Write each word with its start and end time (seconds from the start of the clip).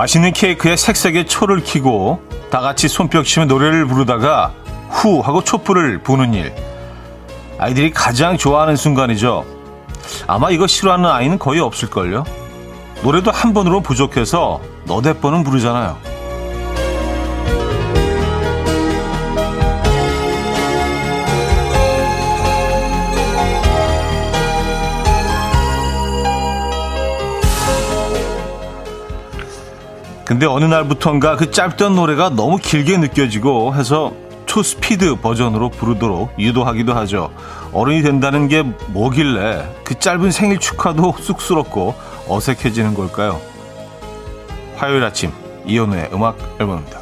맛있는 0.00 0.32
케이크에 0.32 0.76
색색의 0.76 1.26
초를 1.26 1.62
키고 1.62 2.22
다 2.50 2.60
같이 2.60 2.88
손뼉 2.88 3.22
치며 3.22 3.44
노래를 3.44 3.84
부르다가 3.84 4.50
후 4.88 5.20
하고 5.20 5.44
촛불을 5.44 5.98
부는 5.98 6.32
일. 6.32 6.54
아이들이 7.58 7.90
가장 7.90 8.38
좋아하는 8.38 8.76
순간이죠. 8.76 9.44
아마 10.26 10.50
이거 10.50 10.66
싫어하는 10.66 11.04
아이는 11.04 11.38
거의 11.38 11.60
없을걸요. 11.60 12.24
노래도 13.02 13.30
한 13.30 13.52
번으로 13.52 13.82
부족해서 13.82 14.62
너댓 14.86 15.20
번은 15.20 15.44
부르잖아요. 15.44 15.98
근데 30.30 30.46
어느 30.46 30.64
날부턴가 30.64 31.34
그 31.34 31.50
짧던 31.50 31.96
노래가 31.96 32.28
너무 32.28 32.56
길게 32.56 32.98
느껴지고 32.98 33.74
해서 33.74 34.12
초스피드 34.46 35.16
버전으로 35.16 35.70
부르도록 35.70 36.38
유도하기도 36.38 36.94
하죠. 36.94 37.34
어른이 37.72 38.02
된다는 38.02 38.46
게 38.46 38.62
뭐길래 38.62 39.68
그 39.82 39.98
짧은 39.98 40.30
생일 40.30 40.60
축하도 40.60 41.14
쑥스럽고 41.18 41.96
어색해지는 42.28 42.94
걸까요? 42.94 43.40
화요일 44.76 45.02
아침 45.02 45.32
이현우의 45.66 46.10
음악 46.12 46.38
앨범입니다. 46.60 47.00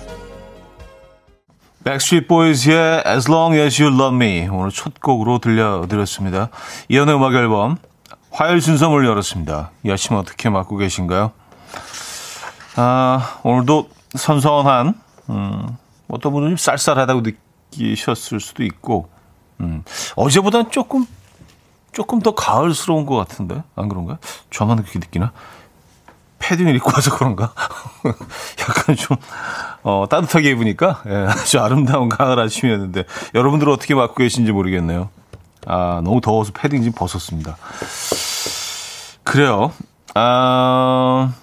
백스트리트 1.85 2.29
보이즈의 2.29 3.03
As 3.07 3.31
Long 3.31 3.55
As 3.59 3.83
You 3.83 3.95
Love 3.95 4.17
Me 4.17 4.49
오늘 4.49 4.71
첫 4.71 4.99
곡으로 5.03 5.39
들려드렸습니다. 5.39 6.49
이현우의 6.89 7.19
음악 7.19 7.35
앨범 7.35 7.77
화요일 8.31 8.63
순서 8.63 8.89
문 8.89 9.05
열었습니다. 9.05 9.73
이 9.85 9.91
아침 9.91 10.17
어떻게 10.17 10.49
맞고 10.49 10.79
계신가요? 10.79 11.33
아, 12.81 13.41
오늘도 13.43 13.89
선선한, 14.15 14.95
음, 15.31 15.77
어떤 16.07 16.33
분은 16.33 16.51
좀 16.51 16.57
쌀쌀하다고 16.57 17.23
느끼셨을 17.73 18.39
수도 18.39 18.63
있고, 18.63 19.09
음, 19.59 19.83
어제보다는 20.15 20.71
조금, 20.71 21.05
조금 21.91 22.21
더 22.21 22.37
가을스러운 22.37 23.05
것 23.05 23.17
같은데? 23.17 23.65
안 23.75 23.89
그런가요? 23.89 24.19
저만 24.53 24.77
그렇게 24.77 25.01
느끼나? 25.01 25.33
패딩을 26.39 26.77
입고 26.77 26.93
와서 26.95 27.17
그런가? 27.17 27.53
약간 28.63 28.95
좀, 28.95 29.17
어, 29.83 30.07
따뜻하게 30.09 30.51
입으니까, 30.51 31.03
예, 31.09 31.15
아주 31.29 31.59
아름다운 31.59 32.09
가을 32.09 32.39
아침이었는데, 32.39 33.07
여러분들은 33.35 33.73
어떻게 33.73 33.97
맞고 33.97 34.15
계신지 34.15 34.53
모르겠네요. 34.53 35.11
아, 35.67 36.01
너무 36.05 36.21
더워서 36.21 36.53
패딩 36.53 36.85
좀 36.85 36.93
벗었습니다. 36.93 37.57
그래요. 39.25 39.73
아, 40.15 41.35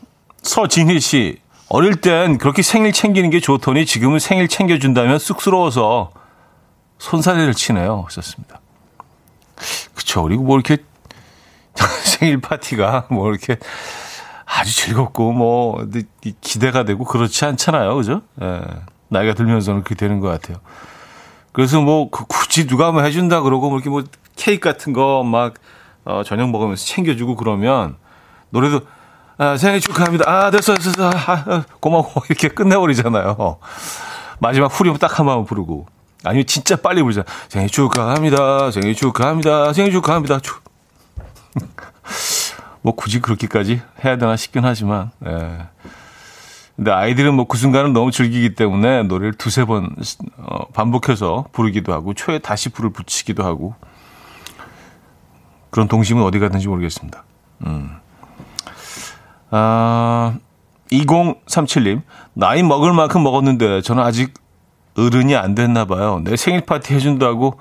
서진희 0.56 1.02
씨, 1.02 1.38
어릴 1.67 1.98
땐 1.98 2.38
그렇게 2.38 2.61
생일 2.61 2.94
챙기는 2.94 3.30
게 3.30 3.42
좋더니 3.42 3.86
지금은 3.86 4.20
생일 4.20 4.48
챙겨준다면 4.48 5.20
쑥스러워서 5.20 6.12
손사래를 6.97 7.53
치네요. 7.53 8.06
하셨습니다. 8.08 8.62
그쵸. 9.94 10.23
그리고 10.23 10.44
뭐 10.44 10.56
이렇게 10.56 10.78
생일 12.06 12.39
파티가 12.39 13.08
뭐 13.09 13.30
이렇게 13.30 13.58
아주 14.45 14.73
즐겁고 14.73 15.34
뭐 15.34 15.86
기대가 16.39 16.86
되고 16.86 17.03
그렇지 17.03 17.44
않잖아요. 17.44 17.94
그죠? 17.94 18.22
예. 18.42 18.62
나이가 19.09 19.34
들면서는 19.34 19.84
그렇게 19.84 19.95
되는 19.95 20.22
것 20.22 20.30
같아요. 20.30 20.59
그래서 21.52 21.81
뭐그 21.81 22.28
굳이 22.28 22.66
누가 22.66 22.94
뭐 22.94 23.02
해준다 23.02 23.41
그러고 23.41 23.69
뭐 23.69 23.79
이렇게 23.79 23.90
뭐 23.90 24.06
케이크 24.38 24.69
같은 24.69 24.94
거 24.94 25.22
막 25.22 25.56
어, 26.06 26.24
저녁 26.24 26.50
먹으면서 26.50 26.85
챙겨주고 26.85 27.35
그러면 27.35 27.97
노래도 28.52 28.79
아, 29.38 29.57
생일 29.57 29.81
축하합니다. 29.81 30.29
아, 30.29 30.51
됐어, 30.51 30.73
됐어, 30.75 30.91
됐어. 30.91 31.09
아, 31.09 31.44
아, 31.47 31.63
고마워. 31.79 32.12
이렇게 32.29 32.47
끝내버리잖아요. 32.50 33.57
마지막 34.40 34.68
후렴 34.68 34.97
딱 34.97 35.19
한 35.19 35.25
번 35.25 35.46
부르고. 35.46 35.88
아니면 36.23 36.46
진짜 36.47 36.75
빨리 36.75 37.03
부르자. 37.03 37.23
생일 37.50 37.69
축하합니다. 37.69 38.72
생일 38.72 38.96
축하합니다. 38.96 39.73
생일 39.73 39.91
축하합니다. 39.91 40.40
축. 40.40 40.63
뭐 42.81 42.96
굳이 42.96 43.19
그렇게까지 43.19 43.81
해야 44.03 44.18
되나 44.18 44.35
싶긴 44.35 44.63
하지만, 44.66 45.12
예. 45.25 45.67
근데 46.75 46.91
아이들은 46.91 47.34
뭐 47.34 47.46
그 47.47 47.57
순간을 47.57 47.94
너무 47.94 48.12
즐기기 48.12 48.56
때문에 48.56 49.03
노래를 49.03 49.34
두세 49.34 49.66
번 49.66 49.96
어, 50.38 50.66
반복해서 50.73 51.46
부르기도 51.52 51.94
하고, 51.94 52.13
초에 52.13 52.40
다시 52.40 52.69
불을 52.69 52.91
붙이기도 52.91 53.44
하고, 53.44 53.75
그런 55.72 55.88
동심은 55.88 56.23
어디 56.23 56.40
갔는지 56.40 56.67
모르겠습니다. 56.67 57.23
음. 57.66 57.97
아, 59.51 60.38
2037님, 60.91 62.01
나이 62.33 62.63
먹을 62.63 62.94
만큼 62.94 63.23
먹었는데 63.23 63.81
저는 63.81 64.03
아직 64.03 64.33
어른이 64.97 65.35
안 65.35 65.56
됐나 65.56 65.85
봐요. 65.85 66.22
내 66.23 66.35
생일 66.35 66.61
파티 66.61 66.94
해준다고 66.94 67.59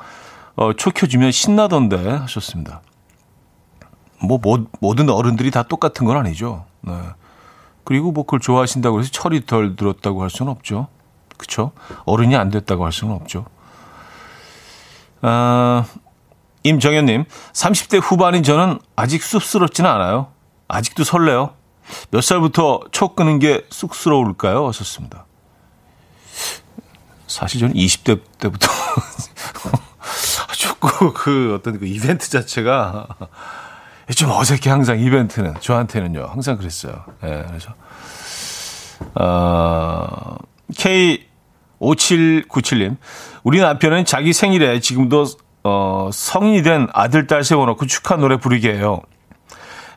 어, 0.57 0.73
초켜주면 0.73 1.33
신나던데 1.33 1.97
하셨습니다. 1.97 2.81
뭐, 4.21 4.39
뭐, 4.41 4.67
모든 4.81 5.11
어른들이 5.11 5.51
다 5.51 5.63
똑같은 5.63 6.07
건 6.07 6.17
아니죠. 6.17 6.65
네. 6.83 6.93
그리고 7.83 8.13
뭐 8.13 8.25
그걸 8.25 8.41
좋아하신다고 8.41 9.01
해서 9.01 9.11
철이 9.11 9.47
덜 9.47 9.77
들었다고 9.77 10.23
할 10.23 10.31
수는 10.31 10.51
없죠. 10.51 10.89
그쵸? 11.37 11.73
어른이 12.07 12.37
안 12.37 12.51
됐다고 12.51 12.85
할 12.85 12.93
수는 12.93 13.15
없죠. 13.15 13.45
아, 15.21 15.85
임정현님, 16.63 17.25
30대 17.53 18.01
후반인 18.03 18.43
저는 18.43 18.79
아직 18.97 19.23
쑥스럽지는 19.23 19.91
않아요. 19.91 20.29
아직도 20.69 21.05
설레요. 21.05 21.51
몇 22.11 22.23
살부터 22.23 22.81
초 22.93 23.15
끄는 23.15 23.39
게 23.39 23.67
쑥스러울까요? 23.71 24.67
하셨습니다. 24.69 25.27
사실 27.27 27.61
저는 27.61 27.75
20대 27.75 28.21
때부터 28.39 28.69
축구 30.55 31.13
그 31.13 31.55
어떤 31.59 31.79
그 31.79 31.87
이벤트 31.87 32.31
자체가 32.31 33.09
좀 34.17 34.31
어색해 34.31 34.71
항상 34.71 34.99
이벤트는 35.01 35.55
저한테는요 35.61 36.27
항상 36.27 36.57
그랬어요. 36.57 37.05
예, 37.25 37.29
네, 37.29 37.45
그래서 37.49 37.75
어, 39.15 40.37
K5797님 41.81 42.97
우리 43.43 43.61
남편은 43.61 44.05
자기 44.05 44.33
생일에 44.33 44.81
지금도 44.81 45.27
어, 45.65 46.11
성인이 46.13 46.63
된 46.63 46.89
아들 46.93 47.27
딸 47.27 47.43
세워놓고 47.43 47.87
축하 47.87 48.17
노래 48.17 48.37
부르게 48.37 48.75
해요. 48.75 49.01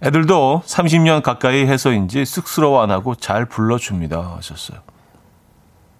애들도 0.03 0.63
30년 0.65 1.21
가까이 1.23 1.65
해서인지 1.65 2.25
쑥스러워 2.25 2.81
안 2.81 2.91
하고 2.91 3.15
잘 3.15 3.45
불러줍니다. 3.45 4.35
하셨어요. 4.37 4.79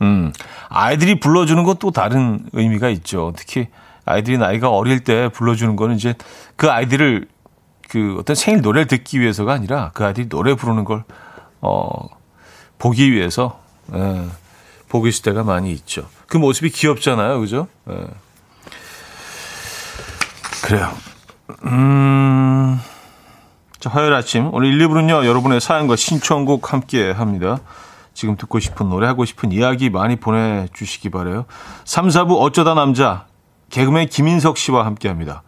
음, 0.02 0.32
아이들이 0.70 1.20
불러주는 1.20 1.64
건 1.64 1.78
또 1.80 1.92
다른 1.92 2.46
의미가 2.54 2.90
있죠. 2.90 3.34
특히 3.36 3.68
아이들이 4.06 4.38
나이가 4.38 4.70
어릴 4.70 5.04
때 5.04 5.30
불러주는 5.30 5.76
거는 5.76 5.96
이제 5.96 6.14
그 6.56 6.70
아이들을 6.72 7.28
그 7.90 8.18
어떤 8.20 8.36
생일 8.36 8.62
노래를 8.62 8.88
듣기 8.88 9.20
위해서가 9.20 9.54
아니라 9.54 9.92
그 9.94 10.06
아이들이 10.06 10.28
노래 10.30 10.54
부르는 10.56 10.84
걸, 10.84 11.04
어, 11.62 11.90
보기 12.80 13.12
위해서, 13.12 13.60
예, 13.94 14.26
보고 14.90 15.08
있을 15.08 15.24
때가 15.24 15.44
많이 15.44 15.72
있죠. 15.72 16.08
그 16.28 16.38
모습이 16.38 16.70
귀엽잖아요. 16.70 17.40
그죠? 17.40 17.68
예. 17.90 17.96
그래요. 20.64 20.92
음. 21.66 22.80
자, 23.88 23.92
화요일 23.94 24.14
아침 24.14 24.54
오늘 24.54 24.74
1, 24.74 24.86
2부는요. 24.90 25.26
여러분의 25.26 25.62
사연과 25.62 25.96
신청곡 25.96 26.74
함께 26.74 27.10
합니다. 27.10 27.60
지금 28.14 28.36
듣고 28.36 28.60
싶은 28.60 28.90
노래 28.90 29.08
하고 29.08 29.24
싶은 29.24 29.54
이야기 29.54 29.90
많이 29.90 30.18
보내주시기 30.18 31.10
바래요. 31.10 31.46
3, 31.86 32.10
4부 32.10 32.42
어쩌다 32.42 32.74
남자 32.74 33.28
개그맨 33.70 34.10
김인석 34.10 34.58
씨와 34.58 34.86
함께 34.86 35.08
합니다. 35.08 35.42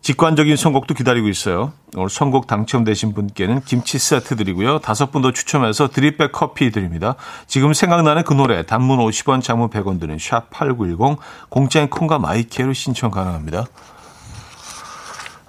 직관적인 0.00 0.56
선곡도 0.56 0.94
기다리고 0.94 1.28
있어요. 1.28 1.72
오늘 1.94 2.10
선곡 2.10 2.48
당첨되신 2.48 3.14
분께는 3.14 3.60
김치 3.60 3.98
세트 4.00 4.34
드리고요. 4.34 4.80
다섯 4.80 5.12
분 5.12 5.22
더 5.22 5.30
추첨해서 5.30 5.88
드립백 5.88 6.32
커피 6.32 6.72
드립니다. 6.72 7.14
지금 7.46 7.72
생각나는 7.72 8.24
그 8.24 8.34
노래 8.34 8.66
단문 8.66 8.98
50원, 8.98 9.42
장문 9.44 9.70
100원 9.70 10.00
드는 10.00 10.16
샵8910 10.16 11.18
공짜인 11.50 11.88
콩과 11.88 12.18
마이케로 12.18 12.72
신청 12.72 13.12
가능합니다. 13.12 13.64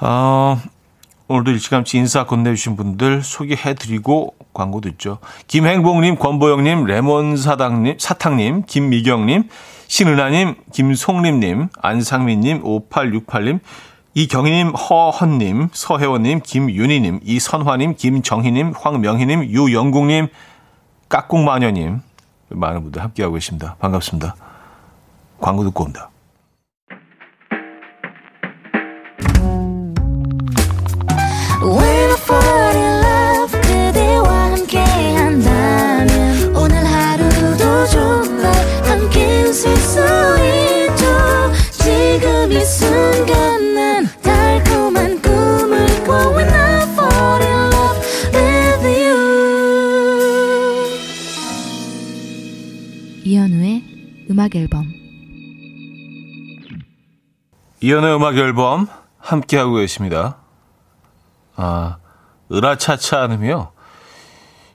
어, 0.02 0.62
오늘도 1.28 1.52
일찌감치 1.52 1.98
인사 1.98 2.26
건네주신 2.26 2.76
분들 2.76 3.24
소개해드리고 3.24 4.36
광고 4.54 4.80
듣죠. 4.80 5.18
김행복님, 5.48 6.18
권보영님, 6.18 6.86
레몬사당님, 6.86 7.98
사탕님, 7.98 8.64
김미경님, 8.68 9.50
신은하님, 9.88 10.56
김송림님, 10.72 11.70
안상민님, 11.82 12.62
5868님, 12.62 13.60
이경희님, 14.14 14.70
허헌님, 14.70 15.70
서혜원님, 15.74 16.42
김윤희님, 16.44 17.22
이선화님, 17.24 17.96
김정희님, 17.96 18.74
황명희님, 18.78 19.46
유영국님, 19.46 20.28
깍꿍마녀님 21.10 22.02
많은 22.50 22.84
분들 22.84 23.02
함께하고 23.02 23.34
계십니다. 23.34 23.76
반갑습니다. 23.80 24.36
광고 25.42 25.64
듣고 25.64 25.84
옵니다. 25.84 26.10
이연의 57.86 58.16
음악 58.16 58.36
앨범 58.36 58.88
함께하고 59.20 59.76
계십니다. 59.76 60.38
아, 61.56 61.98
으라차차님이요. 62.52 63.74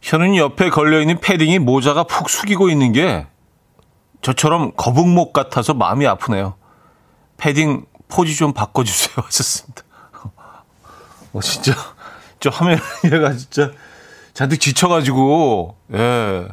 현은 0.00 0.36
옆에 0.36 0.70
걸려있는 0.70 1.18
패딩이 1.18 1.58
모자가 1.58 2.04
푹 2.04 2.30
숙이고 2.30 2.70
있는 2.70 2.92
게 2.92 3.26
저처럼 4.22 4.70
거북목 4.76 5.32
같아서 5.32 5.74
마음이 5.74 6.06
아프네요. 6.06 6.54
패딩 7.36 7.84
포지 8.06 8.36
좀 8.36 8.52
바꿔주세요. 8.52 9.16
하셨습니다. 9.26 9.82
어, 11.32 11.40
진짜, 11.40 11.74
저 12.38 12.50
화면이가 12.50 13.32
진짜 13.32 13.72
잔뜩 14.34 14.60
지쳐가지고, 14.60 15.76
예, 15.94 16.46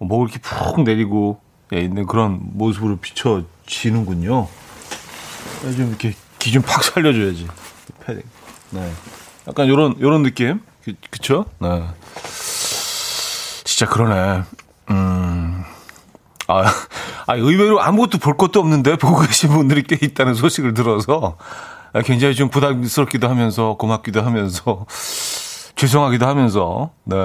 목을 0.00 0.28
이렇게 0.28 0.38
푹 0.38 0.82
내리고 0.82 1.40
예, 1.72 1.80
있는 1.80 2.04
그런 2.04 2.40
모습으로 2.42 2.98
비춰지는군요. 2.98 4.48
예, 5.64 5.72
좀 5.72 5.88
이렇게 5.88 6.14
기좀팍 6.38 6.84
살려줘야지. 6.84 7.48
패딩. 8.04 8.22
네. 8.70 8.92
약간 9.48 9.68
요런, 9.68 9.96
요런 10.00 10.22
느낌? 10.22 10.60
그, 10.84 10.92
그쵸? 11.10 11.46
네. 11.58 11.82
진짜 13.64 13.86
그러네. 13.86 14.42
음. 14.90 15.64
아, 16.46 16.64
아, 17.26 17.34
의외로 17.34 17.80
아무것도 17.80 18.18
볼 18.18 18.36
것도 18.36 18.60
없는데 18.60 18.96
보고 18.96 19.20
계신 19.20 19.50
분들이 19.50 19.82
꽤 19.82 19.96
있다는 20.00 20.34
소식을 20.34 20.74
들어서 20.74 21.36
굉장히 22.04 22.34
좀 22.34 22.50
부담스럽기도 22.50 23.28
하면서 23.28 23.74
고맙기도 23.74 24.22
하면서 24.22 24.84
죄송하기도 25.76 26.26
하면서, 26.26 26.90
네. 27.04 27.16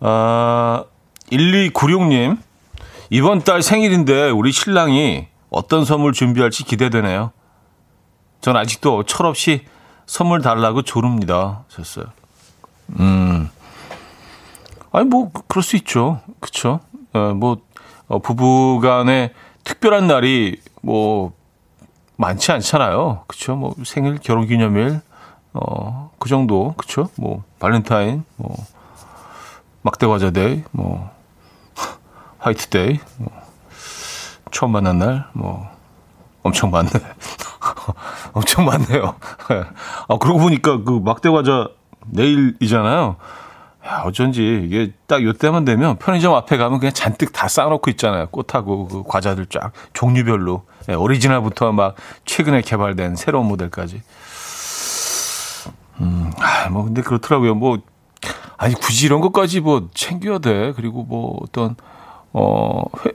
아, 0.00 0.84
1296님, 1.30 2.38
이번 3.10 3.42
달 3.42 3.62
생일인데 3.62 4.30
우리 4.30 4.52
신랑이 4.52 5.28
어떤 5.50 5.84
선물 5.84 6.12
준비할지 6.12 6.64
기대되네요. 6.64 7.32
전 8.40 8.56
아직도 8.56 9.04
철없이 9.04 9.64
선물 10.06 10.40
달라고 10.40 10.82
조릅니다. 10.82 11.64
셨어요. 11.68 12.06
음. 13.00 13.50
아니, 14.92 15.08
뭐, 15.08 15.30
그럴 15.48 15.62
수 15.62 15.76
있죠. 15.76 16.20
그쵸? 16.40 16.80
어, 17.12 17.34
뭐, 17.34 17.58
어, 18.08 18.18
부부 18.18 18.80
간에 18.80 19.32
특별한 19.64 20.06
날이 20.06 20.60
뭐, 20.82 21.32
많지 22.16 22.52
않잖아요. 22.52 23.24
그쵸? 23.26 23.56
뭐, 23.56 23.74
생일, 23.84 24.18
결혼 24.18 24.46
기념일, 24.46 25.00
어, 25.52 26.10
그 26.18 26.28
정도. 26.28 26.74
그쵸? 26.76 27.08
뭐, 27.16 27.42
발렌타인, 27.58 28.24
뭐, 28.36 28.56
막대과자 29.82 30.30
데이, 30.30 30.62
뭐, 30.70 31.10
화이트 32.38 32.68
데이, 32.68 33.00
뭐, 33.18 33.45
처음 34.56 34.72
만난 34.72 34.98
날, 34.98 35.26
뭐, 35.34 35.68
엄청 36.42 36.70
많네. 36.70 36.88
엄청 38.32 38.64
많네요. 38.64 39.14
아, 40.08 40.16
그러고 40.16 40.38
보니까 40.38 40.82
그 40.82 40.98
막대 41.04 41.28
과자 41.28 41.68
내일이잖아요. 42.06 43.16
야, 43.86 44.02
어쩐지 44.06 44.62
이게 44.64 44.94
딱 45.06 45.22
요때만 45.22 45.66
되면 45.66 45.98
편의점 45.98 46.32
앞에 46.32 46.56
가면 46.56 46.78
그냥 46.78 46.94
잔뜩 46.94 47.34
다 47.34 47.48
쌓아놓고 47.48 47.90
있잖아요. 47.90 48.28
꽃하고 48.28 48.88
그 48.88 49.02
과자들 49.06 49.44
쫙 49.44 49.72
종류별로. 49.92 50.62
네, 50.86 50.94
오리지널부터 50.94 51.72
막 51.72 51.94
최근에 52.24 52.62
개발된 52.62 53.16
새로운 53.16 53.48
모델까지. 53.48 54.00
음, 56.00 56.32
아, 56.38 56.70
뭐 56.70 56.84
근데 56.84 57.02
그렇더라고요. 57.02 57.56
뭐 57.56 57.80
아니 58.56 58.74
굳이 58.74 59.04
이런 59.04 59.20
것까지 59.20 59.60
뭐 59.60 59.90
챙겨야 59.92 60.38
돼. 60.38 60.72
그리고 60.74 61.02
뭐 61.02 61.38
어떤 61.42 61.76
어 62.32 62.84
회, 63.04 63.12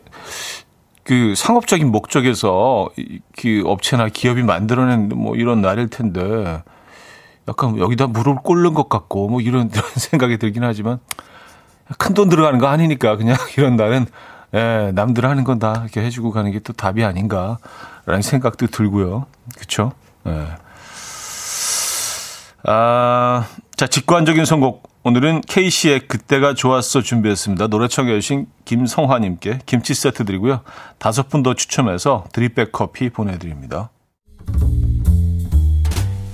그 1.11 1.35
상업적인 1.35 1.91
목적에서 1.91 2.87
그 3.37 3.63
업체나 3.65 4.07
기업이 4.07 4.43
만들어낸 4.43 5.09
뭐 5.09 5.35
이런 5.35 5.59
날일 5.61 5.89
텐데 5.89 6.63
약간 7.49 7.77
여기다 7.77 8.07
물을 8.07 8.35
꼴른 8.35 8.73
것 8.73 8.87
같고 8.87 9.27
뭐 9.27 9.41
이런, 9.41 9.69
이런 9.75 9.83
생각이 9.93 10.37
들긴 10.37 10.63
하지만 10.63 10.99
큰 11.97 12.13
돈 12.13 12.29
들어가는 12.29 12.59
거 12.59 12.67
아니니까 12.67 13.17
그냥 13.17 13.35
이런 13.57 13.75
날은 13.75 14.05
예, 14.53 14.93
남들 14.95 15.25
하는 15.25 15.43
건 15.43 15.59
다 15.59 15.81
이렇게 15.83 16.01
해주고 16.01 16.31
가는 16.31 16.49
게 16.53 16.59
또 16.61 16.71
답이 16.71 17.03
아닌가라는 17.03 18.21
생각도 18.21 18.67
들고요. 18.67 19.25
그렇죠? 19.57 19.91
예. 20.27 20.47
아, 22.63 23.47
자 23.75 23.87
직관적인 23.87 24.45
선곡 24.45 24.89
오늘은 25.03 25.41
K씨의 25.47 26.01
그때가 26.07 26.53
좋았어 26.53 27.01
준비했습니다. 27.01 27.67
노래 27.67 27.87
청해 27.87 28.13
주신 28.19 28.45
김성화님께 28.65 29.61
김치 29.65 29.95
세트 29.95 30.25
드리고요. 30.25 30.61
다섯 30.99 31.27
분 31.27 31.41
더 31.41 31.55
추첨해서 31.55 32.25
드립백 32.33 32.71
커피 32.71 33.09
보내드립니다. 33.09 33.89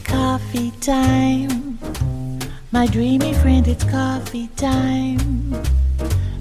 Coffee 0.05 0.71
time. 0.81 1.77
My 2.73 2.85
dreamy 2.87 3.31
friend, 3.35 3.71
it's 3.71 3.89
coffee 3.89 4.49
time. 4.57 5.55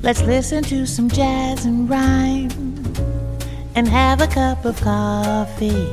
Let's 0.02 0.20
listen 0.22 0.62
to 0.64 0.82
some 0.82 1.08
jazz 1.08 1.64
and 1.64 1.88
rhyme 1.88 2.50
and 3.76 3.88
have 3.88 4.20
a 4.20 4.26
cup 4.26 4.66
of 4.66 4.80
coffee. 4.82 5.86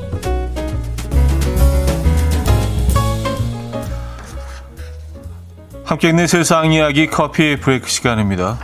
함께 5.84 6.08
있는 6.08 6.26
세상 6.26 6.72
이야기 6.72 7.06
커피 7.06 7.56
브레이크 7.56 7.90
시간입니다. 7.90 8.58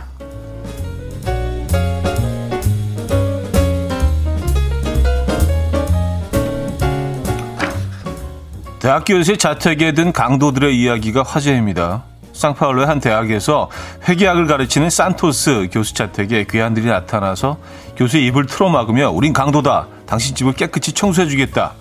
대학교에서 8.79 9.35
자택에 9.35 9.91
든 9.91 10.11
강도들의 10.11 10.75
이야기가 10.75 11.21
화제입니다. 11.21 12.03
상파울로의 12.33 12.87
한 12.87 12.99
대학에서 12.99 13.69
회계학을 14.09 14.47
가르치는 14.47 14.89
산토스 14.89 15.69
교수 15.71 15.93
자택에 15.93 16.45
괴한들이 16.49 16.87
나타나서 16.87 17.59
교수의 17.97 18.25
입을 18.25 18.47
틀어막으며 18.47 19.11
우린 19.11 19.31
강도다. 19.31 19.85
당신 20.07 20.33
집을 20.33 20.53
깨끗이 20.53 20.93
청소해주겠다. 20.93 21.73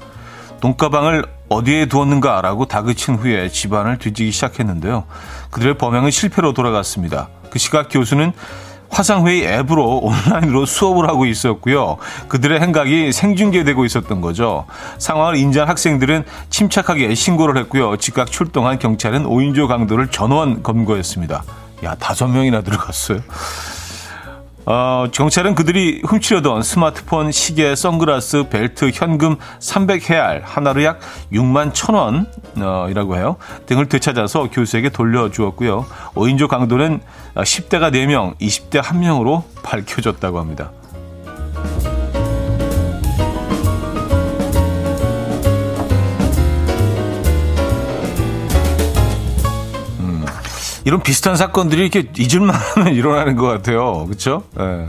돈가방을 0.61 1.25
어디에 1.51 1.87
두었는가라고 1.87 2.67
다그친 2.67 3.17
후에 3.17 3.49
집안을 3.49 3.99
뒤지기 3.99 4.31
시작했는데요. 4.31 5.05
그들의 5.51 5.79
범행은 5.79 6.13
실패로 6.13 6.55
돌아갔습니다. 6.55 7.29
그 7.51 7.59
시각 7.59 7.89
교수는 7.91 8.33
화상회의 8.89 9.47
앱으로 9.47 9.99
온라인으로 9.99 10.65
수업을 10.65 11.09
하고 11.09 11.27
있었고요. 11.27 11.97
그들의 12.29 12.61
행각이 12.61 13.13
생중계되고 13.13 13.85
있었던 13.85 14.21
거죠. 14.21 14.67
상황을 14.99 15.37
인지한 15.37 15.69
학생들은 15.69 16.25
침착하게 16.51 17.15
신고를 17.15 17.61
했고요. 17.63 17.97
즉각 17.97 18.31
출동한 18.31 18.79
경찰은 18.79 19.25
5인조 19.25 19.67
강도를 19.67 20.09
전원 20.09 20.63
검거했습니다. 20.63 21.43
야, 21.85 21.95
다섯 21.97 22.29
명이나 22.29 22.63
들어갔어요. 22.63 23.21
어, 24.67 25.07
경찰은 25.11 25.55
그들이 25.55 26.03
훔치려던 26.05 26.63
스마트폰, 26.63 27.33
시계, 27.33 27.75
선글라스, 27.75 28.49
벨트, 28.51 28.91
현금 28.93 29.37
300헤알, 29.59 30.43
하나로 30.45 30.85
약 30.85 31.01
6만 31.33 31.73
1천 31.73 32.27
원이라고 32.57 33.17
해요. 33.17 33.37
등을 33.67 33.89
되찾아서 33.89 34.51
교수에게 34.51 34.91
돌려주었고요. 34.91 35.87
5인조 36.15 36.49
강도는 36.49 37.01
10대가 37.35 37.91
4명, 37.93 38.37
20대 38.39 38.83
1명으로 38.83 39.45
밝혀졌다고 39.63 40.39
합니다. 40.39 40.71
이런 50.91 51.01
비슷한 51.05 51.37
사건들이 51.37 51.83
이렇게 51.83 52.11
잊을만 52.19 52.53
하면 52.53 52.95
일어나는 52.95 53.37
것 53.37 53.47
같아요. 53.47 54.07
그렇죠? 54.07 54.43
네. 54.59 54.89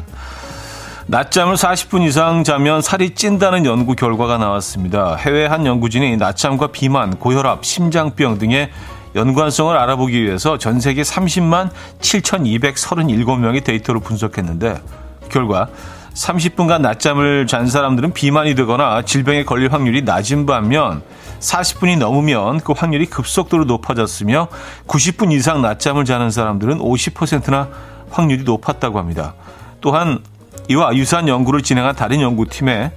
낮잠을 1.05 1.53
40분 1.53 2.01
이상 2.01 2.43
자면 2.43 2.81
살이 2.81 3.13
찐다는 3.13 3.65
연구 3.65 3.93
결과가 3.95 4.39
나왔습니다. 4.39 5.15
해외 5.15 5.45
한 5.45 5.67
연구진이 5.67 6.17
낮잠과 6.17 6.67
비만, 6.67 7.19
고혈압, 7.19 7.63
심장병 7.63 8.39
등의 8.39 8.71
연관성을 9.13 9.77
알아보기 9.77 10.23
위해서 10.23 10.57
전 10.57 10.79
세계 10.79 11.03
30만 11.03 11.69
7,237명의 11.99 13.63
데이터를 13.63 14.01
분석했는데 14.01 14.81
그 15.21 15.29
결과 15.29 15.67
30분간 16.13 16.81
낮잠을 16.81 17.47
잔 17.47 17.67
사람들은 17.67 18.13
비만이 18.13 18.55
되거나 18.55 19.03
질병에 19.03 19.45
걸릴 19.45 19.71
확률이 19.71 20.01
낮은 20.01 20.45
반면 20.45 21.01
40분이 21.39 21.97
넘으면 21.97 22.59
그 22.59 22.73
확률이 22.73 23.05
급속도로 23.05 23.65
높아졌으며 23.65 24.47
90분 24.87 25.31
이상 25.31 25.61
낮잠을 25.61 26.05
자는 26.05 26.29
사람들은 26.29 26.79
50%나 26.79 27.69
확률이 28.09 28.43
높았다고 28.43 28.99
합니다. 28.99 29.33
또한 29.79 30.19
이와 30.67 30.95
유사한 30.95 31.27
연구를 31.27 31.63
진행한 31.63 31.95
다른 31.95 32.21
연구팀에 32.21 32.91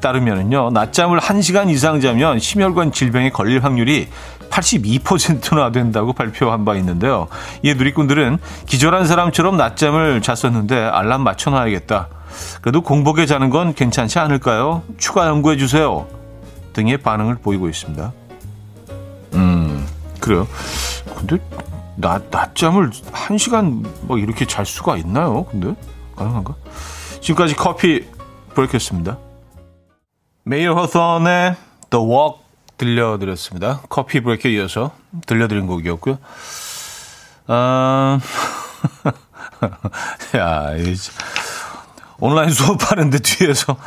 따르면요. 0.00 0.70
낮잠을 0.70 1.18
1시간 1.18 1.68
이상 1.68 2.00
자면 2.00 2.38
심혈관 2.38 2.92
질병에 2.92 3.30
걸릴 3.30 3.62
확률이 3.64 4.08
82%나 4.50 5.70
된다고 5.70 6.12
발표한 6.12 6.64
바 6.64 6.74
있는데요. 6.76 7.28
이에 7.62 7.74
누리꾼들은 7.74 8.38
기절한 8.66 9.06
사람처럼 9.06 9.56
낮잠을 9.56 10.22
잤었는데 10.22 10.76
알람 10.76 11.22
맞춰놔야겠다. 11.22 12.08
그래도 12.60 12.82
공복에 12.82 13.26
자는 13.26 13.50
건 13.50 13.74
괜찮지 13.74 14.18
않을까요? 14.18 14.82
추가 14.98 15.26
연구해 15.26 15.56
주세요. 15.56 16.06
등의 16.72 16.98
반응을 16.98 17.36
보이고 17.36 17.68
있습니다. 17.68 18.12
음, 19.34 19.86
그래요. 20.20 20.46
근데 21.16 21.38
낮, 21.96 22.22
낮잠을 22.30 22.90
한 23.12 23.38
시간 23.38 23.84
뭐 24.02 24.18
이렇게 24.18 24.46
잘 24.46 24.64
수가 24.64 24.96
있나요? 24.96 25.44
근데 25.44 25.74
가능한가? 26.16 26.54
지금까지 27.20 27.54
커피 27.54 28.06
브레이크였습니다. 28.54 29.18
메이어 30.44 30.74
허선의 30.74 31.56
The 31.90 32.04
Walk 32.04 32.40
들려드렸습니다. 32.76 33.82
커피 33.88 34.20
브레이크에 34.20 34.52
이어서 34.52 34.92
들려드린 35.26 35.66
곡이었고요. 35.66 36.18
아, 37.46 38.18
야, 40.36 40.74
이제 40.76 41.12
온라인 42.20 42.50
수업하는데 42.50 43.18
뒤에서. 43.18 43.76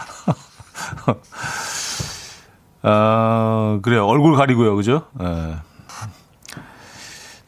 아, 2.81 3.79
그래 3.81 3.97
얼굴 3.97 4.35
가리고요. 4.35 4.75
그죠? 4.75 5.07
예. 5.21 5.55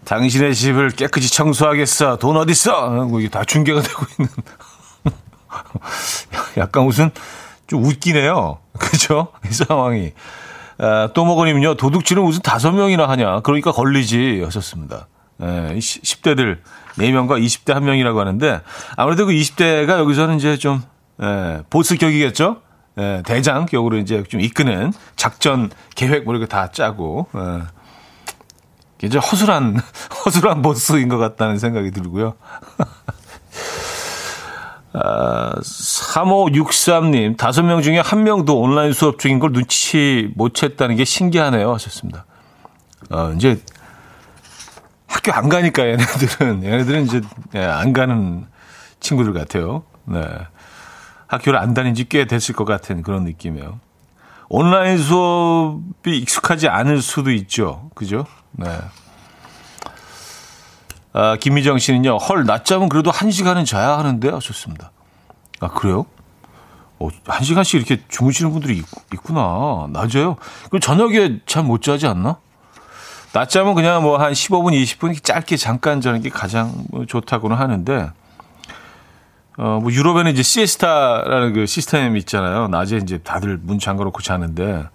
당신의 0.06 0.56
집을 0.56 0.92
깨끗이 0.92 1.32
청소하겠어. 1.34 2.18
돈 2.18 2.38
어딨어? 2.38 3.10
이게 3.20 3.28
다 3.30 3.44
중계가 3.44 3.82
되고 3.82 4.06
있는. 4.18 4.32
약간 6.58 6.86
무슨 6.86 7.12
좀 7.68 7.84
웃기네요. 7.84 8.60
그죠? 8.78 9.30
이 9.50 9.54
상황이. 9.54 10.14
아, 10.78 11.10
또 11.14 11.26
먹으니면요. 11.26 11.76
도둑질은 11.76 12.24
무슨 12.24 12.42
다섯 12.42 12.72
명이나 12.72 13.10
하냐. 13.10 13.40
그러니까 13.42 13.72
걸리지. 13.72 14.44
하셨습니다. 14.46 15.08
예, 15.42 15.76
10대들 15.78 16.60
4명과 16.98 17.44
20대 17.44 17.74
1명이라고 17.76 18.18
하는데 18.18 18.62
아무래도 18.96 19.26
그 19.26 19.34
20대가 19.34 20.00
여기서는 20.00 20.38
이제 20.38 20.58
좀 20.58 20.82
예, 21.22 21.64
보스 21.70 21.98
격이겠죠? 21.98 22.62
예, 22.98 23.24
대장 23.26 23.66
격으로 23.66 23.98
이제 23.98 24.24
좀 24.24 24.42
이끄는 24.42 24.94
작전 25.16 25.70
계획 25.96 26.24
뭐 26.26 26.34
이렇게 26.34 26.48
다 26.48 26.72
짜고 26.72 27.28
예. 27.36 27.64
이제 29.04 29.18
허술한 29.18 29.80
허술한 30.26 30.62
보스인 30.62 31.10
것 31.10 31.18
같다는 31.18 31.58
생각이 31.60 31.92
들고요. 31.92 32.36
아, 34.98 35.54
3563님, 35.62 37.36
다섯 37.36 37.64
명 37.64 37.82
중에 37.82 38.00
한 38.00 38.24
명도 38.24 38.58
온라인 38.62 38.94
수업 38.94 39.20
중인 39.20 39.40
걸 39.40 39.52
눈치 39.52 40.32
못 40.36 40.54
챘다는 40.54 40.96
게 40.96 41.04
신기하네요. 41.04 41.74
하셨습니다. 41.74 42.26
어, 43.10 43.34
이제 43.36 43.62
학교 45.08 45.32
안 45.34 45.50
가니까 45.50 45.84
얘네들은, 45.88 46.64
얘네들은 46.64 47.04
이제 47.06 47.22
예, 47.56 47.64
안 47.64 47.94
가는 47.94 48.46
친구들 49.00 49.34
같아요. 49.34 49.84
네. 50.06 50.22
학교를 51.28 51.60
안 51.60 51.74
다닌 51.74 51.96
지 51.96 52.06
꽤 52.06 52.26
됐을 52.26 52.54
것 52.56 52.66
같은 52.66 53.02
그런 53.02 53.24
느낌이에요. 53.24 53.80
온라인 54.50 54.98
수업이 54.98 56.18
익숙하지 56.20 56.68
않을 56.70 57.02
수도 57.02 57.32
있죠. 57.32 57.90
그죠? 57.96 58.26
네. 58.52 58.68
아, 61.14 61.38
김미정 61.38 61.80
씨는요, 61.80 62.18
헐, 62.18 62.46
낮잠은 62.46 62.90
그래도 62.90 63.10
한 63.10 63.32
시간은 63.32 63.66
자야 63.66 63.98
하는데 63.98 64.30
하셨습니다. 64.30 64.92
아, 65.62 65.70
그래요? 65.70 66.06
어, 67.00 67.08
한 67.26 67.44
시간씩 67.44 67.76
이렇게 67.76 68.04
주무시는 68.08 68.52
분들이 68.52 68.78
있, 68.78 68.86
구나 69.24 69.88
낮에요? 69.92 70.36
그럼 70.70 70.82
저녁에 70.82 71.40
잘 71.46 71.64
못 71.64 71.82
자지 71.82 72.06
않나? 72.08 72.38
낮잠은 73.36 73.76
그냥 73.76 74.02
뭐 74.02 74.18
한 74.18 74.32
15분, 74.32 74.72
20분 74.82 75.22
짧게 75.22 75.58
잠깐 75.58 76.00
자는 76.00 76.22
게 76.22 76.30
가장 76.30 76.72
뭐 76.90 77.06
좋다고는 77.06 77.58
하는데, 77.58 78.10
어, 79.58 79.80
뭐 79.82 79.92
유럽에는 79.92 80.32
이제 80.32 80.42
시에스타라는 80.42 81.52
그 81.54 81.66
시스템이 81.66 82.18
있잖아요. 82.20 82.70
낮에 82.70 82.96
이제 82.96 83.18
다들 83.18 83.58
문 83.62 83.78
잠가놓고 83.78 84.22
자는데, 84.22 84.86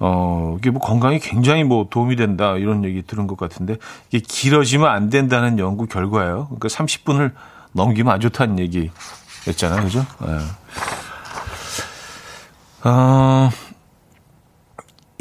어, 0.00 0.56
이게 0.58 0.70
뭐 0.70 0.80
건강에 0.80 1.20
굉장히 1.20 1.62
뭐 1.62 1.86
도움이 1.88 2.16
된다 2.16 2.56
이런 2.56 2.84
얘기 2.84 3.02
들은 3.02 3.28
것 3.28 3.38
같은데 3.38 3.76
이게 4.10 4.18
길어지면 4.26 4.88
안 4.88 5.08
된다는 5.08 5.60
연구 5.60 5.86
결과예요. 5.86 6.46
그러니까 6.46 6.66
30분을 6.66 7.30
넘기면 7.70 8.12
안 8.12 8.18
좋다는 8.18 8.58
얘기였잖아요. 8.58 9.84
그죠? 9.84 10.04
네. 10.18 10.38
어, 12.82 13.50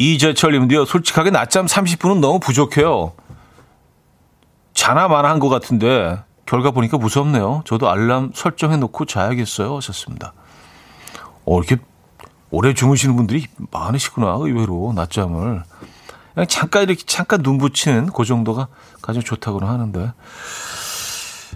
이재철님도요, 0.01 0.85
솔직하게 0.85 1.29
낮잠 1.29 1.67
30분은 1.67 2.19
너무 2.19 2.39
부족해요. 2.39 3.13
자나 4.73 5.07
마나 5.07 5.29
한 5.29 5.39
것 5.39 5.49
같은데, 5.49 6.19
결과 6.45 6.71
보니까 6.71 6.97
무섭네요. 6.97 7.61
저도 7.65 7.89
알람 7.89 8.31
설정해 8.33 8.77
놓고 8.77 9.05
자야겠어요. 9.05 9.77
하셨습니다. 9.77 10.33
어, 11.45 11.57
이렇게 11.59 11.77
오래 12.49 12.73
주무시는 12.73 13.15
분들이 13.15 13.45
많으시구나, 13.71 14.37
의외로, 14.39 14.91
낮잠을. 14.95 15.63
그냥 16.33 16.47
잠깐 16.47 16.83
이렇게 16.83 17.03
잠깐 17.05 17.43
눈 17.43 17.57
붙이는 17.59 18.07
그 18.07 18.25
정도가 18.25 18.67
가장 19.01 19.21
좋다고는 19.21 19.67
하는데. 19.67 20.13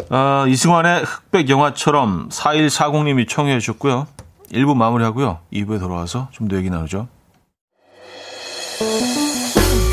아, 0.10 0.46
이승환의 0.48 1.04
흑백 1.04 1.50
영화처럼 1.50 2.30
4140님이 2.30 3.28
청해 3.28 3.60
주셨고요. 3.60 4.08
1부 4.52 4.76
마무리하고요. 4.76 5.40
2부에 5.52 5.80
돌아와서 5.80 6.28
좀 6.32 6.48
더 6.48 6.58
얘기 6.58 6.70
나누죠. 6.70 7.08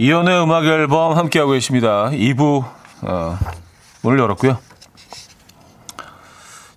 이현우의 0.00 0.42
음악 0.44 0.64
앨범 0.64 1.14
함께하고 1.14 1.52
계십니다. 1.52 2.08
2부 2.08 2.64
어, 3.02 3.38
문을 4.00 4.18
열었고요. 4.18 4.56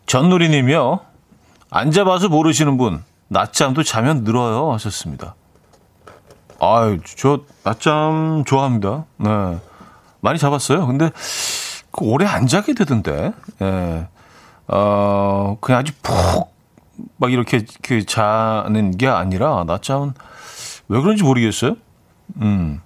전누리님이요. 0.07 0.99
앉아봐서 1.69 2.27
모르시는 2.27 2.75
분 2.75 3.01
낮잠도 3.29 3.83
자면 3.83 4.25
늘어요 4.25 4.73
하셨습니다. 4.73 5.35
아유 6.59 6.99
저 7.05 7.39
낮잠 7.63 8.43
좋아합니다. 8.45 9.05
네 9.15 9.57
많이 10.19 10.37
잡았어요. 10.37 10.85
근데 10.85 11.09
그 11.91 12.03
오래 12.03 12.25
안 12.25 12.45
자게 12.45 12.73
되던데. 12.73 13.31
예. 13.61 14.07
어 14.67 15.57
그냥 15.61 15.79
아주 15.79 15.93
푹 16.01 16.53
막 17.15 17.31
이렇게 17.31 17.65
그 17.83 18.05
자는 18.05 18.97
게 18.97 19.07
아니라 19.07 19.63
낮잠은 19.65 20.13
왜 20.89 20.99
그런지 20.99 21.23
모르겠어요. 21.23 21.77
음. 22.41 22.81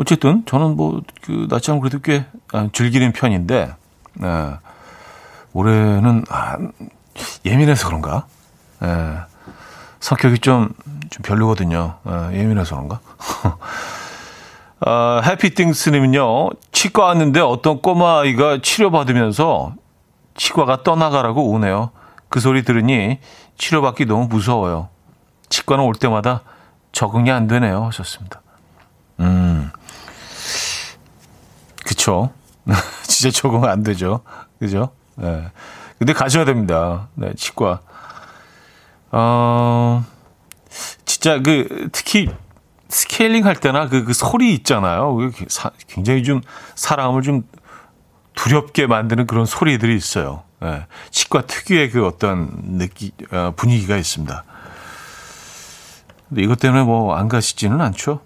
어쨌든 0.00 0.42
저는 0.46 0.76
뭐그 0.76 1.48
낮잠 1.50 1.78
그래도 1.78 1.98
꽤 1.98 2.24
아, 2.54 2.68
즐기는 2.72 3.12
편인데 3.12 3.74
네. 4.14 4.50
올해는 5.52 6.24
아, 6.30 6.56
예민해서 7.44 7.86
그런가? 7.86 8.24
네. 8.80 8.88
성격이 10.00 10.38
좀, 10.38 10.70
좀 11.10 11.22
별로거든요. 11.22 11.96
네, 12.04 12.38
예민해서 12.38 12.76
그런가? 12.76 13.00
어, 14.86 15.20
해피띵스님은요, 15.22 16.48
치과 16.72 17.04
왔는데 17.04 17.40
어떤 17.40 17.82
꼬마아이가 17.82 18.60
치료받으면서 18.62 19.74
치과가 20.34 20.82
떠나가라고 20.82 21.50
오네요. 21.50 21.90
그 22.30 22.40
소리 22.40 22.64
들으니 22.64 23.18
치료받기 23.58 24.06
너무 24.06 24.28
무서워요. 24.28 24.88
치과는 25.50 25.84
올 25.84 25.94
때마다 25.94 26.40
적응이 26.92 27.30
안 27.30 27.46
되네요. 27.46 27.84
하셨습니다. 27.84 28.40
음. 29.18 29.70
그쵸. 31.90 32.32
진짜 33.02 33.36
적응 33.36 33.64
안 33.64 33.82
되죠. 33.82 34.20
그죠? 34.60 34.90
네. 35.16 35.50
근데 35.98 36.12
가셔야 36.12 36.44
됩니다. 36.44 37.08
네, 37.14 37.34
치과. 37.34 37.80
어, 39.10 40.04
진짜 41.04 41.40
그, 41.42 41.88
특히 41.90 42.30
스케일링 42.88 43.44
할 43.44 43.56
때나 43.56 43.88
그, 43.88 44.04
그 44.04 44.12
소리 44.12 44.54
있잖아요. 44.54 45.18
굉장히 45.88 46.22
좀 46.22 46.42
사람을 46.76 47.22
좀 47.22 47.42
두렵게 48.36 48.86
만드는 48.86 49.26
그런 49.26 49.44
소리들이 49.44 49.96
있어요. 49.96 50.44
예, 50.62 50.86
치과 51.10 51.42
특유의 51.42 51.90
그 51.90 52.06
어떤 52.06 52.50
느끼, 52.78 53.10
어, 53.32 53.52
분위기가 53.56 53.96
있습니다. 53.96 54.44
근데 56.28 56.42
이것 56.42 56.60
때문에 56.60 56.84
뭐 56.84 57.16
안 57.16 57.28
가시지는 57.28 57.80
않죠? 57.80 58.20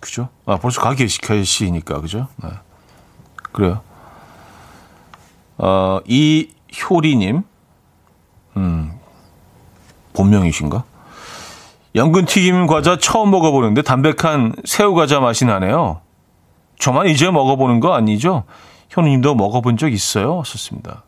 그죠? 0.00 0.28
아, 0.44 0.56
벌써 0.56 0.80
가 0.80 0.94
계시, 0.94 1.20
계시니까, 1.20 2.00
그죠? 2.00 2.26
네. 2.42 2.50
그래요. 3.56 3.80
어, 5.56 6.00
이 6.04 6.50
효리님, 6.78 7.42
음, 8.58 8.92
본명이신가? 10.12 10.84
연근 11.94 12.26
튀김 12.26 12.66
과자 12.66 12.98
처음 12.98 13.30
먹어보는데 13.30 13.80
담백한 13.80 14.56
새우 14.66 14.92
과자 14.94 15.20
맛이 15.20 15.46
나네요. 15.46 16.02
저만 16.78 17.06
이제 17.06 17.30
먹어보는 17.30 17.80
거 17.80 17.94
아니죠? 17.94 18.44
현우님도 18.90 19.34
먹어본 19.34 19.78
적 19.78 19.90
있어요? 19.90 20.42
썼습니다. 20.44 21.04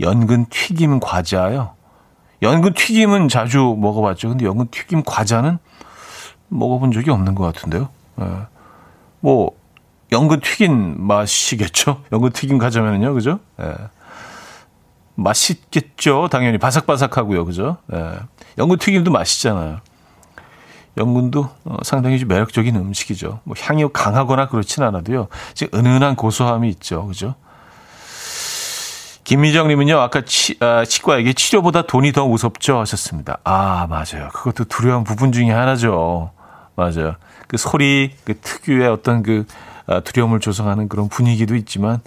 연근 0.00 0.46
튀김 0.46 0.98
과자요. 0.98 1.74
연근 2.42 2.74
튀김은 2.74 3.28
자주 3.28 3.76
먹어봤죠. 3.78 4.30
근데 4.30 4.46
연근 4.46 4.66
튀김 4.72 5.04
과자는 5.04 5.58
먹어본 6.48 6.90
적이 6.90 7.12
없는 7.12 7.36
것 7.36 7.44
같은데요. 7.44 7.88
네. 8.16 8.26
뭐 9.20 9.52
연근 10.12 10.40
튀긴 10.40 10.94
맛이겠죠. 10.98 12.02
연근 12.12 12.30
튀김 12.32 12.58
과자면은요, 12.58 13.14
그죠? 13.14 13.40
네. 13.56 13.74
맛있겠죠. 15.16 16.28
당연히 16.30 16.58
바삭바삭하고요, 16.58 17.44
그죠? 17.44 17.78
네. 17.86 18.12
연근 18.58 18.78
튀김도 18.78 19.10
맛있잖아요. 19.10 19.80
연근도 20.96 21.50
어, 21.64 21.76
상당히 21.82 22.18
좀 22.18 22.28
매력적인 22.28 22.74
음식이죠. 22.74 23.40
뭐 23.44 23.54
향이 23.58 23.86
강하거나 23.92 24.48
그렇진 24.48 24.82
않아도요. 24.82 25.28
은은한 25.74 26.16
고소함이 26.16 26.68
있죠. 26.70 27.06
그죠? 27.06 27.34
김미정님은요, 29.24 29.98
아까 29.98 30.22
치, 30.24 30.56
아, 30.60 30.84
치과에게 30.84 31.32
치료보다 31.32 31.82
돈이 31.82 32.12
더 32.12 32.26
무섭죠 32.28 32.78
하셨습니다. 32.78 33.38
아, 33.42 33.86
맞아요. 33.90 34.28
그것도 34.32 34.64
두려운 34.64 35.02
부분 35.02 35.32
중에 35.32 35.50
하나죠. 35.50 36.30
맞아요. 36.76 37.16
그 37.48 37.56
소리, 37.56 38.12
그 38.24 38.38
특유의 38.38 38.88
어떤 38.88 39.24
그 39.24 39.44
아, 39.48 39.75
두려움을 40.04 40.40
조성하는 40.40 40.88
그런 40.88 41.08
분위기도 41.08 41.54
있지만, 41.56 42.00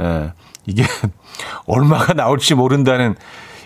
예, 0.00 0.32
이게 0.66 0.84
얼마가 1.66 2.14
나올지 2.14 2.54
모른다는 2.54 3.16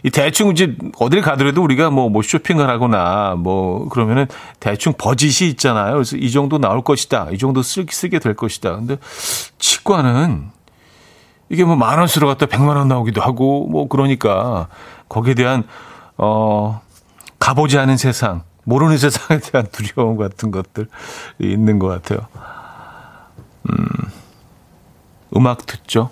이 0.02 0.10
대충 0.10 0.50
이제 0.50 0.76
어딜 0.98 1.22
가더라도 1.22 1.62
우리가 1.62 1.88
뭐, 1.88 2.10
뭐 2.10 2.20
쇼핑을 2.20 2.68
하거나 2.68 3.36
뭐 3.38 3.88
그러면은 3.88 4.26
대충 4.60 4.92
버짓이 4.98 5.48
있잖아요. 5.50 5.94
그래서 5.94 6.18
이 6.18 6.30
정도 6.30 6.58
나올 6.58 6.82
것이다. 6.82 7.28
이 7.32 7.38
정도 7.38 7.62
쓰, 7.62 7.86
쓰게 7.88 8.18
될 8.18 8.34
것이다. 8.34 8.76
근데 8.76 8.98
치과는 9.58 10.50
이게 11.48 11.64
뭐 11.64 11.76
만 11.76 11.98
원수로 11.98 12.26
갖다 12.26 12.46
백만 12.46 12.76
원 12.76 12.88
나오기도 12.88 13.22
하고 13.22 13.66
뭐 13.68 13.88
그러니까 13.88 14.68
거기에 15.08 15.34
대한 15.34 15.64
어 16.18 16.80
가보지 17.38 17.78
않은 17.78 17.96
세상, 17.96 18.42
모르는 18.64 18.96
세상에 18.98 19.40
대한 19.40 19.66
두려움 19.72 20.16
같은 20.16 20.50
것들이 20.50 20.86
있는 21.38 21.78
것 21.78 21.88
같아요. 21.88 22.26
음, 23.70 23.86
음악 25.36 25.66
듣죠. 25.66 26.10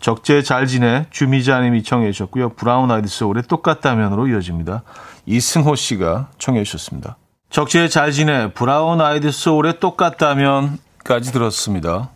적재 0.00 0.42
잘 0.42 0.66
지내 0.66 1.06
주미자님이 1.10 1.84
청해 1.84 2.10
주셨고요. 2.10 2.50
브라운 2.50 2.90
아이드 2.90 3.06
소울의 3.06 3.44
똑같다면으로 3.44 4.26
이어집니다. 4.28 4.82
이승호 5.26 5.76
씨가 5.76 6.28
청해 6.38 6.64
주셨습니다. 6.64 7.16
적재 7.50 7.86
잘 7.88 8.10
지내 8.10 8.52
브라운 8.52 9.00
아이드 9.00 9.30
소울의 9.30 9.78
똑같다면까지 9.78 11.32
들었습니다. 11.32 12.10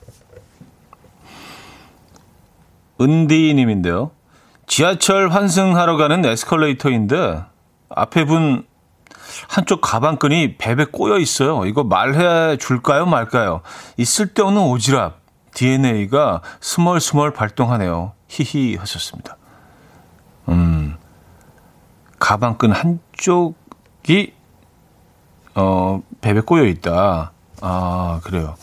은디님인데요. 3.01 4.11
지하철 4.67 5.29
환승하러 5.29 5.97
가는 5.97 6.25
에스컬레이터인데 6.25 7.45
앞에 7.89 8.25
분 8.25 8.67
한쪽 9.49 9.81
가방끈이 9.81 10.57
벨에 10.57 10.85
꼬여 10.85 11.19
있어요. 11.19 11.65
이거 11.67 11.85
말해 11.85 12.57
줄까요 12.57 13.07
말까요? 13.07 13.63
이 13.97 14.05
쓸데없는 14.05 14.61
오지랖. 14.63 15.15
DNA가 15.55 16.43
스멀스멀 16.61 17.33
발동하네요. 17.33 18.13
히히 18.29 18.77
하셨습니다. 18.77 19.39
음, 20.49 20.97
가방끈 22.19 22.73
한쪽이, 22.73 24.35
어, 25.55 26.03
벨에 26.21 26.41
꼬여 26.41 26.67
있다. 26.67 27.33
아, 27.63 28.21
그래요. 28.23 28.55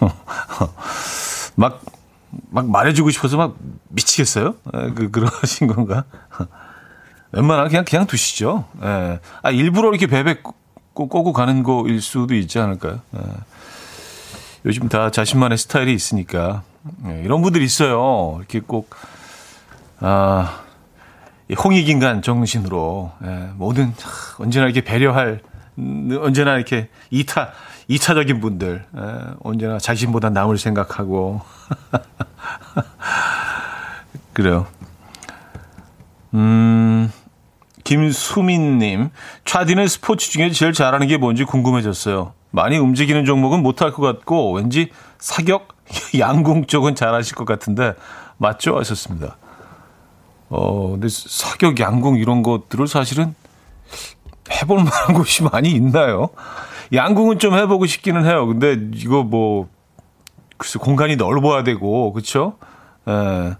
막, 1.54 1.80
막 2.50 2.68
말해주고 2.68 3.10
싶어서 3.10 3.36
막 3.36 3.54
미치겠어요? 3.90 4.54
에, 4.74 4.90
그, 4.90 5.10
그러신 5.12 5.68
건가? 5.68 6.04
웬만하면 7.32 7.68
그냥, 7.68 7.84
그냥 7.84 8.06
두시죠. 8.06 8.64
예. 8.82 9.20
아, 9.42 9.50
일부러 9.50 9.90
이렇게 9.90 10.06
베베 10.06 10.38
꼬고 10.94 11.32
가는 11.32 11.62
거일 11.62 12.02
수도 12.02 12.34
있지 12.34 12.58
않을까요? 12.58 13.00
예. 13.16 13.20
요즘 14.66 14.88
다 14.88 15.10
자신만의 15.10 15.56
스타일이 15.56 15.94
있으니까 15.94 16.62
네, 17.04 17.22
이런 17.24 17.42
분들이 17.42 17.64
있어요. 17.64 18.36
이렇게 18.38 18.60
꼭 18.60 18.90
아, 20.00 20.60
홍익인간 21.62 22.22
정신으로 22.22 23.12
예, 23.24 23.50
모든 23.54 23.94
언제나 24.38 24.66
이렇게 24.66 24.82
배려할 24.82 25.40
언제나 26.20 26.56
이렇게 26.56 26.88
이타 27.10 27.52
이타적인 27.88 28.40
분들 28.40 28.84
예, 28.96 29.00
언제나 29.42 29.78
자신보다 29.78 30.30
남을 30.30 30.58
생각하고 30.58 31.40
그래요. 34.32 34.66
음. 36.34 37.12
김수민님, 37.84 39.10
차디는 39.44 39.88
스포츠 39.88 40.30
중에 40.30 40.50
제일 40.50 40.72
잘하는 40.72 41.06
게 41.06 41.16
뭔지 41.16 41.44
궁금해졌어요. 41.44 42.34
많이 42.50 42.78
움직이는 42.78 43.24
종목은 43.24 43.62
못할 43.62 43.92
것 43.92 44.02
같고 44.02 44.52
왠지 44.52 44.90
사격, 45.18 45.68
양궁 46.18 46.66
쪽은 46.66 46.94
잘하실 46.94 47.36
것 47.36 47.46
같은데 47.46 47.94
맞죠? 48.36 48.78
하셨습니다. 48.78 49.36
어, 50.48 50.90
근데 50.90 51.08
사격, 51.08 51.78
양궁 51.78 52.16
이런 52.16 52.42
것들을 52.42 52.86
사실은 52.86 53.34
해볼 54.50 54.78
만한 54.78 55.14
곳이 55.14 55.42
많이 55.44 55.70
있나요? 55.70 56.30
양궁은 56.92 57.38
좀 57.38 57.54
해보고 57.54 57.86
싶기는 57.86 58.24
해요. 58.24 58.46
근데 58.46 58.76
이거 58.94 59.22
뭐 59.22 59.68
글쎄 60.56 60.78
공간이 60.78 61.16
넓어야 61.16 61.62
되고 61.62 62.12
그렇죠? 62.12 62.58
에. 63.08 63.52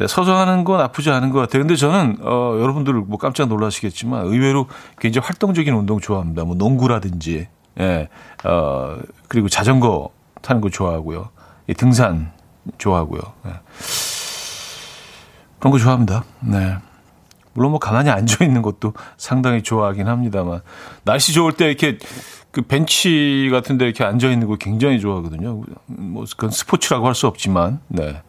예, 0.00 0.06
서서 0.06 0.36
하는 0.36 0.64
건 0.64 0.78
나쁘지 0.78 1.10
않은 1.10 1.30
것 1.30 1.38
같아요. 1.40 1.62
근데 1.62 1.76
저는 1.76 2.18
어, 2.22 2.58
여러분들 2.60 2.94
뭐 2.94 3.18
깜짝 3.18 3.48
놀라시겠지만 3.48 4.26
의외로 4.26 4.66
굉장히 4.98 5.24
활동적인 5.26 5.72
운동 5.74 6.00
좋아합니다. 6.00 6.44
뭐 6.44 6.56
농구라든지 6.56 7.48
예, 7.80 8.08
어, 8.44 8.98
그리고 9.28 9.48
자전거 9.48 10.10
타는 10.42 10.60
거 10.60 10.68
좋아하고요. 10.70 11.28
예, 11.68 11.72
등산 11.74 12.32
좋아하고요. 12.78 13.20
예. 13.46 13.50
그런 15.58 15.72
거 15.72 15.78
좋아합니다. 15.78 16.24
네. 16.40 16.76
물론 17.54 17.70
뭐 17.70 17.78
가만히 17.78 18.10
앉아 18.10 18.44
있는 18.44 18.62
것도 18.62 18.94
상당히 19.16 19.62
좋아하긴 19.62 20.08
합니다만 20.08 20.60
날씨 21.04 21.32
좋을 21.32 21.52
때 21.52 21.66
이렇게 21.66 21.98
그 22.50 22.62
벤치 22.62 23.48
같은 23.52 23.78
데 23.78 23.84
이렇게 23.84 24.04
앉아 24.04 24.28
있는 24.28 24.48
거 24.48 24.56
굉장히 24.56 24.98
좋아하거든요. 25.00 25.62
뭐 25.86 26.24
그건 26.28 26.50
스포츠라고 26.50 27.06
할 27.06 27.14
수 27.14 27.26
없지만 27.28 27.80
네. 27.88 28.22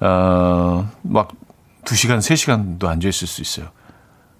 어, 0.00 0.90
막 1.02 1.28
2시간, 1.84 2.18
3시간도 2.18 2.84
앉아있을 2.84 3.26
수 3.26 3.40
있어요. 3.42 3.70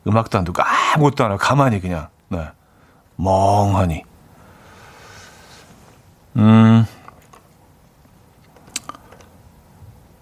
음악도 0.06 0.38
안 0.38 0.44
듣고 0.44 0.62
아무것도 0.62 1.24
안 1.24 1.30
하고 1.32 1.38
가만히 1.38 1.80
그냥, 1.80 2.08
네. 2.28 2.48
멍하니. 3.16 4.04
음. 6.36 6.86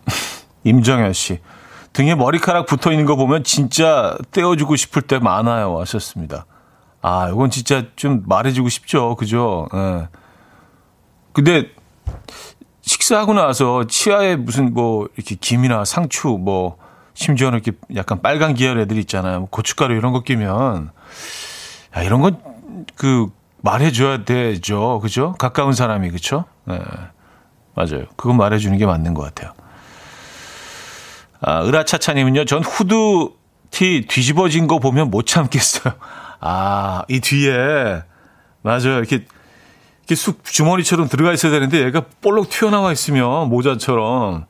임정현 0.65 1.13
씨. 1.13 1.41
등에 1.93 2.15
머리카락 2.15 2.67
붙어 2.67 2.91
있는 2.91 3.07
거 3.07 3.17
보면 3.17 3.43
진짜 3.45 4.17
떼어주고 4.31 4.77
싶을 4.77 5.03
때 5.03 5.19
많아요. 5.19 5.81
하셨습니다. 5.81 6.45
아, 7.01 7.29
이건 7.31 7.51
진짜 7.51 7.85
좀 7.97 8.23
말해주고 8.27 8.69
싶죠. 8.69 9.17
그죠? 9.17 9.69
예. 9.73 9.79
네. 9.79 10.09
근데 11.33 11.71
식사하고 12.87 13.35
나서 13.35 13.87
치아에 13.87 14.37
무슨 14.37 14.73
뭐 14.73 15.09
이렇게 15.17 15.35
김이나 15.35 15.85
상추 15.85 16.29
뭐 16.29 16.79
심지어는 17.15 17.61
이렇게 17.63 17.79
약간 17.95 18.23
빨간 18.23 18.55
계열 18.55 18.79
애들 18.79 18.97
있잖아요. 18.99 19.41
뭐 19.41 19.49
고춧가루 19.51 19.95
이런 19.95 20.13
거 20.13 20.23
끼면 20.23 20.91
야, 21.97 22.03
이런 22.03 22.21
건 22.23 22.57
그 22.95 23.29
말해줘야 23.63 24.25
되죠. 24.25 25.01
그죠? 25.01 25.35
가까운 25.39 25.73
사람이 25.73 26.11
그쵸? 26.11 26.45
네. 26.65 26.79
맞아요. 27.75 28.05
그건 28.17 28.37
말해주는 28.37 28.77
게 28.79 28.87
맞는 28.87 29.15
것 29.15 29.23
같아요. 29.23 29.53
아, 31.41 31.65
으라차차님은요. 31.65 32.45
전 32.45 32.63
후드 32.63 33.31
티 33.71 34.07
뒤집어진 34.09 34.67
거 34.67 34.79
보면 34.79 35.11
못 35.11 35.27
참겠어요. 35.27 35.95
아, 36.41 37.03
이 37.09 37.21
뒤에 37.21 38.03
맞아요. 38.63 38.99
이렇게 38.99 39.27
이렇게 40.07 40.15
쑥 40.15 40.45
주머니처럼 40.45 41.09
들어가 41.09 41.33
있어야 41.33 41.51
되는데 41.51 41.85
얘가 41.85 42.03
볼록 42.23 42.49
튀어나와 42.49 42.93
있으면 42.93 43.49
모자처럼 43.49 44.47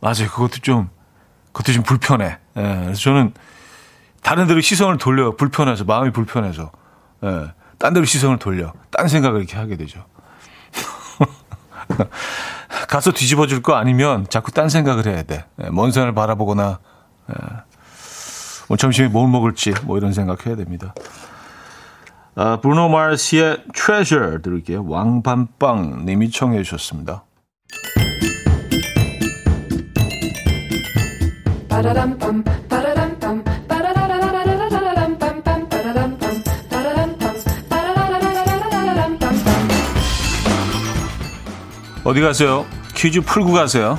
맞아요. 0.00 0.28
그것도 0.30 0.58
좀 0.62 0.88
그것도 1.52 1.72
좀 1.72 1.82
불편해. 1.82 2.38
예, 2.56 2.62
그래서 2.84 3.00
저는 3.00 3.34
다른 4.22 4.46
데로 4.46 4.60
시선을 4.60 4.98
돌려요. 4.98 5.36
불편해서 5.36 5.84
마음이 5.84 6.12
불편해서. 6.12 6.70
예, 7.24 7.52
딴 7.78 7.92
데로 7.92 8.06
시선을 8.06 8.38
돌려. 8.38 8.72
딴 8.90 9.08
생각을 9.08 9.40
이렇게 9.40 9.56
하게 9.56 9.76
되죠. 9.76 10.04
가서 12.88 13.10
뒤집어 13.10 13.46
줄 13.46 13.62
거 13.62 13.74
아니면 13.74 14.26
자꾸 14.28 14.52
딴 14.52 14.68
생각을 14.68 15.06
해야 15.06 15.22
돼. 15.24 15.44
예, 15.62 15.70
먼 15.70 15.90
산을 15.90 16.14
바라보거나. 16.14 16.78
예. 17.30 17.34
뭐 18.68 18.76
점심에 18.76 19.08
뭘 19.08 19.28
먹을지 19.28 19.74
뭐 19.82 19.98
이런 19.98 20.12
생각해야 20.12 20.54
됩니다. 20.56 20.94
아, 22.42 22.56
브루노 22.58 22.88
마르시의 22.88 23.64
Treasure 23.74 24.40
들을게요. 24.40 24.86
왕밤빵 24.88 26.06
님이 26.06 26.30
청해 26.30 26.62
주셨습니다. 26.62 27.24
어디 42.04 42.20
가세요? 42.22 42.64
퀴즈 42.94 43.20
풀고 43.20 43.52
가세요. 43.52 43.98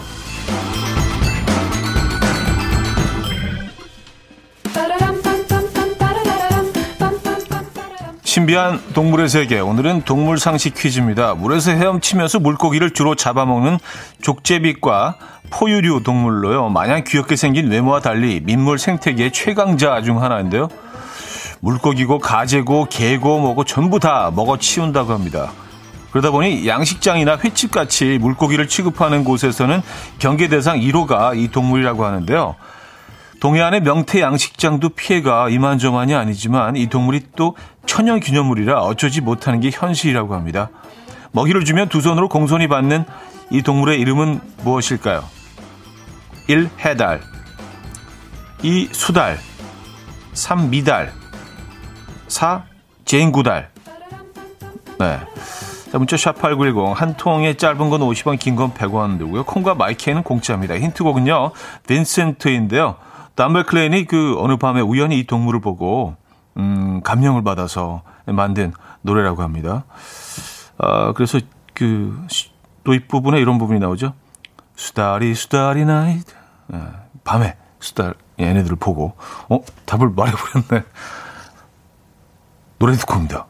신비한 8.31 8.81
동물의 8.93 9.27
세계. 9.27 9.59
오늘은 9.59 10.03
동물 10.03 10.39
상식 10.39 10.73
퀴즈입니다. 10.73 11.33
물에서 11.33 11.71
헤엄치면서 11.71 12.39
물고기를 12.39 12.91
주로 12.91 13.13
잡아먹는 13.13 13.77
족제비과 14.21 15.17
포유류 15.49 16.03
동물로요. 16.03 16.69
마냥 16.69 17.03
귀엽게 17.05 17.35
생긴 17.35 17.69
외모와 17.69 17.99
달리 17.99 18.39
민물 18.39 18.79
생태계의 18.79 19.33
최강자 19.33 20.01
중 20.01 20.23
하나인데요. 20.23 20.69
물고기고 21.59 22.19
가재고 22.19 22.85
개고 22.85 23.41
뭐고 23.41 23.65
전부 23.65 23.99
다 23.99 24.31
먹어 24.33 24.57
치운다고 24.57 25.11
합니다. 25.11 25.51
그러다 26.11 26.31
보니 26.31 26.65
양식장이나 26.65 27.37
횟집 27.43 27.71
같이 27.71 28.17
물고기를 28.17 28.69
취급하는 28.69 29.25
곳에서는 29.25 29.81
경계 30.19 30.47
대상 30.47 30.79
1호가 30.79 31.37
이 31.37 31.49
동물이라고 31.49 32.05
하는데요. 32.05 32.55
동해안의 33.41 33.81
명태 33.81 34.21
양식장도 34.21 34.89
피해가 34.89 35.49
이만저만이 35.49 36.13
아니지만 36.13 36.75
이 36.75 36.87
동물이 36.87 37.21
또 37.35 37.55
천연 37.85 38.19
기념물이라 38.19 38.81
어쩌지 38.81 39.21
못하는 39.21 39.59
게 39.59 39.69
현실이라고 39.71 40.33
합니다. 40.33 40.69
먹이를 41.31 41.65
주면 41.65 41.89
두 41.89 42.01
손으로 42.01 42.27
공손히 42.29 42.67
받는 42.67 43.05
이 43.49 43.61
동물의 43.61 43.99
이름은 43.99 44.39
무엇일까요? 44.63 45.23
1. 46.47 46.69
해달 46.79 47.21
2. 48.63 48.89
수달 48.91 49.37
3. 50.33 50.69
미달 50.69 51.11
4. 52.27 52.63
제인구달 53.05 53.69
네. 54.99 55.19
자, 55.91 55.97
문자 55.97 56.15
샵8910 56.15 56.93
한 56.93 57.17
통에 57.17 57.55
짧은 57.55 57.89
건 57.89 57.99
50원, 58.01 58.39
긴 58.39 58.55
건 58.55 58.73
100원 58.73 59.17
들고요. 59.17 59.43
콩과 59.43 59.75
마이크는 59.75 60.23
공짜입니다. 60.23 60.75
힌트곡은요. 60.77 61.51
빈센트인데요. 61.87 62.95
돈 63.35 63.63
맥클린이 63.63 64.05
그 64.05 64.35
어느 64.39 64.55
밤에 64.57 64.79
우연히 64.79 65.19
이 65.19 65.25
동물을 65.27 65.59
보고 65.59 66.15
음, 66.57 67.01
감명을 67.03 67.43
받아서 67.43 68.03
만든 68.25 68.73
노래라고 69.01 69.41
합니다. 69.41 69.85
아, 70.77 71.13
그래서 71.13 71.39
그 71.73 72.27
도입 72.83 73.07
부분에 73.07 73.39
이런 73.39 73.57
부분이 73.57 73.79
나오죠. 73.79 74.13
수달이 74.75 75.35
수달이 75.35 75.85
night 75.85 76.33
네, 76.67 76.79
밤에 77.23 77.55
수달 77.79 78.15
얘네들을 78.39 78.77
보고 78.77 79.13
어 79.49 79.59
답을 79.85 80.09
말해버렸네. 80.09 80.85
노래 82.79 82.95
듣고 82.95 83.15
옵니다. 83.15 83.45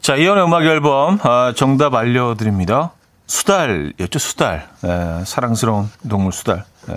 자, 0.00 0.16
이연의 0.16 0.44
음악 0.44 0.64
앨범 0.64 1.18
아, 1.22 1.52
정답 1.54 1.94
알려드립니다. 1.94 2.92
수달이었죠, 3.32 4.18
수달. 4.18 4.68
예, 4.84 5.24
사랑스러운 5.24 5.90
동물 6.08 6.32
수달. 6.32 6.64
예. 6.90 6.96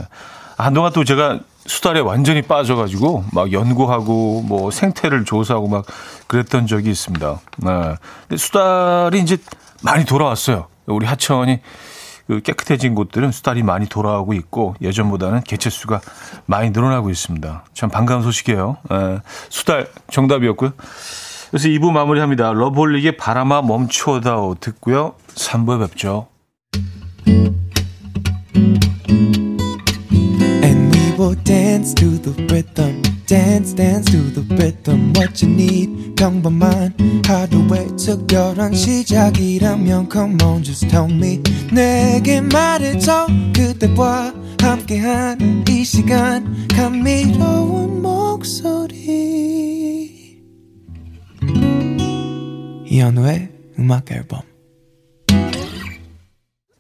한동안 0.58 0.91
또 0.91 1.06
제가 1.06 1.39
수달에 1.65 2.02
완전히 2.02 2.41
빠져가지고 2.41 3.24
막 3.32 3.54
연구하고 3.54 4.41
뭐 4.41 4.69
생태를 4.69 5.24
조사하고 5.24 5.69
막 5.69 5.86
그랬던 6.28 6.67
적이 6.67 6.91
있습니다. 6.91 7.39
예. 7.65 7.95
근데 8.28 8.38
수달이 8.38 9.21
이제 9.21 9.38
많이 9.82 10.04
돌아왔어요. 10.04 10.67
우리 10.88 11.06
하천이 11.06 11.62
그 12.28 12.41
깨끗해진 12.41 12.95
곳들은 12.95 13.32
수달이 13.32 13.63
많이 13.63 13.88
돌아오고 13.88 14.34
있고 14.34 14.76
예전보다는 14.82 15.41
개체수가 15.43 16.02
많이 16.48 16.71
늘어나고 16.71 17.12
있습니다. 17.12 17.63
참 17.74 17.89
반가운 17.89 18.24
소식이에요. 18.24 18.78
예. 18.91 19.21
수달 19.50 19.88
정답이었고요. 20.12 20.74
그래서 21.56 21.70
2부 21.70 21.94
마무리합니다. 21.94 22.52
러블릭의 22.52 23.15
바람아 23.15 23.62
멈춰다오 23.62 24.56
듣고요. 24.60 25.13
3부에 25.36 25.80
뵙죠. 25.80 26.28
Dance 31.46 31.96
to 31.96 32.22
the 32.22 32.34
rhythm. 32.50 33.02
dance 33.26 33.74
dance 33.74 34.12
to 34.12 34.34
the 34.34 34.46
rhythm 34.56 35.13
what 35.15 35.46
you 35.46 35.54
need 35.54 36.13
평범한 36.15 36.94
하루의 37.26 37.88
특별한 37.96 38.74
시작이라면 38.74 40.10
come 40.12 40.38
on 40.44 40.62
just 40.62 40.89
tell 40.89 41.10
me 41.10 41.41
내게 41.72 42.41
말해줘 42.41 43.28
그대와 43.56 44.34
함께한 44.62 45.63
이 45.70 45.86
시간 45.86 46.68
감미로운 46.76 48.02
목소리 48.02 49.56
이현우의 52.95 53.49
음악 53.77 54.10
앨범 54.12 54.39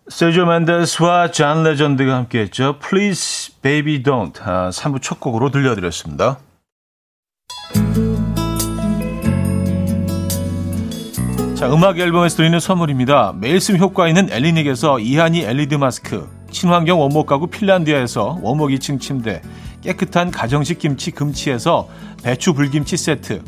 세조 0.07 0.45
맨데스와 0.45 1.31
잔 1.31 1.63
레전드가 1.63 2.15
함께했죠. 2.15 2.79
Please 2.79 3.53
Baby 3.61 4.01
Don't 4.01 4.39
아, 4.41 4.69
3부 4.69 5.01
첫 5.01 5.19
곡으로 5.19 5.49
들려드렸습니다. 5.49 6.39
자, 11.55 11.73
음악 11.73 11.99
앨범에서 11.99 12.37
드리는 12.37 12.59
선물입니다. 12.61 13.33
매일 13.37 13.59
쓰 13.59 13.75
효과 13.75 14.07
있는 14.07 14.31
엘리닉에서 14.31 14.99
이하니 14.99 15.41
LED 15.41 15.77
마스크, 15.77 16.29
친환경 16.49 17.01
원목 17.01 17.25
가구 17.25 17.47
핀란디아에서 17.47 18.39
원목 18.41 18.69
2층 18.69 19.01
침대, 19.01 19.41
깨끗한 19.81 20.31
가정식 20.31 20.79
김치 20.79 21.11
금치에서 21.11 21.89
배추 22.23 22.53
불김치 22.53 22.95
세트, 22.95 23.41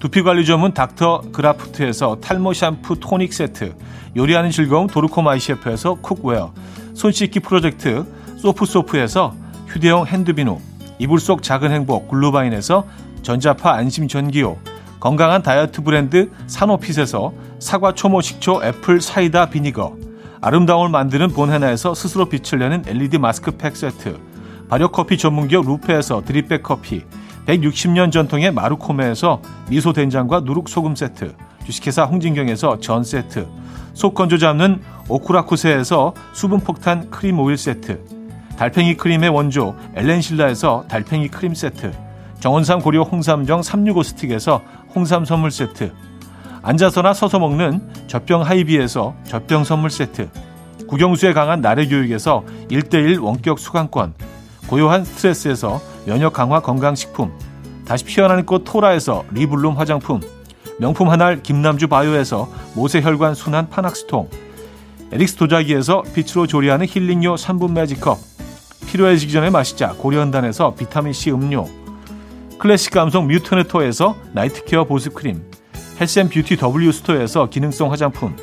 두피관리 0.00 0.46
전문 0.46 0.72
닥터 0.72 1.20
그라프트에서 1.30 2.16
탈모 2.22 2.54
샴푸 2.54 2.98
토닉 2.98 3.34
세트, 3.34 3.74
요리하는 4.16 4.50
즐거움 4.50 4.86
도르코 4.86 5.20
마이 5.20 5.38
셰프에서 5.38 5.96
cookware, 5.96 6.54
손 6.94 7.12
씻기 7.12 7.40
프로젝트 7.40 8.06
소프소프에서 8.38 9.34
휴대용 9.66 10.06
핸드비누, 10.06 10.58
이불 10.98 11.20
속 11.20 11.42
작은 11.42 11.70
행복 11.70 12.08
글루바인에서 12.08 12.86
전자파 13.20 13.72
안심 13.72 14.08
전기요, 14.08 14.56
건강한 15.00 15.42
다이어트 15.42 15.82
브랜드 15.82 16.30
사노핏에서 16.46 17.34
사과 17.58 17.92
초모 17.92 18.22
식초 18.22 18.64
apple 18.64 19.02
cider 19.02 19.50
vinegar, 19.50 19.98
아름다움을 20.40 20.88
만드는 20.88 21.28
본헤나에서 21.28 21.94
스스로 21.94 22.24
빛을 22.24 22.58
내는 22.58 22.84
LED 22.86 23.18
마스크팩 23.18 23.76
세트, 23.76 24.18
발효 24.70 24.88
커피 24.88 25.18
전문기업 25.18 25.66
루페에서 25.66 26.22
드립백 26.24 26.62
커피, 26.62 27.04
160년 27.50 28.12
전통의 28.12 28.52
마루코메에서 28.52 29.40
미소 29.68 29.92
된장과 29.92 30.40
누룩 30.40 30.68
소금 30.68 30.94
세트, 30.94 31.34
주식회사 31.64 32.04
홍진경에서 32.04 32.78
전 32.78 33.02
세트, 33.02 33.48
속 33.92 34.14
건조 34.14 34.38
잡는 34.38 34.80
오쿠라쿠세에서 35.08 36.14
수분 36.32 36.60
폭탄 36.60 37.10
크림 37.10 37.40
오일 37.40 37.56
세트, 37.56 38.00
달팽이 38.56 38.96
크림의 38.96 39.30
원조 39.30 39.74
엘렌실라에서 39.96 40.84
달팽이 40.88 41.28
크림 41.28 41.54
세트, 41.54 41.92
정원삼 42.38 42.80
고려 42.80 43.02
홍삼정 43.02 43.62
365 43.62 44.02
스틱에서 44.04 44.62
홍삼 44.94 45.24
선물 45.24 45.50
세트, 45.50 45.92
앉아서나 46.62 47.14
서서 47.14 47.40
먹는 47.40 47.80
젖병 48.06 48.42
하이비에서 48.42 49.14
젖병 49.24 49.64
선물 49.64 49.90
세트, 49.90 50.28
국영수에 50.86 51.32
강한 51.32 51.60
나래 51.60 51.86
교육에서 51.86 52.44
1대1 52.70 53.20
원격 53.20 53.58
수강권, 53.58 54.14
고요한 54.70 55.04
스트레스에서 55.04 55.82
면역 56.06 56.32
강화 56.32 56.60
건강식품, 56.60 57.32
다시 57.84 58.04
피어나는 58.04 58.46
꽃 58.46 58.62
토라에서 58.64 59.24
리블룸 59.32 59.76
화장품, 59.76 60.20
명품 60.78 61.10
한알 61.10 61.42
김남주 61.42 61.88
바이오에서 61.88 62.48
모세혈관 62.76 63.34
순환 63.34 63.68
파낙스통, 63.68 64.30
에릭스 65.10 65.34
도자기에서 65.34 66.04
빛으로 66.14 66.46
조리하는 66.46 66.86
힐링요 66.88 67.34
3분 67.34 67.72
매직컵, 67.72 68.16
필요해지기 68.86 69.32
전에 69.32 69.50
마시자 69.50 69.88
고려한단에서 69.88 70.76
비타민C 70.76 71.32
음료, 71.32 71.66
클래식 72.60 72.92
감성 72.92 73.26
뮤트네토에서 73.26 74.14
night 74.34 74.62
care 74.62 74.84
보습크림, 74.84 75.50
health 76.00 76.19
and 76.19 76.28
beauty 76.28 76.56
W 76.58 76.92
스토어에서 76.92 77.50
기능성 77.50 77.90
화장품, 77.90 78.36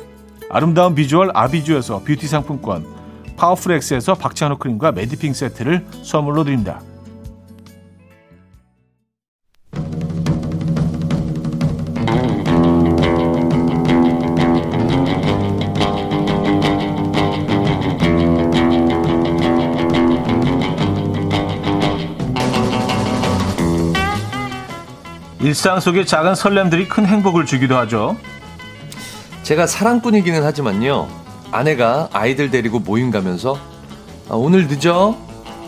아름다운 0.50 0.94
비주얼 0.94 1.30
아비주에서 1.32 2.02
뷰티 2.04 2.26
상품권, 2.26 2.97
파워풀엑스에서 3.38 4.14
박찬호 4.14 4.58
크림과 4.58 4.92
매디핑 4.92 5.32
세트를 5.32 5.86
선물로 6.02 6.44
드립니다. 6.44 6.80
일상 25.40 25.80
속의 25.80 26.04
작은 26.04 26.34
설렘들이 26.34 26.88
큰 26.88 27.06
행복을 27.06 27.46
주기도 27.46 27.76
하죠. 27.78 28.16
제가 29.44 29.66
사랑꾼이기는 29.66 30.42
하지만요. 30.42 31.27
아내가 31.50 32.08
아이들 32.12 32.50
데리고 32.50 32.78
모임 32.78 33.10
가면서 33.10 33.58
아, 34.28 34.34
오늘 34.34 34.66
늦어 34.68 35.16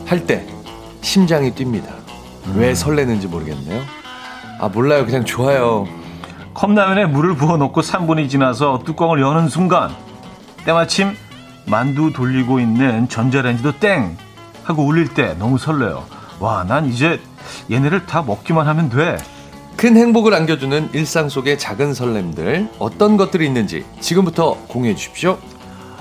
할 0.06 0.26
때 0.26 0.46
심장이 1.02 1.52
뜁니다. 1.52 1.86
왜 2.54 2.74
설레는지 2.74 3.26
모르겠네요. 3.28 3.82
아 4.58 4.68
몰라요. 4.68 5.06
그냥 5.06 5.24
좋아요. 5.24 5.86
컵라면에 6.52 7.06
물을 7.06 7.34
부어 7.36 7.56
놓고 7.56 7.80
3분이 7.80 8.28
지나서 8.28 8.80
뚜껑을 8.84 9.20
여는 9.20 9.48
순간 9.48 9.90
때마침 10.66 11.14
만두 11.66 12.12
돌리고 12.12 12.60
있는 12.60 13.08
전자레인지도 13.08 13.78
땡 13.78 14.16
하고 14.64 14.84
울릴 14.84 15.14
때 15.14 15.34
너무 15.38 15.56
설레요. 15.58 16.04
와, 16.40 16.64
난 16.64 16.86
이제 16.86 17.20
얘네를 17.70 18.04
다 18.06 18.22
먹기만 18.22 18.66
하면 18.66 18.90
돼. 18.90 19.16
큰 19.76 19.96
행복을 19.96 20.34
안겨주는 20.34 20.90
일상 20.92 21.28
속의 21.30 21.58
작은 21.58 21.94
설렘들 21.94 22.68
어떤 22.78 23.16
것들이 23.16 23.46
있는지 23.46 23.86
지금부터 24.00 24.58
공유해 24.68 24.94
주십시오. 24.94 25.38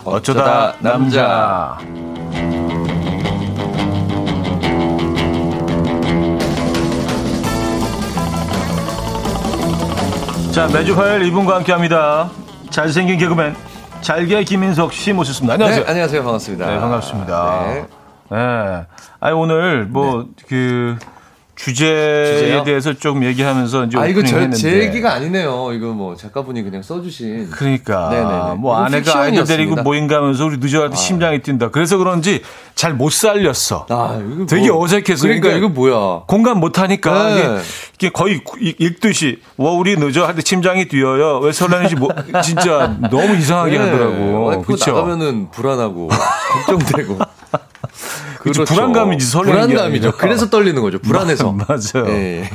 어쩌다, 0.10 0.74
남자. 0.80 1.78
자, 10.52 10.68
매주 10.74 10.98
화요일 10.98 11.26
이분과 11.28 11.56
함께 11.56 11.72
합니다. 11.72 12.30
잘생긴 12.70 13.18
개그맨, 13.18 13.56
잘게 14.02 14.44
김인석 14.44 14.94
씨 14.94 15.14
모셨습니다. 15.14 15.54
안녕하세요. 15.54 15.84
네, 15.84 15.90
안녕하세요. 15.90 16.24
반갑습니다. 16.24 16.66
네, 16.66 16.80
반갑습니다. 16.80 17.64
네. 17.68 17.86
네. 18.32 18.86
아니, 19.20 19.36
오늘 19.36 19.86
뭐, 19.86 20.26
그, 20.48 20.98
주제에 21.60 22.38
주제요? 22.40 22.64
대해서 22.64 22.94
좀 22.94 23.22
얘기하면서 23.26 23.86
이제 23.86 23.98
아 24.00 24.06
이거 24.08 24.24
저. 24.24 24.50
제 24.52 24.80
얘기가 24.80 25.12
아니네요. 25.14 25.74
이거 25.74 25.88
뭐 25.88 26.16
작가분이 26.16 26.64
그냥 26.64 26.82
써주신. 26.82 27.50
그러니까 27.50 28.08
네네네. 28.10 28.54
뭐 28.60 28.78
아내가 28.78 29.20
아이들 29.20 29.44
데리고. 29.44 29.76
모임 29.84 30.08
가면서 30.08 30.46
우리 30.46 30.58
늦어갈 30.58 30.90
때 30.90 30.96
심장이 30.96 31.40
뛴다. 31.42 31.70
그래서 31.70 31.98
그런지 31.98 32.42
잘 32.76 32.94
못 32.94 33.12
살렸어. 33.12 33.86
아 33.90 34.20
이거 34.36 34.46
되게 34.46 34.70
뭐- 34.72 34.84
어색해서 34.86 35.24
그러니까 35.24 35.50
그러니까 35.50 35.58
이거 35.58 35.68
뭐야? 35.70 36.22
공감 36.28 36.60
못 36.62 36.80
하니까 36.80 37.30
네. 37.36 37.40
이게, 37.42 37.58
이게 37.96 38.10
거의 38.10 38.36
읽- 38.62 38.80
읽듯이 38.82 39.42
와 39.58 39.72
우리 39.72 39.98
늦어 39.98 40.26
할 40.26 40.36
때 40.36 40.42
심장이 40.46 40.88
뛰어요. 40.88 41.40
왜 41.40 41.52
설레는지 41.52 41.96
뭐 41.96 42.08
진짜 42.42 42.96
너무 43.12 43.36
이상하게 43.36 43.78
네. 43.78 43.84
하더라고. 43.84 44.62
그렇죠. 44.64 44.92
나가면은 44.94 45.52
불안하고 45.52 46.08
걱정되고. 46.66 47.20
그쵸, 48.42 48.64
불안감이지, 48.66 49.26
설레는 49.26 49.68
게 49.68 49.74
불안감이죠. 49.74 50.12
그래서 50.18 50.50
떨리는 50.50 50.82
거죠. 50.82 51.00
불안해서. 51.00 51.52
맞아요. 51.68 52.08
예. 52.10 52.50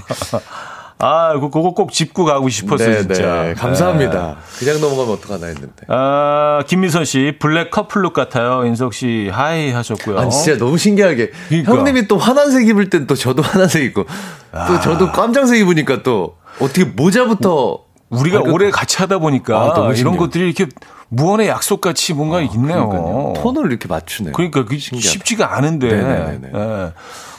아, 0.98 1.32
그- 1.34 1.50
그거 1.50 1.72
꼭 1.72 1.92
짚고 1.92 2.24
가고 2.24 2.48
싶었어요, 2.48 2.88
네, 2.90 2.98
진짜. 3.02 3.42
네. 3.42 3.54
감사합니다. 3.54 4.36
그냥 4.58 4.80
넘어가면 4.80 5.14
어떡하나 5.14 5.46
했는데. 5.48 5.72
아, 5.88 6.62
김미선 6.66 7.04
씨, 7.04 7.36
블랙 7.40 7.70
커플룩 7.70 8.12
같아요. 8.14 8.64
인석 8.64 8.94
씨, 8.94 9.28
hi 9.30 9.70
하셨고요. 9.72 10.18
아 10.18 10.28
진짜 10.28 10.56
너무 10.56 10.78
신기하게 10.78 11.32
그러니까. 11.48 11.72
형님이 11.72 12.08
또 12.08 12.16
환한색 12.16 12.68
입을 12.68 12.88
땐 12.90 13.06
또 13.06 13.16
저도 13.16 13.42
환한색 13.42 13.82
입고 13.84 14.06
아. 14.52 14.66
또 14.66 14.80
저도 14.80 15.10
깜장색 15.12 15.58
입으니까 15.60 16.02
또 16.04 16.36
어떻게 16.60 16.84
모자부터 16.84 17.80
우리가 18.10 18.38
아, 18.38 18.42
그- 18.42 18.52
오래 18.52 18.70
같이 18.70 18.98
하다 18.98 19.18
보니까 19.18 19.74
아, 19.76 19.92
이런. 19.94 20.16
것들이 20.16 20.44
이렇게 20.50 20.66
무언의 21.08 21.48
약속 21.48 21.80
같이 21.80 22.12
뭔가 22.14 22.40
있네요. 22.42 22.88
그러니까요. 22.88 23.32
톤을 23.42 23.70
이렇게 23.70 23.88
맞추네. 23.88 24.32
그러니까 24.32 24.64
그. 24.64 24.78
쉽지가 24.78 25.56
않은데. 25.56 25.88
네네네네. 25.88 26.50
예. 26.54 26.92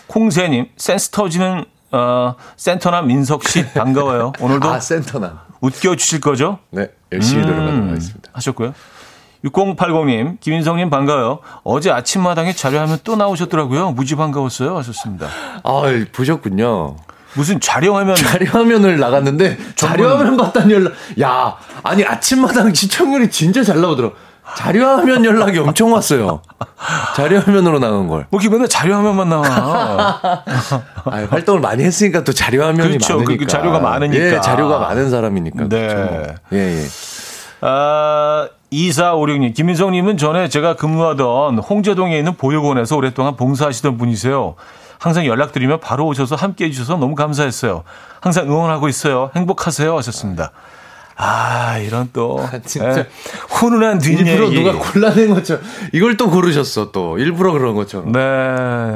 콩새님, 0.07 0.67
센스 0.77 1.09
터지는 1.09 1.65
어, 1.91 2.35
센터나 2.57 3.01
민석 3.01 3.43
씨 3.47 3.65
반가워요. 3.73 4.33
오늘도 4.39 4.67
아 4.69 4.79
센터남. 4.79 5.39
웃겨 5.61 5.95
주실 5.95 6.19
거죠? 6.19 6.59
네 6.71 6.89
열심히 7.11 7.43
음, 7.43 7.47
노력하도록 7.49 7.89
하겠습니다. 7.89 8.29
하셨고요. 8.33 8.73
6080님, 9.45 10.39
김인성님 10.39 10.89
반가워요. 10.89 11.39
어제 11.63 11.91
아침마당에 11.91 12.51
자료하면 12.53 12.99
또 13.03 13.15
나오셨더라고요. 13.15 13.91
무지 13.91 14.15
반가웠어요. 14.15 14.75
하셨습니다. 14.77 15.27
아 15.63 15.81
보셨군요. 16.11 16.95
무슨 17.35 17.59
자료하면 17.59 18.15
자료화면을 18.15 18.97
나갔는데 18.99 19.57
자료화면 19.75 20.37
봤다는 20.37 20.71
연락. 20.71 20.93
야 21.21 21.55
아니 21.83 22.03
아침마당 22.05 22.73
시청률이 22.73 23.29
진짜 23.29 23.63
잘 23.63 23.79
나오더라. 23.81 24.09
자료화면 24.57 25.25
연락이 25.25 25.57
엄청 25.59 25.91
왔어요. 25.91 26.41
자료화면으로 27.15 27.79
나간 27.79 28.07
걸. 28.07 28.27
뭐 28.29 28.39
맨날 28.51 28.67
자료화면만 28.67 29.27
나와. 29.29 29.47
아, 31.05 31.27
활동을 31.29 31.61
많이 31.61 31.83
했으니까 31.83 32.23
또 32.23 32.31
자료화면이 32.31 32.89
그렇죠. 32.99 33.17
그- 33.17 33.23
그 33.23 33.31
많으니까. 33.31 33.47
자료가 33.47 33.79
많으니까. 33.79 34.23
예, 34.23 34.41
자료가 34.41 34.79
많은 34.79 35.09
사람이니까. 35.09 35.67
네. 35.67 35.87
그렇죠. 35.87 36.33
예, 36.53 36.57
예. 36.79 36.85
아, 37.61 38.47
2456님, 38.71 39.53
김인성님은 39.55 40.17
전에 40.17 40.47
제가 40.49 40.75
근무하던 40.75 41.57
홍제동에 41.59 42.17
있는 42.17 42.35
보육원에서 42.35 42.97
오랫동안 42.97 43.35
봉사하시던 43.35 43.97
분이세요. 43.97 44.55
항상 45.05 45.27
연락드리면 45.27 45.81
바로 45.81 46.07
오셔서 46.07 46.35
함께 46.35 46.65
해주셔서 46.65 46.97
너무 46.97 47.13
감사했어요. 47.13 47.83
항상 48.21 48.47
응원하고 48.47 48.89
있어요. 48.89 49.29
행복하세요. 49.35 49.95
하셨습니다. 49.95 50.49
아, 51.15 51.77
이런 51.77 52.09
또, 52.11 52.43
진짜. 52.65 53.01
예, 53.01 53.07
훈훈한 53.49 54.01
일부러 54.01 54.49
뒷얘기. 54.49 54.63
누가 54.63 54.79
골라낸 54.79 55.35
것처럼 55.35 55.61
이걸 55.93 56.17
또 56.17 56.31
고르셨어 56.31 56.91
또 56.91 57.19
일부러 57.19 57.51
그런 57.51 57.75
것처럼. 57.75 58.11
네. 58.13 58.19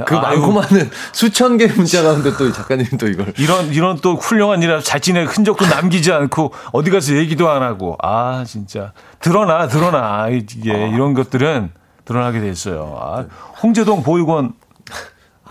그 0.07 0.17
아유, 0.17 0.39
많고 0.39 0.51
많은 0.51 0.89
수천 1.11 1.57
개의 1.57 1.69
문자 1.73 2.01
가운데 2.01 2.35
또 2.35 2.51
작가님 2.51 2.87
또 2.99 3.07
이걸 3.07 3.31
이런, 3.37 3.67
이런 3.71 3.99
또 4.01 4.15
훌륭한 4.15 4.63
일을 4.63 4.81
잘 4.81 5.01
지내 5.01 5.23
흔적도 5.25 5.67
남기지 5.67 6.11
않고 6.11 6.53
어디 6.71 6.89
가서 6.89 7.13
얘기도 7.17 7.51
안 7.51 7.61
하고. 7.61 7.97
아, 8.01 8.43
진짜. 8.47 8.93
드러나, 9.19 9.67
드러나. 9.67 10.27
이게 10.29 10.89
이런 10.89 11.13
것들은 11.13 11.69
드러나게 12.03 12.39
됐어요. 12.39 12.97
아, 12.99 13.25
홍제동 13.61 14.01
보육원. 14.01 14.53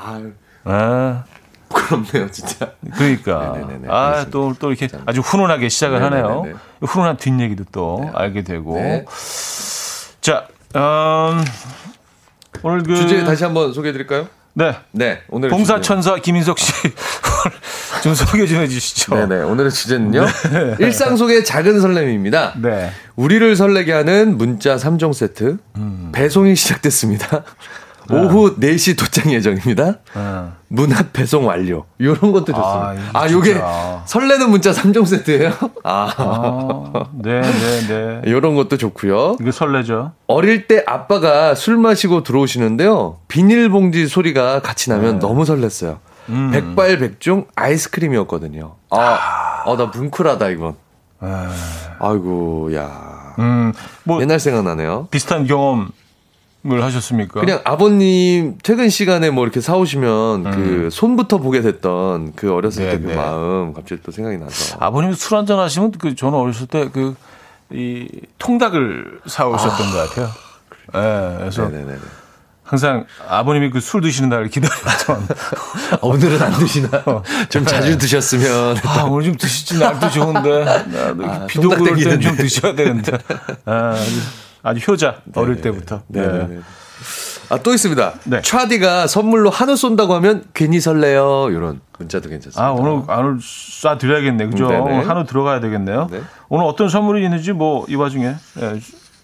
아유 0.01 0.33
아, 0.69 1.25
부끄럽네요 1.69 2.31
진짜. 2.31 2.73
그러니까. 2.95 3.53
네네네네, 3.57 3.89
아, 3.89 4.07
알겠습니다. 4.07 4.31
또, 4.31 4.55
또 4.59 4.71
이렇게 4.71 4.89
아주 5.07 5.21
훈훈하게 5.21 5.69
시작을 5.69 6.03
하네요. 6.03 6.29
네네네네. 6.29 6.55
훈훈한 6.83 7.17
뒷얘기도 7.17 7.65
또 7.73 8.11
알게 8.15 8.43
되고. 8.43 8.75
네. 8.75 9.05
자, 10.21 10.47
음, 10.77 11.45
오늘 12.63 12.83
그. 12.83 12.97
주제 12.97 13.25
다시 13.25 13.45
한번 13.45 13.73
소개해 13.73 13.93
드릴까요? 13.93 14.29
네. 14.55 14.75
네 14.91 15.23
오늘 15.29 15.51
봉사천사 15.51 16.17
김인석 16.17 16.59
씨. 16.59 16.73
좀 18.03 18.15
소개 18.15 18.45
좀 18.47 18.59
해주시죠. 18.59 19.15
네네 19.15 19.43
오늘의 19.43 19.71
주제는요 19.71 20.27
일상 20.81 21.17
속의 21.17 21.45
작은 21.45 21.81
설렘입니다. 21.81 22.55
네. 22.61 22.91
우리를 23.15 23.55
설레게 23.55 23.93
하는 23.93 24.37
문자 24.37 24.77
3종 24.77 25.13
세트 25.13 25.59
음. 25.77 26.11
배송이 26.13 26.57
시작됐습니다. 26.57 27.45
오후 28.11 28.57
4시 28.59 28.99
도착 28.99 29.31
예정입니다. 29.31 29.99
어. 30.15 30.53
문앞 30.69 31.13
배송 31.13 31.47
완료. 31.47 31.85
요런 32.01 32.33
것도 32.33 32.47
좋습니다. 32.47 32.95
아, 33.13 33.21
아, 33.23 33.27
이거 33.27 33.39
요게. 33.39 33.61
설레는 34.07 34.51
문자 34.51 34.71
3종 34.73 35.07
세트예요? 35.07 35.53
아. 35.85 36.13
아, 36.17 37.05
네, 37.15 37.41
네, 37.41 37.87
네. 38.23 38.31
요런 38.31 38.55
것도 38.55 38.77
좋고요. 38.77 39.37
이거 39.41 39.51
설레죠. 39.53 40.13
어릴 40.27 40.67
때 40.67 40.83
아빠가 40.87 41.55
술 41.55 41.77
마시고 41.79 42.23
들어오시는데요. 42.23 43.19
비닐봉지 43.29 44.09
소리가 44.09 44.61
같이 44.61 44.91
나면 44.91 45.15
네. 45.15 45.19
너무 45.21 45.45
설렜어요. 45.45 45.99
음. 46.31 46.51
백발백중 46.53 47.47
아이스크림이었거든요. 47.57 48.75
아, 48.91 49.63
아, 49.65 49.77
나 49.77 49.87
뭉클하다, 49.87 50.49
이건. 50.51 50.75
아, 51.21 51.51
아이고, 51.99 52.75
야. 52.75 53.35
음, 53.39 53.73
뭐 54.05 54.21
옛날 54.21 54.39
생각나네요. 54.41 55.09
비슷한 55.11 55.47
경험 55.47 55.91
을 56.67 56.83
하셨습니까? 56.83 57.41
그냥 57.41 57.61
아버님 57.65 58.59
퇴근 58.63 58.89
시간에 58.91 59.31
뭐 59.31 59.45
이렇게 59.45 59.61
사오시면 59.61 60.47
음. 60.47 60.51
그 60.51 60.89
손부터 60.91 61.39
보게 61.39 61.61
됐던 61.61 62.33
그 62.35 62.53
어렸을 62.53 62.85
네, 62.85 62.91
때그 62.93 63.07
네. 63.07 63.15
마음 63.15 63.73
갑자기 63.73 64.03
또 64.03 64.11
생각이 64.11 64.39
나서. 64.39 64.77
아버님 64.81 65.13
술 65.15 65.39
한잔 65.39 65.59
하시면 65.61 65.93
그 65.93 66.15
저는 66.15 66.39
어렸을 66.39 66.67
때 66.67 66.89
그 66.89 67.15
이 67.71 68.09
통닭을 68.39 69.21
사오셨던 69.27 69.91
것 69.91 70.09
같아요. 70.09 70.29
예, 70.95 71.37
그래서 71.39 71.69
네네네. 71.69 71.99
항상 72.65 73.05
아버님이 73.29 73.69
그 73.69 73.81
술 73.81 74.01
드시는 74.01 74.31
날을 74.31 74.49
기다렸던. 74.49 75.29
아, 75.93 75.99
오늘은 76.01 76.41
안 76.41 76.53
드시나? 76.53 76.89
좀 77.51 77.67
자주 77.67 77.99
드셨으면. 77.99 78.79
아, 78.87 79.03
오늘 79.05 79.27
좀 79.27 79.37
드시지 79.37 79.79
날도 79.79 80.09
좋은데. 80.11 80.65
아, 81.27 81.47
비도 81.47 81.69
통닭 81.69 81.79
그럴 81.79 81.95
때는 81.95 81.95
땡기는데. 81.95 82.21
좀 82.23 82.37
드셔야 82.37 82.75
되는데. 82.75 83.19
아, 83.67 83.95
아주, 84.63 84.91
효자, 84.93 85.23
어릴 85.35 85.61
때부터. 85.61 86.03
네네네. 86.09 86.61
아, 87.51 87.59
또 87.63 87.73
있습니다. 87.73 88.15
네. 88.25 88.43
차디가 88.43 89.07
선물로 89.07 89.51
한우 89.51 89.77
쏜다고 89.77 90.15
하면 90.17 90.45
괜히 90.53 90.81
설레요. 90.81 91.49
이런 91.51 91.81
문자도 91.99 92.29
괜찮습니다. 92.29 92.63
아, 92.63 92.73
오늘, 92.73 93.03
오늘 93.09 93.39
쏴드려야겠네. 93.39 94.51
그죠? 94.51 94.69
네네. 94.69 94.81
오늘 94.81 95.09
한우 95.09 95.25
들어가야 95.25 95.61
되겠네요. 95.61 96.09
네. 96.11 96.21
오늘 96.49 96.67
어떤 96.67 96.89
선물이 96.89 97.23
있는지 97.25 97.53
뭐, 97.53 97.87
이 97.89 97.95
와중에, 97.95 98.35
예, 98.61 98.81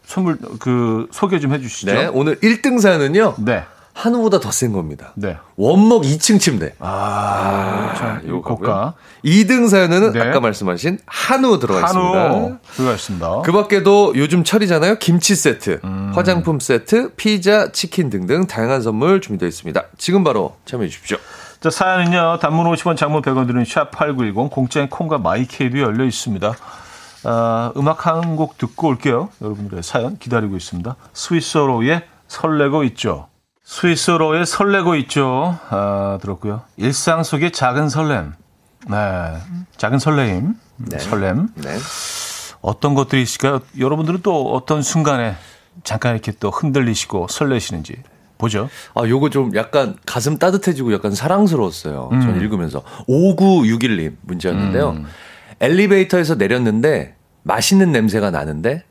선물, 0.07 0.39
그, 0.61 1.07
소개 1.13 1.39
좀 1.41 1.53
해 1.53 1.59
주시죠. 1.61 1.93
네, 1.93 2.07
오늘 2.07 2.37
1등 2.41 2.81
사연은요. 2.81 3.35
네. 3.39 3.65
한우보다 3.95 4.41
더 4.41 4.51
센 4.51 4.73
겁니다. 4.73 5.13
네. 5.15 5.37
원목 5.57 6.03
2층 6.03 6.39
침대. 6.41 6.75
아, 6.81 7.95
자, 7.97 8.21
이거 8.25 8.41
고가. 8.43 8.95
2등 9.25 9.69
사연에는 9.69 10.13
네. 10.13 10.21
아까 10.21 10.41
말씀하신 10.41 10.99
한우 11.07 11.59
들어가 11.61 11.81
있습니다. 11.87 12.23
한우 12.25 12.59
들어가 12.75 12.95
있습니다. 12.95 13.43
그 13.43 13.53
밖에도 13.53 14.13
요즘 14.17 14.43
철이잖아요. 14.45 14.97
김치 14.99 15.35
세트, 15.37 15.81
음. 15.85 16.13
화장품 16.15 16.59
세트, 16.61 17.15
피자, 17.15 17.71
치킨 17.73 18.11
등등 18.11 18.47
다양한 18.47 18.83
선물 18.83 19.21
준비되어 19.21 19.49
있습니다. 19.49 19.83
지금 19.97 20.25
바로 20.25 20.57
참여해 20.67 20.89
주십시오. 20.89 21.17
자, 21.61 21.71
사연은요. 21.71 22.41
단문 22.41 22.67
50원, 22.75 22.97
장문 22.97 23.23
100원 23.23 23.47
드는 23.47 23.63
샵8910 23.63 24.51
공짜인 24.51 24.89
콩과 24.91 25.19
마이케이도 25.19 25.79
열려 25.79 26.05
있습니다. 26.05 26.53
아, 27.27 27.73
음악 27.77 28.07
한 28.07 28.37
곡 28.37 28.59
듣고 28.59 28.89
올게요. 28.89 29.31
여러분들의 29.41 29.83
사연 29.85 30.19
기다리고 30.19 30.57
있습니다. 30.57 30.97
스위스로의 31.15 32.03
설레고 32.29 32.83
있죠. 32.85 33.29
스위스로의 33.65 34.47
설레고 34.47 34.95
있죠. 34.97 35.59
아, 35.71 36.19
들었고요. 36.21 36.63
일상 36.77 37.23
속의 37.23 37.53
작은 37.53 37.89
설렘. 37.89 38.35
네. 38.89 38.97
작은 39.77 39.99
설레임. 39.99 40.55
설렘. 40.99 41.49
네. 41.57 41.79
어떤 42.61 42.95
것들이 42.95 43.23
있을까요? 43.23 43.61
여러분들은 43.79 44.21
또 44.23 44.53
어떤 44.55 44.83
순간에 44.83 45.35
잠깐 45.83 46.13
이렇게 46.13 46.33
또 46.39 46.51
흔들리시고 46.51 47.29
설레시는지 47.29 47.97
보죠. 48.37 48.69
아, 48.95 49.07
요거 49.07 49.31
좀 49.31 49.55
약간 49.57 49.97
가슴 50.05 50.39
따뜻해지고 50.39 50.93
약간 50.93 51.15
사랑스러웠어요. 51.15 52.11
음. 52.13 52.21
전 52.21 52.37
읽으면서. 52.41 52.83
5961님 53.09 54.17
문자였는데요. 54.21 55.05
엘리베이터에서 55.61 56.35
내렸는데 56.35 57.17
맛있는 57.43 57.93
냄새가 57.93 58.31
나는데 58.31 58.85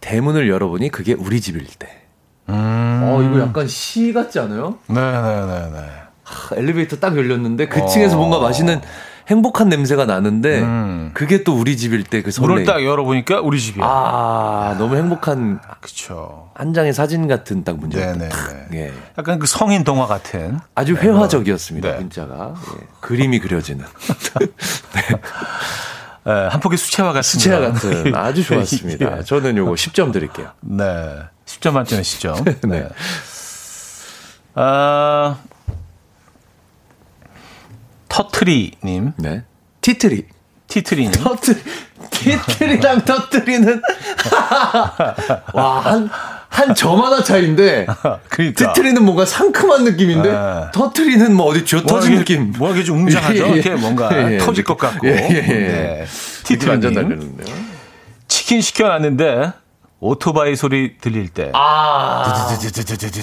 대문을 0.00 0.48
열어보니 0.48 0.88
그게 0.90 1.12
우리 1.12 1.40
집일 1.40 1.66
때. 1.66 2.05
어, 2.48 3.20
이거 3.28 3.40
약간 3.40 3.66
시 3.66 4.12
같지 4.12 4.38
않아요? 4.38 4.76
네네네네. 4.88 5.78
하, 6.24 6.56
엘리베이터 6.56 6.96
딱 6.96 7.16
열렸는데 7.16 7.68
그 7.68 7.86
층에서 7.86 8.16
뭔가 8.16 8.38
맛있는 8.40 8.80
행복한 9.28 9.68
냄새가 9.68 10.06
나는데 10.06 10.60
음. 10.60 11.10
그게 11.14 11.42
또 11.42 11.56
우리 11.58 11.76
집일 11.76 12.04
때 12.04 12.22
그 12.22 12.30
설레임. 12.30 12.52
문을 12.52 12.64
딱 12.64 12.84
열어보니까 12.84 13.40
우리 13.40 13.60
집이야. 13.60 13.84
아, 13.84 14.76
너무 14.78 14.96
행복한 14.96 15.58
그쵸. 15.80 16.50
한 16.54 16.72
장의 16.72 16.92
사진 16.94 17.26
같은 17.26 17.64
딱 17.64 17.76
문제였다. 17.78 18.12
네네네. 18.12 18.28
탁. 18.28 18.68
예. 18.74 18.92
약간 19.18 19.40
그 19.40 19.48
성인 19.48 19.82
동화 19.82 20.06
같은. 20.06 20.60
아주 20.76 20.94
회화적이었습니다. 20.94 21.88
네. 21.90 21.96
문자가. 21.98 22.54
예. 22.80 22.86
그림이 23.00 23.40
그려지는. 23.40 23.84
에, 26.26 26.30
한 26.48 26.60
폭의 26.60 26.78
수채화 26.78 27.08
같은. 27.12 27.22
수채화. 27.22 27.60
같은 27.72 28.14
아주 28.14 28.44
좋았습니다. 28.44 29.18
예. 29.18 29.22
저는 29.24 29.56
요거 29.56 29.72
10점 29.72 30.12
드릴게요. 30.12 30.50
네. 30.60 30.84
10점 31.46 31.72
만점에 31.72 32.02
10점. 32.02 32.58
네. 32.68 32.88
아, 34.54 35.38
터트리님. 38.08 39.12
네. 39.16 39.44
티트리. 39.80 40.26
티트리님. 40.68 41.12
터트리. 41.12 41.62
티트리랑 42.10 43.04
터트리는 43.04 43.82
와, 45.54 45.80
한, 45.80 46.08
한점 46.48 47.00
하나 47.04 47.22
차이인데 47.22 47.86
그러니까. 48.28 48.72
티트리는 48.72 49.04
뭔가 49.04 49.24
상큼한 49.24 49.84
느낌인데 49.84 50.30
네. 50.32 50.64
터트리는 50.72 51.34
뭐 51.34 51.46
어디 51.46 51.64
쥐어 51.64 51.82
터진 51.82 52.10
뭐 52.12 52.18
느낌. 52.18 52.52
뭐 52.58 52.72
이게 52.72 52.82
좀 52.82 52.98
웅장하죠? 53.00 53.44
예, 53.44 53.48
예. 53.50 53.52
이렇게 53.54 53.70
뭔가 53.74 54.10
예, 54.12 54.34
예. 54.34 54.38
터질 54.38 54.64
것 54.64 54.76
같고. 54.76 55.06
예, 55.06 55.12
예, 55.12 55.34
예. 55.36 55.42
네. 55.42 56.06
느낌 56.44 56.68
완전. 56.68 56.94
다르는데요. 56.94 57.54
치킨 58.28 58.60
시켜놨는데 58.60 59.52
오토바이 59.98 60.56
소리 60.56 60.98
들릴 60.98 61.28
때. 61.30 61.50
아. 61.54 62.46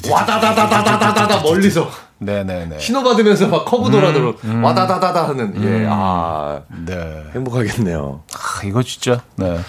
와다다다다다다다다 0.10 1.42
멀리서 1.44 1.90
네네네. 2.20 2.80
신호 2.80 3.04
받으면서 3.04 3.48
막 3.48 3.66
커브 3.66 3.92
돌아들어 3.92 4.34
와다다다다 4.62 5.28
하는 5.30 5.54
예. 5.64 5.86
아. 5.90 6.62
네. 6.86 7.24
행복하겠네요. 7.36 8.24
아, 8.34 8.66
이거 8.66 8.82
진짜. 8.82 9.22
네. 9.36 9.60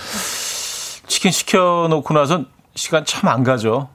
치킨 1.06 1.30
시켜놓고 1.30 2.14
나선 2.14 2.46
시간 2.74 3.04
참 3.04 3.28
안 3.28 3.44
가죠. 3.44 3.88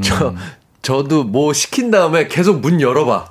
저 0.00 0.34
저도 0.82 1.24
뭐 1.24 1.52
시킨 1.52 1.90
다음에 1.90 2.28
계속 2.28 2.60
문 2.60 2.80
열어봐. 2.80 3.26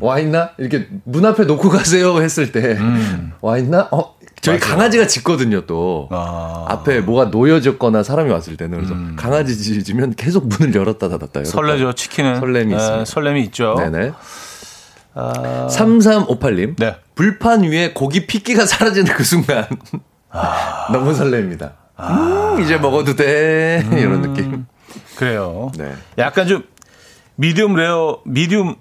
와 0.00 0.18
있나? 0.18 0.50
이렇게 0.58 0.88
문 1.04 1.24
앞에 1.26 1.44
놓고 1.44 1.68
가세요 1.68 2.20
했을 2.22 2.50
때 2.50 2.78
와 3.42 3.58
있나? 3.58 3.88
어 3.92 4.14
저희 4.40 4.58
맞아요. 4.58 4.70
강아지가 4.70 5.06
짖거든요 5.06 5.66
또. 5.66 6.08
아, 6.10 6.64
앞에 6.68 7.00
뭐가 7.00 7.26
놓여졌거나 7.26 8.02
사람이 8.02 8.30
왔을 8.30 8.56
때는 8.56 8.78
그래서 8.78 8.94
강아지 9.16 9.56
짖으면 9.56 10.14
계속 10.14 10.48
문을 10.48 10.74
열었다 10.74 11.08
닫았다 11.08 11.40
열었다. 11.40 11.50
설레죠, 11.50 11.92
치킨은. 11.94 12.40
설렘이 12.40 12.70
네, 12.70 12.76
있습니다. 12.76 13.04
설렘이 13.04 13.42
있죠. 13.44 13.74
네네. 13.78 14.12
아, 15.14 15.66
3358님. 15.70 16.76
네. 16.78 16.96
불판 17.14 17.64
위에 17.64 17.92
고기 17.92 18.26
핏기가 18.26 18.64
사라지는 18.64 19.12
그 19.14 19.24
순간. 19.24 19.66
너무 20.92 21.12
설렙니다. 21.12 21.72
음, 22.00 22.60
이제 22.62 22.78
먹어도 22.78 23.16
돼. 23.16 23.84
이런 23.92 24.22
느낌. 24.22 24.64
그래요. 25.16 25.70
네. 25.76 25.92
약간 26.18 26.46
좀 26.46 26.64
미디움 27.34 27.74
레어, 27.74 28.20
미디움 28.24 28.76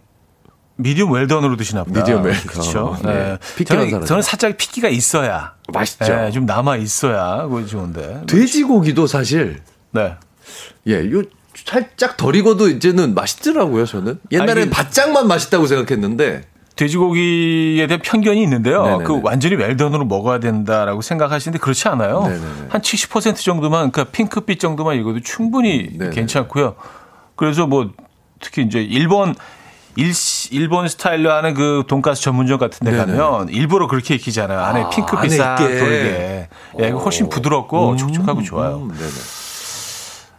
미디움 0.81 1.11
웰던으로 1.11 1.57
드시나 1.57 1.83
보다. 1.83 1.99
미디움 1.99 2.23
웰던. 2.23 2.41
그렇죠. 2.47 2.97
네. 3.03 3.37
네. 3.57 3.63
저는. 3.65 4.05
저는 4.05 4.21
살짝 4.21 4.55
핏기가 4.57 4.87
있어야. 4.87 5.53
맛있죠. 5.73 6.05
네, 6.05 6.31
좀 6.31 6.45
남아 6.45 6.77
있어야 6.77 7.43
그거 7.43 7.65
좋은데. 7.65 8.21
돼지고기도 8.27 9.05
사실 9.05 9.59
네. 9.91 10.15
예, 10.87 11.11
요 11.11 11.21
살짝 11.65 12.15
덜 12.15 12.35
익어도 12.35 12.69
이제는 12.69 13.13
맛있더라고요, 13.13 13.85
저는. 13.85 14.19
옛날에는 14.31 14.61
아니, 14.61 14.69
그- 14.69 14.75
바짝만 14.75 15.27
맛있다고 15.27 15.67
생각했는데 15.67 16.43
돼지고기에 16.77 17.85
대한 17.87 18.01
편견이 18.01 18.41
있는데요. 18.43 18.83
네네네. 18.83 19.03
그 19.03 19.19
완전히 19.21 19.55
웰던으로 19.55 20.05
먹어야 20.05 20.39
된다라고 20.39 21.01
생각하시는데 21.01 21.59
그렇지 21.59 21.89
않아요. 21.89 22.23
한 22.69 22.81
70% 22.81 23.35
정도만 23.35 23.91
그러니까 23.91 24.05
핑크빛 24.13 24.61
정도만 24.61 24.95
익어도 24.95 25.19
충분히 25.19 25.97
네네. 25.97 26.11
괜찮고요. 26.15 26.75
그래서 27.35 27.67
뭐 27.67 27.91
특히 28.39 28.61
이제 28.63 28.81
일본 28.81 29.35
일, 29.95 30.13
일본 30.51 30.87
스타일로 30.87 31.31
하는 31.31 31.53
그 31.53 31.83
돈가스 31.87 32.21
전문점 32.21 32.57
같은 32.57 32.85
데 32.85 32.91
네네. 32.91 33.17
가면 33.17 33.49
일부러 33.49 33.87
그렇게 33.87 34.15
익히잖아요. 34.15 34.59
안에 34.59 34.81
아, 34.83 34.89
핑크빛 34.89 35.31
싹. 35.33 35.55
돌게. 35.57 36.49
예, 36.79 36.89
훨씬 36.89 37.27
부드럽고 37.29 37.95
촉촉하고 37.97 38.41
좋아요. 38.43 38.77
음, 38.77 38.87
네네. 38.89 39.11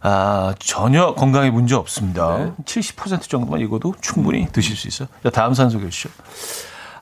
아, 0.02 0.54
전혀 0.58 1.14
건강에 1.14 1.50
문제 1.50 1.74
없습니다. 1.74 2.38
네. 2.38 2.52
70% 2.64 3.22
정도만 3.28 3.60
익어도 3.60 3.94
충분히 4.00 4.46
드실 4.50 4.76
수 4.76 4.88
있어요. 4.88 5.08
자, 5.22 5.28
다음 5.30 5.52
산 5.52 5.68
소개해 5.68 5.90
주시죠. 5.90 6.08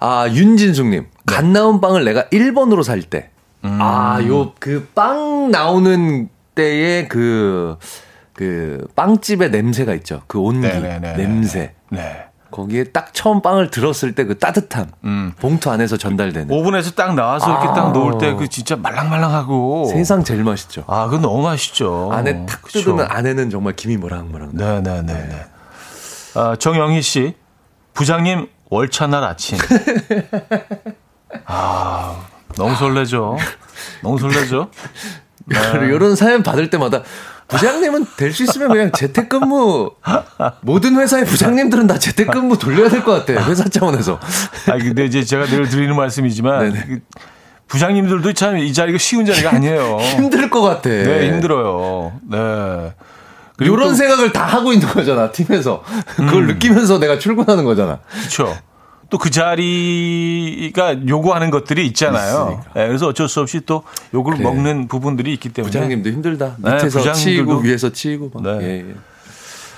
아, 0.00 0.26
윤진숙님. 0.28 1.02
네. 1.02 1.08
갓 1.26 1.44
나온 1.44 1.80
빵을 1.80 2.04
내가 2.04 2.24
1번으로 2.24 2.82
살 2.82 3.02
때. 3.02 3.30
음. 3.64 3.78
아, 3.80 4.20
요, 4.26 4.52
그 4.58 4.88
빵 4.94 5.50
나오는 5.52 6.28
때에 6.56 7.06
그, 7.06 7.76
그 8.32 8.86
빵집의 8.96 9.50
냄새가 9.50 9.94
있죠. 9.94 10.22
그 10.26 10.40
온기. 10.40 10.66
네네네. 10.66 11.12
냄새. 11.16 11.74
네. 11.90 12.24
거기에 12.50 12.84
딱 12.84 13.12
처음 13.14 13.42
빵을 13.42 13.70
들었을 13.70 14.14
때 14.14 14.24
그 14.24 14.38
따뜻함. 14.38 14.86
음. 15.04 15.32
봉투 15.40 15.70
안에서 15.70 15.96
전달되는. 15.96 16.50
오븐에서 16.54 16.92
딱 16.92 17.14
나와서 17.14 17.48
이렇게 17.50 17.68
아. 17.68 17.72
딱 17.74 17.92
놓을 17.92 18.18
때 18.18 18.34
그 18.36 18.48
진짜 18.48 18.76
말랑말랑하고 18.76 19.86
세상 19.92 20.24
제일 20.24 20.44
맛있죠. 20.44 20.84
아, 20.86 21.04
그건 21.06 21.22
너무 21.22 21.42
맛있죠. 21.42 22.10
안에 22.12 22.46
탁 22.46 22.62
그쵸. 22.62 22.80
뜯으면 22.80 23.06
안에는 23.10 23.50
정말 23.50 23.74
김이 23.74 23.96
모락모락. 23.96 24.54
나. 24.56 24.80
네네 24.80 25.02
네 25.02 25.12
네. 25.12 25.44
아, 26.34 26.56
정영희 26.56 27.02
씨, 27.02 27.34
부장님 27.94 28.46
월차날 28.70 29.24
아침. 29.24 29.58
아, 31.46 32.16
너무 32.56 32.74
설레죠. 32.74 33.36
너무 34.02 34.18
설레죠. 34.18 34.70
네. 35.46 35.58
이런 35.86 36.14
사연 36.16 36.42
받을 36.42 36.68
때마다 36.70 37.02
부장님은 37.48 38.06
될 38.16 38.32
수 38.32 38.42
있으면 38.44 38.68
그냥 38.68 38.92
재택근무 38.92 39.90
모든 40.60 40.96
회사의 40.96 41.24
부장님들은 41.24 41.86
다 41.86 41.98
재택근무 41.98 42.58
돌려야 42.58 42.88
될 42.88 43.02
것 43.02 43.24
같아 43.26 43.42
회사 43.48 43.64
차원에서 43.64 44.20
아, 44.68 44.72
근데 44.78 45.04
이제 45.06 45.24
제가 45.24 45.46
늘 45.46 45.68
드리는 45.68 45.94
말씀이지만 45.96 46.72
그 46.72 47.00
부장님들도 47.68 48.32
참 48.34 48.58
이 48.58 48.72
자리가 48.72 48.98
쉬운 48.98 49.24
자리가 49.26 49.50
아니에요. 49.54 49.98
힘들 50.16 50.48
것 50.50 50.60
같아. 50.62 50.88
네, 50.88 51.28
힘들어요. 51.28 52.12
네. 52.30 52.94
이런 53.60 53.88
또- 53.88 53.94
생각을 53.94 54.32
다 54.32 54.44
하고 54.44 54.72
있는 54.72 54.86
거잖아 54.88 55.32
팀에서 55.32 55.82
그걸 56.16 56.46
느끼면서 56.46 56.98
내가 56.98 57.18
출근하는 57.18 57.64
거잖아. 57.64 57.98
그렇죠. 58.10 58.56
또 59.10 59.16
그 59.18 59.30
자리가 59.30 61.08
요구하는 61.08 61.50
것들이 61.50 61.86
있잖아요. 61.88 62.62
예, 62.76 62.86
그래서 62.86 63.06
어쩔 63.08 63.26
수 63.28 63.40
없이 63.40 63.60
또 63.64 63.82
요걸 64.12 64.34
그래. 64.36 64.44
먹는 64.44 64.86
부분들이 64.88 65.32
있기 65.34 65.48
때문에 65.50 65.70
부장님도 65.70 66.10
힘들다. 66.10 66.56
네, 66.58 66.74
밑에서 66.74 67.00
부장님들도- 67.00 67.14
치이고 67.14 67.56
위에서 67.60 67.90
치이고 67.90 68.30
막. 68.34 68.42
네. 68.42 68.64
예, 68.64 68.90
예. 68.90 68.94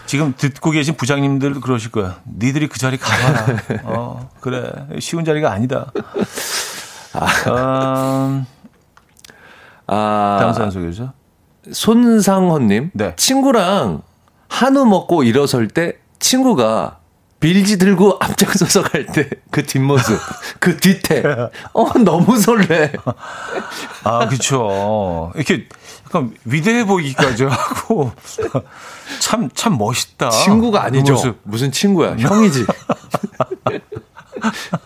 지금 0.07 0.35
듣고 0.37 0.72
계신 0.72 0.97
부장님들도 0.97 1.61
그러실 1.61 1.93
거야. 1.93 2.18
니들이 2.26 2.66
그 2.68 2.78
자리 2.81 2.97
가봐라. 2.97 3.57
어, 3.85 4.28
그래. 4.41 4.72
쉬운 4.99 5.24
자리가 5.24 5.53
아니다. 5.53 5.93
아, 7.12 7.26
다음 7.45 8.47
아 9.87 10.53
사연 10.57 10.70
소개해 10.70 10.91
주세요. 10.93 11.12
손상헌님 11.70 12.91
네. 12.95 13.14
친구랑 13.16 14.03
한우 14.49 14.85
먹고 14.87 15.22
일어설 15.22 15.68
때 15.68 15.95
친구가 16.18 16.99
빌지 17.41 17.78
들고 17.78 18.18
앞장서서 18.20 18.82
갈 18.82 19.07
때 19.07 19.28
그 19.51 19.64
뒷모습, 19.64 20.18
그 20.61 20.76
뒤태. 20.76 21.22
어, 21.72 21.99
너무 21.99 22.38
설레. 22.38 22.93
아, 24.05 24.28
그쵸. 24.28 25.32
이렇게 25.34 25.66
약간 26.07 26.32
위대해 26.45 26.84
보이기까지 26.84 27.45
하고. 27.45 28.12
참, 29.20 29.49
참 29.55 29.76
멋있다. 29.78 30.30
친구가 30.30 30.84
아니죠. 30.84 31.16
그 31.20 31.41
무슨 31.43 31.72
친구야. 31.72 32.14
형이지. 32.20 32.64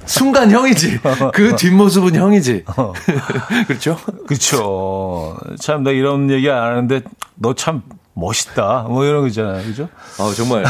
순간 0.06 0.50
형이지. 0.50 1.00
그 1.32 1.56
뒷모습은 1.56 2.14
형이지. 2.14 2.64
그렇죠? 3.68 3.98
그렇죠. 4.26 5.36
참, 5.60 5.82
나 5.82 5.90
이런 5.90 6.30
얘기 6.30 6.48
안 6.50 6.62
하는데 6.62 7.02
너 7.36 7.52
참 7.54 7.82
멋있다. 8.14 8.86
뭐 8.88 9.04
이런 9.04 9.22
거 9.22 9.26
있잖아요. 9.28 9.62
그죠? 9.64 9.88
아, 10.18 10.32
정말 10.34 10.64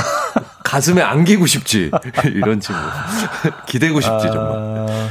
가슴에 0.64 1.02
안기고 1.02 1.46
싶지. 1.46 1.90
이런 2.24 2.60
친구. 2.60 2.80
기대고 3.66 4.00
싶지, 4.00 4.26
정말. 4.28 4.56
아, 4.58 5.08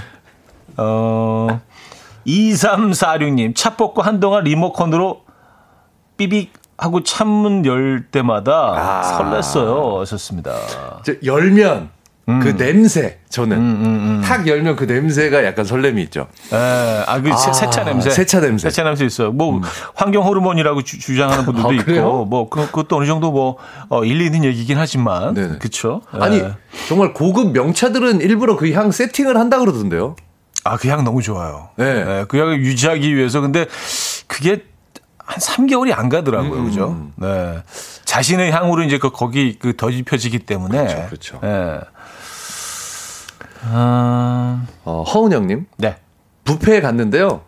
어, 0.78 1.62
2346님, 2.26 3.56
차 3.56 3.76
뽑고 3.76 4.02
한동안 4.02 4.44
리모컨으로 4.44 5.24
삐빅 6.18 6.54
하고 6.78 7.04
창문 7.04 7.66
열 7.66 8.08
때마다 8.10 8.74
아. 8.76 9.18
설렜어요. 9.18 10.00
하셨습니다. 10.00 10.54
열면 11.24 11.90
음. 12.30 12.40
그 12.40 12.56
냄새 12.56 13.20
저는 13.30 13.58
음, 13.58 13.62
음, 13.62 13.86
음, 13.86 14.22
탁 14.24 14.48
열면 14.48 14.78
그 14.78 14.86
냄새가 14.86 15.44
약간 15.44 15.66
설렘이 15.66 16.02
있죠. 16.04 16.28
에, 16.54 16.56
예. 16.56 17.04
아그 17.06 17.30
아, 17.32 17.36
세차 17.36 17.84
냄새. 17.84 18.10
세차 18.12 18.40
냄새. 18.40 18.70
세차 18.70 18.84
냄새 18.84 19.04
있어요. 19.06 19.32
뭐 19.34 19.58
음. 19.58 19.62
환경 19.96 20.24
호르몬이라고 20.24 20.84
주, 20.84 21.18
장하는 21.18 21.44
분들도 21.46 21.70
아, 21.70 21.74
있고 21.74 22.26
뭐 22.26 22.48
그, 22.50 22.66
그것도 22.68 22.96
어느 22.98 23.06
정도 23.06 23.32
뭐 23.32 23.58
어, 23.90 24.06
일리 24.06 24.26
있는 24.26 24.46
얘기긴 24.46 24.78
하지만 24.78 25.34
그렇죠. 25.60 26.02
아니 26.12 26.42
정말 26.88 27.14
고급 27.14 27.52
명차들은 27.52 28.22
일부러 28.22 28.56
그 28.56 28.72
향 28.74 28.92
세팅을 28.92 29.36
한다 29.38 29.60
그러던데요. 29.60 30.16
아 30.64 30.78
그 30.78 30.88
향 30.88 31.04
너무 31.04 31.22
좋아요. 31.22 31.70
네. 31.76 32.06
네. 32.06 32.26
그 32.30 32.38
향을 32.40 32.62
유지하기 32.62 33.14
위해서 33.16 33.42
근데 33.42 33.66
그게 34.28 34.64
한 35.26 35.40
3개월이 35.40 35.98
안 35.98 36.10
가더라고요. 36.10 36.54
음. 36.60 36.66
그죠? 36.66 37.08
네. 37.16 37.64
자신의 38.06 38.52
향으로 38.52 38.84
이제 38.84 38.98
그 38.98 39.10
거기 39.10 39.58
그 39.58 39.76
더입혀지기 39.76 40.40
때문에. 40.40 40.78
그렇죠. 40.86 41.06
그렇죠. 41.08 41.40
네. 41.42 41.80
아... 43.66 44.66
어, 44.84 45.04
허은영님. 45.04 45.66
네. 45.78 45.98
부페에 46.44 46.82
갔는데요. 46.82 47.42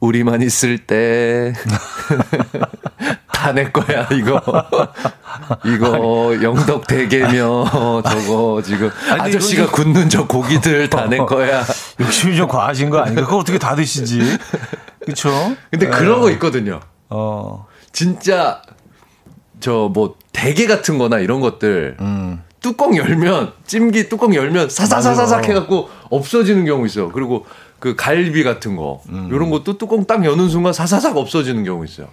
우리만 0.00 0.42
있을 0.42 0.78
때. 0.78 1.52
다 3.32 3.52
내 3.52 3.70
거야, 3.70 4.06
이거. 4.12 4.38
이거, 5.64 6.36
영덕 6.42 6.86
대게며, 6.86 8.02
저거, 8.04 8.60
지금. 8.62 8.90
아니, 9.10 9.22
아저씨가 9.22 9.64
좀... 9.64 9.72
굽는 9.72 10.10
저 10.10 10.26
고기들 10.26 10.90
다 10.90 11.06
내 11.06 11.16
거야. 11.16 11.64
욕심이 11.98 12.36
좀 12.36 12.46
과하신 12.48 12.90
거 12.90 12.98
아닌가? 12.98 13.22
그거 13.22 13.38
어떻게 13.38 13.58
다 13.58 13.74
드시지? 13.74 14.20
그쵸? 15.06 15.30
근데 15.70 15.86
네. 15.88 15.90
그런 15.90 16.20
거 16.20 16.30
있거든요. 16.32 16.80
어. 17.08 17.66
진짜, 17.92 18.60
저 19.60 19.90
뭐, 19.92 20.16
대게 20.32 20.66
같은 20.66 20.98
거나 20.98 21.18
이런 21.18 21.40
것들. 21.40 21.96
음. 22.00 22.42
뚜껑 22.60 22.96
열면 22.96 23.52
찜기 23.66 24.08
뚜껑 24.08 24.34
열면 24.34 24.68
사사사사삭 24.68 25.48
해갖고 25.48 25.88
없어지는 26.10 26.64
경우 26.64 26.84
있어요. 26.86 27.10
그리고 27.10 27.46
그 27.78 27.96
갈비 27.96 28.44
같은 28.44 28.76
거 28.76 29.02
음. 29.08 29.28
이런 29.32 29.50
것도 29.50 29.78
뚜껑 29.78 30.04
딱 30.04 30.24
여는 30.24 30.48
순간 30.48 30.72
사사삭 30.72 31.16
없어지는 31.16 31.64
경우 31.64 31.84
있어요. 31.84 32.08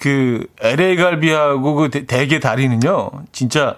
그 0.00 0.46
LA 0.60 0.96
갈비하고 0.96 1.74
그 1.74 1.90
대게 1.90 2.40
다리는요, 2.40 3.10
진짜 3.32 3.76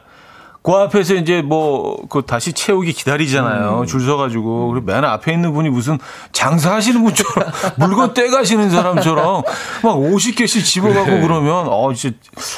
그 0.62 0.72
앞에서 0.72 1.14
이제 1.14 1.40
뭐, 1.40 1.96
그 2.10 2.22
다시 2.22 2.52
채우기 2.52 2.92
기다리잖아요. 2.92 3.80
음. 3.80 3.86
줄 3.86 4.04
서가지고. 4.04 4.68
그리고 4.68 4.84
맨 4.84 5.04
앞에 5.04 5.32
있는 5.32 5.54
분이 5.54 5.70
무슨 5.70 5.98
장사하시는 6.32 7.02
분처럼 7.02 7.50
물건 7.78 8.12
떼가시는 8.12 8.68
사람처럼 8.70 9.42
막 9.82 9.96
50개씩 9.96 10.62
집어가고 10.62 11.10
네. 11.10 11.20
그러면, 11.22 11.66
어, 11.68 11.92
진짜, 11.94 12.14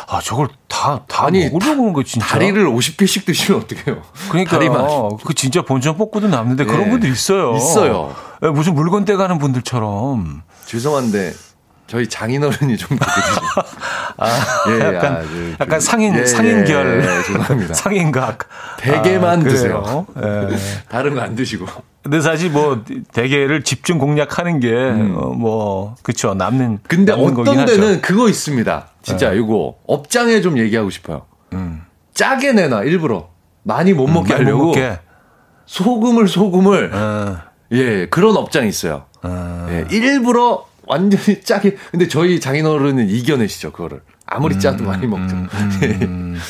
아, 0.08 0.20
저걸 0.20 0.48
다, 0.68 1.04
다 1.06 1.26
아니, 1.26 1.44
먹으려고 1.48 1.82
하는 1.82 1.92
거 1.92 2.02
진짜. 2.02 2.26
다리를 2.26 2.66
50개씩 2.66 3.24
드시면 3.24 3.62
어떡해요. 3.62 4.02
그러니까. 4.30 4.58
다리만. 4.58 4.84
그 5.24 5.34
진짜 5.34 5.62
본전 5.62 5.96
뽑고도 5.96 6.26
남는데 6.26 6.64
네. 6.64 6.72
그런 6.72 6.90
분들 6.90 7.08
있어요. 7.08 7.54
있어요. 7.54 8.14
네, 8.40 8.48
무슨 8.50 8.74
물건 8.74 9.04
떼가는 9.04 9.38
분들처럼. 9.38 10.42
죄송한데 10.66 11.32
저희 11.92 12.08
장인어른이 12.08 12.78
좀 12.78 12.96
그러시죠. 12.96 13.40
아, 14.16 14.26
예, 14.70 14.80
약간, 14.80 15.16
아, 15.16 15.20
그, 15.20 15.56
약간 15.60 15.78
상인, 15.78 16.14
예, 16.16 16.24
상인결. 16.24 17.02
예, 17.04 17.22
죄송합니다. 17.26 17.74
상인각. 17.76 18.48
대게만 18.78 19.40
아, 19.40 19.42
드세요. 19.44 20.06
예. 20.16 20.48
다른 20.88 21.14
거 21.14 21.20
안 21.20 21.36
드시고. 21.36 21.66
근데 22.02 22.22
사실 22.22 22.48
뭐 22.48 22.82
대게를 23.12 23.62
집중 23.62 23.98
공략하는 23.98 24.58
게, 24.60 24.72
음. 24.72 25.14
어, 25.18 25.26
뭐, 25.34 25.94
그쵸. 26.02 26.32
남는. 26.32 26.78
근데 26.88 27.12
남는 27.14 27.38
어떤 27.38 27.66
데는 27.66 27.88
하죠. 27.88 28.00
그거 28.00 28.30
있습니다. 28.30 28.86
진짜 29.02 29.34
예. 29.34 29.38
이거 29.38 29.74
업장에 29.86 30.40
좀 30.40 30.56
얘기하고 30.56 30.88
싶어요. 30.88 31.26
음. 31.52 31.82
짜게 32.14 32.54
내놔, 32.54 32.84
일부러. 32.84 33.28
많이 33.64 33.92
못 33.92 34.06
먹게 34.06 34.32
음, 34.32 34.38
하려고. 34.38 34.58
못 34.60 34.66
먹게. 34.68 34.98
소금을, 35.66 36.26
소금을. 36.26 36.90
어. 36.94 37.36
예, 37.72 38.06
그런 38.06 38.34
업장이 38.38 38.66
있어요. 38.70 39.04
어. 39.22 39.66
예, 39.70 39.84
일부러 39.94 40.64
완전히 40.86 41.40
짜게. 41.44 41.76
근데 41.90 42.08
저희 42.08 42.40
장인어른은 42.40 43.08
이겨내시죠, 43.08 43.72
그거를. 43.72 44.02
아무리 44.26 44.58
짜도 44.58 44.84
음, 44.84 44.86
많이 44.88 45.06
먹죠. 45.06 45.36
음, 45.36 45.48
음, 46.02 46.40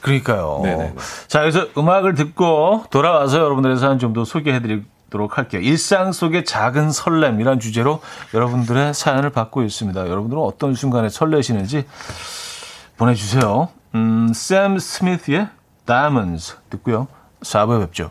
그러니까요. 0.00 0.60
네네. 0.62 0.94
자, 1.26 1.40
그래서 1.40 1.66
음악을 1.76 2.14
듣고 2.14 2.84
돌아와서 2.90 3.38
여러분들의 3.38 3.78
사연 3.78 3.98
좀 3.98 4.12
더 4.12 4.24
소개해 4.24 4.60
드리도록 4.62 5.36
할게요. 5.38 5.60
일상 5.60 6.12
속의 6.12 6.44
작은 6.44 6.90
설렘이란 6.90 7.58
주제로 7.60 8.00
여러분들의 8.34 8.94
사연을 8.94 9.30
받고 9.30 9.62
있습니다. 9.62 10.08
여러분들은 10.08 10.40
어떤 10.42 10.74
순간에 10.74 11.08
설레시는지 11.08 11.84
보내주세요. 12.96 13.68
음, 13.94 14.32
샘 14.34 14.78
스미스의 14.78 15.48
Diamonds 15.86 16.56
듣고요. 16.70 17.08
4부에 17.42 17.80
뵙죠. 17.80 18.10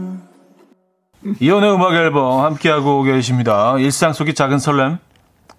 이연의 1.39 1.73
음악 1.73 1.93
앨범 1.93 2.43
함께하고 2.43 3.03
계십니다. 3.03 3.75
일상 3.77 4.13
속의 4.13 4.33
작은 4.33 4.59
설렘. 4.59 4.97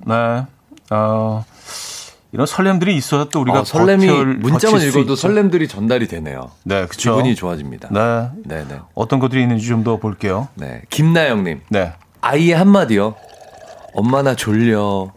네. 0.06 0.44
어, 0.90 1.44
이런 2.32 2.46
설렘들이 2.46 2.96
있어서 2.96 3.28
또 3.28 3.40
우리가 3.42 3.60
어, 3.60 3.64
설렘이 3.64 4.06
문자만 4.06 4.80
읽어도 4.82 5.14
설렘들이 5.16 5.68
전달이 5.68 6.08
되네요. 6.08 6.50
네, 6.64 6.86
그렇죠. 6.86 7.16
기분이 7.16 7.34
좋아집니다. 7.36 7.88
네. 7.90 8.28
네, 8.44 8.64
네. 8.68 8.80
어떤 8.94 9.18
것들이 9.20 9.42
있는지 9.42 9.66
좀 9.66 9.84
더 9.84 9.98
볼게요. 9.98 10.48
네. 10.54 10.82
김나영 10.90 11.44
님. 11.44 11.60
네. 11.68 11.92
아이의 12.20 12.54
한마디요. 12.56 13.14
엄마 13.94 14.22
나 14.22 14.34
졸려. 14.34 15.12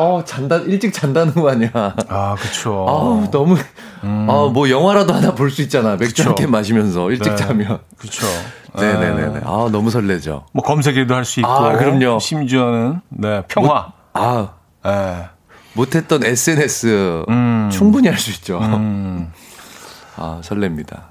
어, 0.00 0.24
잔다, 0.24 0.56
일찍 0.56 0.92
잔다는 0.92 1.34
거 1.34 1.50
아니야. 1.50 1.70
아, 2.08 2.34
그쵸. 2.38 2.86
아 2.88 3.30
너무, 3.30 3.56
음. 4.04 4.26
아, 4.30 4.50
뭐 4.52 4.70
영화라도 4.70 5.12
하나 5.12 5.34
볼 5.34 5.50
수 5.50 5.60
있잖아. 5.62 5.96
맥주 5.96 6.22
한 6.22 6.34
캔 6.34 6.50
마시면서 6.50 7.10
일찍 7.10 7.30
네. 7.30 7.36
자면. 7.36 7.78
그쵸. 7.98 8.26
네네네. 8.76 9.40
아, 9.44 9.68
너무 9.70 9.90
설레죠. 9.90 10.46
뭐 10.52 10.64
검색에도 10.64 11.14
할 11.14 11.24
수 11.24 11.40
있고. 11.40 11.50
아, 11.50 11.72
그럼요. 11.76 12.18
심지어는, 12.18 13.00
네, 13.10 13.42
평화. 13.48 13.92
못, 14.14 14.20
아, 14.20 14.48
네. 14.84 15.28
못했던 15.74 16.24
SNS 16.24 17.24
음. 17.28 17.68
충분히 17.72 18.08
할 18.08 18.16
수 18.18 18.30
있죠. 18.30 18.58
음. 18.58 19.30
아, 20.16 20.40
설렙니다. 20.42 21.02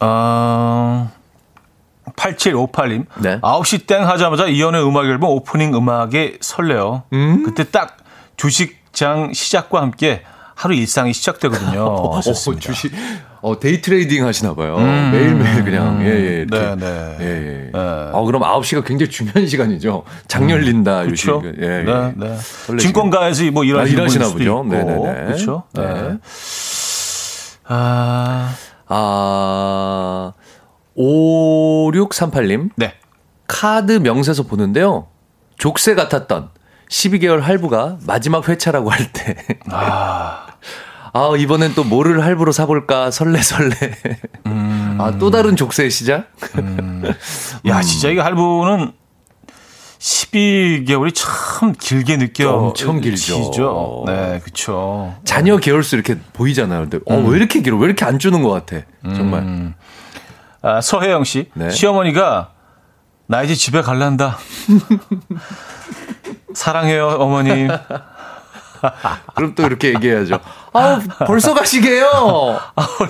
아, 0.00 1.08
8758님. 2.16 3.06
네. 3.20 3.40
9시 3.40 3.86
땡 3.86 4.06
하자마자 4.06 4.46
이현우의 4.46 4.86
음악 4.86 5.06
앨범 5.06 5.30
오프닝 5.30 5.74
음악에 5.74 6.38
설레요. 6.40 7.04
음? 7.12 7.42
그때 7.44 7.64
딱 7.70 7.96
주식장 8.36 9.32
시작과 9.32 9.80
함께 9.82 10.22
하루 10.54 10.74
일상이 10.74 11.12
시작되거든요. 11.12 11.82
어, 11.84 12.20
주식, 12.60 12.92
어, 13.40 13.58
day 13.58 13.82
trading 13.82 14.24
하시나 14.24 14.54
봐요. 14.54 14.76
음, 14.78 15.10
매일매일 15.12 15.64
그냥, 15.64 16.00
예, 16.02 16.06
예. 16.06 16.46
네, 16.48 16.76
네. 16.76 17.16
예, 17.20 17.24
예. 17.24 17.70
네. 17.72 17.78
어, 18.12 18.24
그럼 18.24 18.42
9시가 18.42 18.84
굉장히 18.84 19.10
중요한 19.10 19.46
시간이죠. 19.46 20.04
장 20.28 20.48
열린다, 20.50 21.00
음, 21.02 21.06
그렇죠. 21.06 21.42
예, 21.44 21.50
예. 21.60 21.82
네, 21.82 22.12
네. 22.16 22.76
증권가에서 22.78 23.50
뭐 23.50 23.64
일하시는 23.64 23.98
아, 24.00 24.02
일하시나 24.02 24.28
보죠. 24.32 24.64
네 24.68 24.84
네 24.84 24.94
네. 24.94 25.24
그렇죠. 25.26 25.64
네. 25.72 25.82
네. 25.82 26.18
아, 27.66 28.54
아, 28.86 30.32
5638님. 30.96 32.70
네. 32.76 32.94
카드 33.46 33.92
명세서 33.92 34.44
보는데요. 34.44 35.08
족쇄 35.58 35.94
같았던 35.94 36.50
12개월 36.88 37.40
할부가 37.40 37.98
마지막 38.06 38.48
회차라고 38.48 38.90
할 38.90 39.12
때. 39.12 39.36
아, 39.70 40.46
아, 41.12 41.30
이번엔 41.36 41.74
또 41.74 41.84
뭐를 41.84 42.22
할부로 42.22 42.52
사볼까 42.52 43.10
설레 43.10 43.42
설레. 43.42 43.74
음. 44.46 44.98
아, 45.00 45.12
또 45.18 45.30
다른 45.30 45.56
족쇄의 45.56 45.90
시작? 45.90 46.30
야, 47.66 47.80
진짜 47.82 48.08
이게 48.08 48.20
할부는 48.20 48.92
12개월이 49.98 51.12
참 51.14 51.72
길게 51.72 52.18
느껴. 52.18 52.50
엄청 52.52 53.00
길죠. 53.00 53.50
지죠. 53.50 54.04
네, 54.06 54.40
그쵸. 54.44 55.14
자녀 55.24 55.56
개월수 55.56 55.96
이렇게 55.96 56.18
보이잖아요. 56.34 56.88
근데, 56.88 56.98
어, 57.06 57.16
왜 57.16 57.38
이렇게 57.38 57.62
길어? 57.62 57.78
왜 57.78 57.86
이렇게 57.86 58.04
안 58.04 58.18
주는 58.18 58.42
것 58.42 58.50
같아? 58.50 58.84
정말. 59.02 59.74
아, 60.60 60.80
서혜영 60.80 61.24
씨. 61.24 61.50
네. 61.54 61.70
시어머니가 61.70 62.50
나 63.26 63.42
이제 63.42 63.54
집에 63.54 63.80
갈란다. 63.80 64.38
사랑해요, 66.54 67.08
어머님. 67.18 67.68
그럼 69.34 69.54
또 69.54 69.62
이렇게 69.62 69.88
얘기해야죠. 69.94 70.38
아, 70.74 71.00
벌써 71.26 71.54
가시게요. 71.54 72.58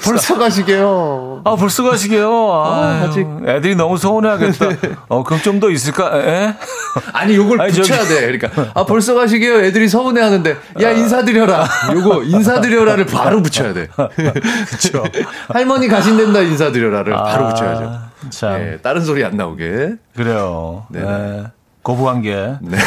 벌써 0.05 0.39
가시게요. 0.39 1.41
아, 1.45 1.57
벌써 1.57 1.83
가시게요. 1.83 2.53
아, 2.53 3.03
아직. 3.09 3.27
애들이 3.47 3.75
너무 3.75 3.97
서운해하겠다. 3.99 4.67
어, 5.09 5.25
그럼 5.25 5.41
좀 5.43 5.59
더 5.59 5.71
있을까? 5.71 6.13
에? 6.19 6.55
아니, 7.13 7.35
요걸 7.35 7.61
아니, 7.61 7.73
붙여야 7.73 7.99
저기- 8.05 8.09
돼. 8.15 8.39
그러니까, 8.39 8.71
아, 8.75 8.85
벌써 8.85 9.15
가시게요. 9.15 9.65
애들이 9.65 9.89
서운해 9.89 10.21
하는데, 10.21 10.57
야, 10.81 10.91
인사드려라. 10.91 11.67
요거, 11.93 12.23
인사드려라를 12.25 13.07
바로 13.07 13.43
붙여야 13.43 13.73
돼. 13.75 13.89
그쵸. 14.69 15.03
할머니 15.49 15.89
가신댄다, 15.89 16.41
인사드려라를 16.41 17.15
바로 17.15 17.49
붙여야죠. 17.49 17.83
아, 17.85 18.11
참. 18.31 18.61
예, 18.61 18.79
다른 18.81 19.03
소리 19.05 19.25
안 19.25 19.37
나오게. 19.37 19.95
그래요. 20.15 20.87
네 20.91 21.01
네. 21.01 21.45
네. 21.85 21.93
거부관계. 21.93 22.35
네. 22.63 22.79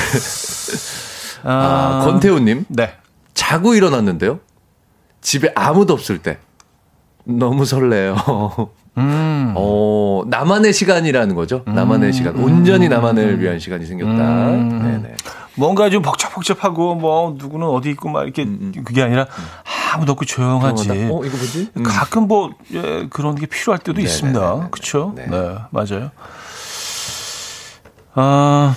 아, 1.43 2.02
권태우님. 2.04 2.66
네. 2.70 2.93
자고 3.34 3.76
일어났는데요. 3.76 4.39
집에 5.22 5.52
아무도 5.56 5.93
없을 5.93 6.18
때. 6.18 6.39
너무 7.24 7.66
설레요. 7.66 8.16
음. 8.98 9.54
어, 9.56 10.24
나만의 10.28 10.74
시간이라는 10.74 11.36
거죠. 11.36 11.64
나만의 11.68 12.14
시간. 12.14 12.36
온전히 12.38 12.89
나만을 12.89 13.39
위한 13.39 13.60
시간이 13.60 13.86
생겼다. 13.86 14.12
음. 14.50 14.80
네네. 14.82 15.16
뭔가 15.56 15.89
좀 15.89 16.02
복잡복잡하고 16.02 16.95
뭐 16.95 17.36
누구는 17.38 17.68
어디 17.68 17.89
있고 17.91 18.10
막 18.10 18.24
이렇게 18.24 18.45
그게 18.84 19.04
아니라 19.04 19.28
아무도 19.93 20.14
없고 20.14 20.26
조용하지. 20.26 20.89
어, 20.89 20.95
이거 21.26 21.38
뭐지? 21.38 21.70
음. 21.78 21.84
가끔 21.84 22.28
뭐 22.28 22.52
예, 22.74 23.08
그런 23.10 23.36
게 23.36 23.45
필요할 23.45 23.80
때도 23.80 23.93
네네네네네. 23.93 24.04
있습니다. 24.12 24.70
그렇죠? 24.70 25.14
네. 25.16 25.28
네. 25.28 25.56
맞아요. 25.72 26.12
아 28.20 28.76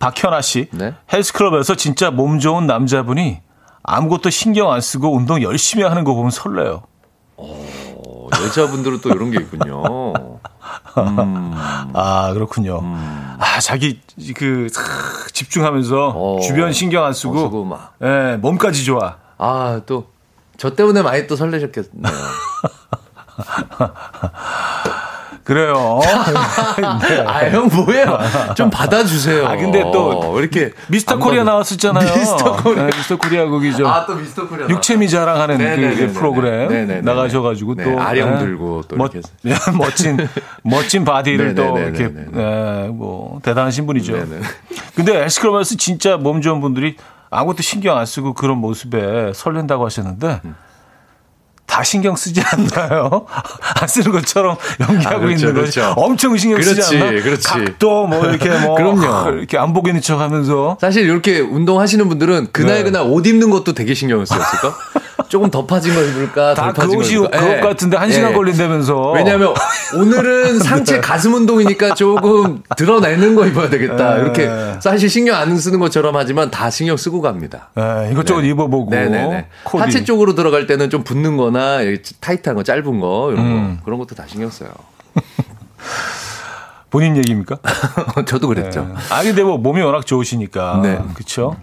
박현아 0.00 0.42
씨 0.42 0.68
네. 0.72 0.94
헬스클럽에서 1.12 1.76
진짜 1.76 2.10
몸 2.10 2.40
좋은 2.40 2.66
남자분이 2.66 3.40
아무것도 3.84 4.30
신경 4.30 4.72
안 4.72 4.80
쓰고 4.80 5.14
운동 5.14 5.40
열심히 5.42 5.84
하는 5.84 6.02
거 6.02 6.14
보면 6.14 6.32
설레요. 6.32 6.82
어, 7.36 7.66
여자분들은 8.32 9.00
또 9.00 9.10
이런 9.10 9.30
게 9.30 9.38
있군요. 9.40 9.84
음, 10.98 11.52
아 11.94 12.32
그렇군요. 12.32 12.80
아 13.38 13.60
자기 13.60 14.00
그싹 14.34 14.84
집중하면서 15.32 16.14
어. 16.16 16.40
주변 16.40 16.72
신경 16.72 17.04
안 17.04 17.12
쓰고, 17.12 17.36
어, 17.36 17.40
쓰고 17.42 17.64
막. 17.64 17.94
예, 18.02 18.36
몸까지 18.40 18.84
좋아. 18.84 19.18
아, 19.38 19.80
또, 19.86 20.08
저 20.56 20.74
때문에 20.74 21.02
많이 21.02 21.28
또 21.28 21.36
설레셨겠네요. 21.36 22.02
그래요. 25.46 26.00
네. 27.08 27.20
아, 27.24 27.48
형 27.50 27.68
뭐예요? 27.72 28.18
좀 28.56 28.68
받아주세요. 28.68 29.46
아, 29.46 29.54
근데 29.56 29.80
또왜 29.92 30.40
이렇게. 30.40 30.72
미스터 30.88 31.14
안 31.14 31.20
코리아 31.20 31.42
받아- 31.44 31.50
나왔었잖아요. 31.52 32.14
미스터 32.18 32.56
코리아. 32.56 32.86
네, 32.86 32.96
미스터 32.96 33.16
코리아 33.16 33.46
거기죠. 33.46 33.86
아, 33.86 34.04
또 34.06 34.16
미스터 34.16 34.48
코리아. 34.48 34.68
육체미 34.68 35.08
자랑하는 35.08 35.58
그 35.58 35.62
네네네네네. 35.62 36.12
프로그램 36.14 36.68
네네네네. 36.68 37.00
나가셔가지고 37.02 37.74
네, 37.76 37.84
또 37.84 38.00
아령 38.00 38.32
네. 38.32 38.38
들고 38.40 38.82
또 38.88 38.96
멋, 38.96 39.12
멋진 39.78 40.18
멋진 40.64 41.04
바디를 41.04 41.54
또. 41.54 41.78
이렇게 41.78 42.08
네, 42.08 42.88
뭐 42.92 43.38
대단하신 43.44 43.86
분이죠. 43.86 44.14
네네. 44.14 44.40
근데 44.96 45.12
헬스클럽에서 45.22 45.76
진짜 45.76 46.16
몸 46.16 46.40
좋은 46.40 46.60
분들이 46.60 46.96
아무것도 47.30 47.62
신경 47.62 47.96
안 47.98 48.04
쓰고 48.04 48.34
그런 48.34 48.58
모습에 48.58 49.30
설렌다고 49.32 49.84
하셨는데 49.84 50.40
음. 50.44 50.56
다 51.76 51.82
신경 51.82 52.16
쓰지 52.16 52.40
않나요? 52.40 53.26
안 53.78 53.86
쓰는 53.86 54.10
것처럼 54.10 54.56
연기하고 54.80 55.16
아, 55.16 55.20
그렇죠, 55.20 55.48
있는 55.48 55.62
거죠. 55.62 55.80
그렇죠. 55.82 55.94
엄청 56.00 56.34
신경 56.38 56.62
쓰지 56.62 56.74
그렇지, 56.74 56.96
않나? 56.96 57.22
그렇지. 57.22 57.48
각도 57.48 58.06
뭐 58.06 58.24
이렇게 58.24 58.48
뭐 58.48 58.76
그럼요. 58.76 59.36
이렇게 59.36 59.58
안 59.58 59.74
보이는 59.74 60.00
척 60.00 60.18
하면서 60.18 60.78
사실 60.80 61.04
이렇게 61.04 61.40
운동하시는 61.40 62.08
분들은 62.08 62.48
그날 62.52 62.76
네. 62.76 62.84
그날 62.84 63.02
옷 63.02 63.26
입는 63.26 63.50
것도 63.50 63.74
되게 63.74 63.92
신경을 63.92 64.24
쓰였을까? 64.24 64.74
조금 65.28 65.50
더 65.50 65.66
파진 65.66 65.94
거 65.94 66.02
입을까? 66.02 66.54
다 66.54 66.72
그것이 66.72 67.14
입을까? 67.16 67.38
그것 67.40 67.56
예. 67.56 67.60
같은데 67.60 67.96
한 67.96 68.10
시간 68.12 68.30
예. 68.30 68.34
걸린다면서. 68.34 69.10
왜냐하면 69.12 69.54
오늘은 69.98 70.60
상체 70.60 71.00
가슴 71.00 71.34
운동이니까 71.34 71.94
조금 71.94 72.62
드러내는 72.76 73.34
거 73.34 73.44
입어야 73.46 73.68
되겠다. 73.68 74.18
예. 74.18 74.22
이렇게 74.22 74.48
사실 74.80 75.10
신경 75.10 75.36
안 75.36 75.56
쓰는 75.58 75.80
것처럼 75.80 76.16
하지만 76.16 76.50
다 76.50 76.70
신경 76.70 76.96
쓰고 76.96 77.20
갑니다. 77.20 77.70
예, 77.78 78.12
이것저것 78.12 78.42
입어보고 78.42 78.90
네네네. 78.90 79.46
코디. 79.64 79.82
하체 79.82 80.04
쪽으로 80.04 80.34
들어갈 80.34 80.66
때는 80.66 80.90
좀 80.90 81.02
붙는 81.02 81.36
거나 81.36 81.65
타이트한 82.20 82.56
거, 82.56 82.62
짧은 82.62 83.00
거, 83.00 83.30
이런 83.32 83.46
음. 83.46 83.76
거. 83.78 83.84
그런 83.84 83.98
것도 83.98 84.14
다 84.14 84.24
신경 84.26 84.50
써요. 84.50 84.70
본인 86.90 87.16
얘기입니까? 87.16 87.58
저도 88.26 88.48
그랬죠. 88.48 88.88
예. 88.88 88.94
아 89.14 89.22
근데 89.22 89.42
뭐 89.42 89.58
몸이 89.58 89.82
워낙 89.82 90.06
좋으시니까. 90.06 90.80
네. 90.82 90.98
그렇죠. 91.14 91.56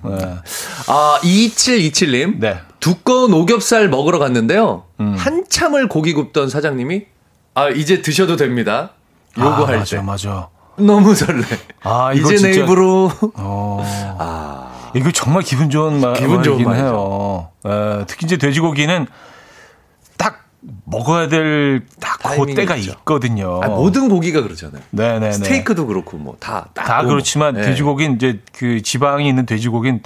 아, 0.87 1.19
2727님. 1.23 2.39
네. 2.39 2.57
두꺼운 2.79 3.33
오겹살 3.33 3.87
먹으러 3.89 4.19
갔는데요. 4.19 4.83
음. 4.99 5.15
한참을 5.17 5.87
고기 5.87 6.13
굽던 6.13 6.49
사장님이 6.49 7.05
아, 7.55 7.69
이제 7.69 8.01
드셔도 8.01 8.35
됩니다. 8.35 8.91
요거 9.37 9.49
아, 9.49 9.67
할 9.67 9.77
맞아, 9.79 9.97
때. 9.97 10.01
맞아. 10.03 10.49
너무 10.75 11.15
설레. 11.15 11.43
아, 11.83 12.11
이거 12.13 12.31
이제 12.33 12.45
내 12.47 12.53
진짜- 12.53 12.65
입으로. 12.65 13.09
어. 13.35 13.83
아. 14.19 14.91
이거 14.95 15.09
정말 15.11 15.41
기분 15.43 15.69
좋은 15.71 15.99
말, 16.01 16.13
기분 16.13 16.43
좋은 16.43 16.63
말이죠. 16.63 16.85
해요. 16.85 17.49
예, 17.65 18.05
특히 18.05 18.25
이제 18.25 18.37
돼지고기는 18.37 19.05
딱 19.05 19.13
먹어야 20.85 21.27
될딱그 21.27 22.23
타이밍이 22.23 22.55
때가 22.55 22.75
있죠. 22.77 22.91
있거든요. 22.91 23.59
아, 23.63 23.67
모든 23.67 24.09
고기가 24.09 24.41
그렇잖아요. 24.41 24.81
네네네. 24.91 25.31
스테이크도 25.33 25.87
그렇고 25.87 26.17
뭐 26.17 26.35
다. 26.39 26.67
다 26.73 27.03
그렇지만 27.03 27.55
돼지고기는 27.55 28.15
이제 28.15 28.39
그 28.53 28.81
지방이 28.81 29.27
있는 29.27 29.45
돼지고기는 29.45 30.01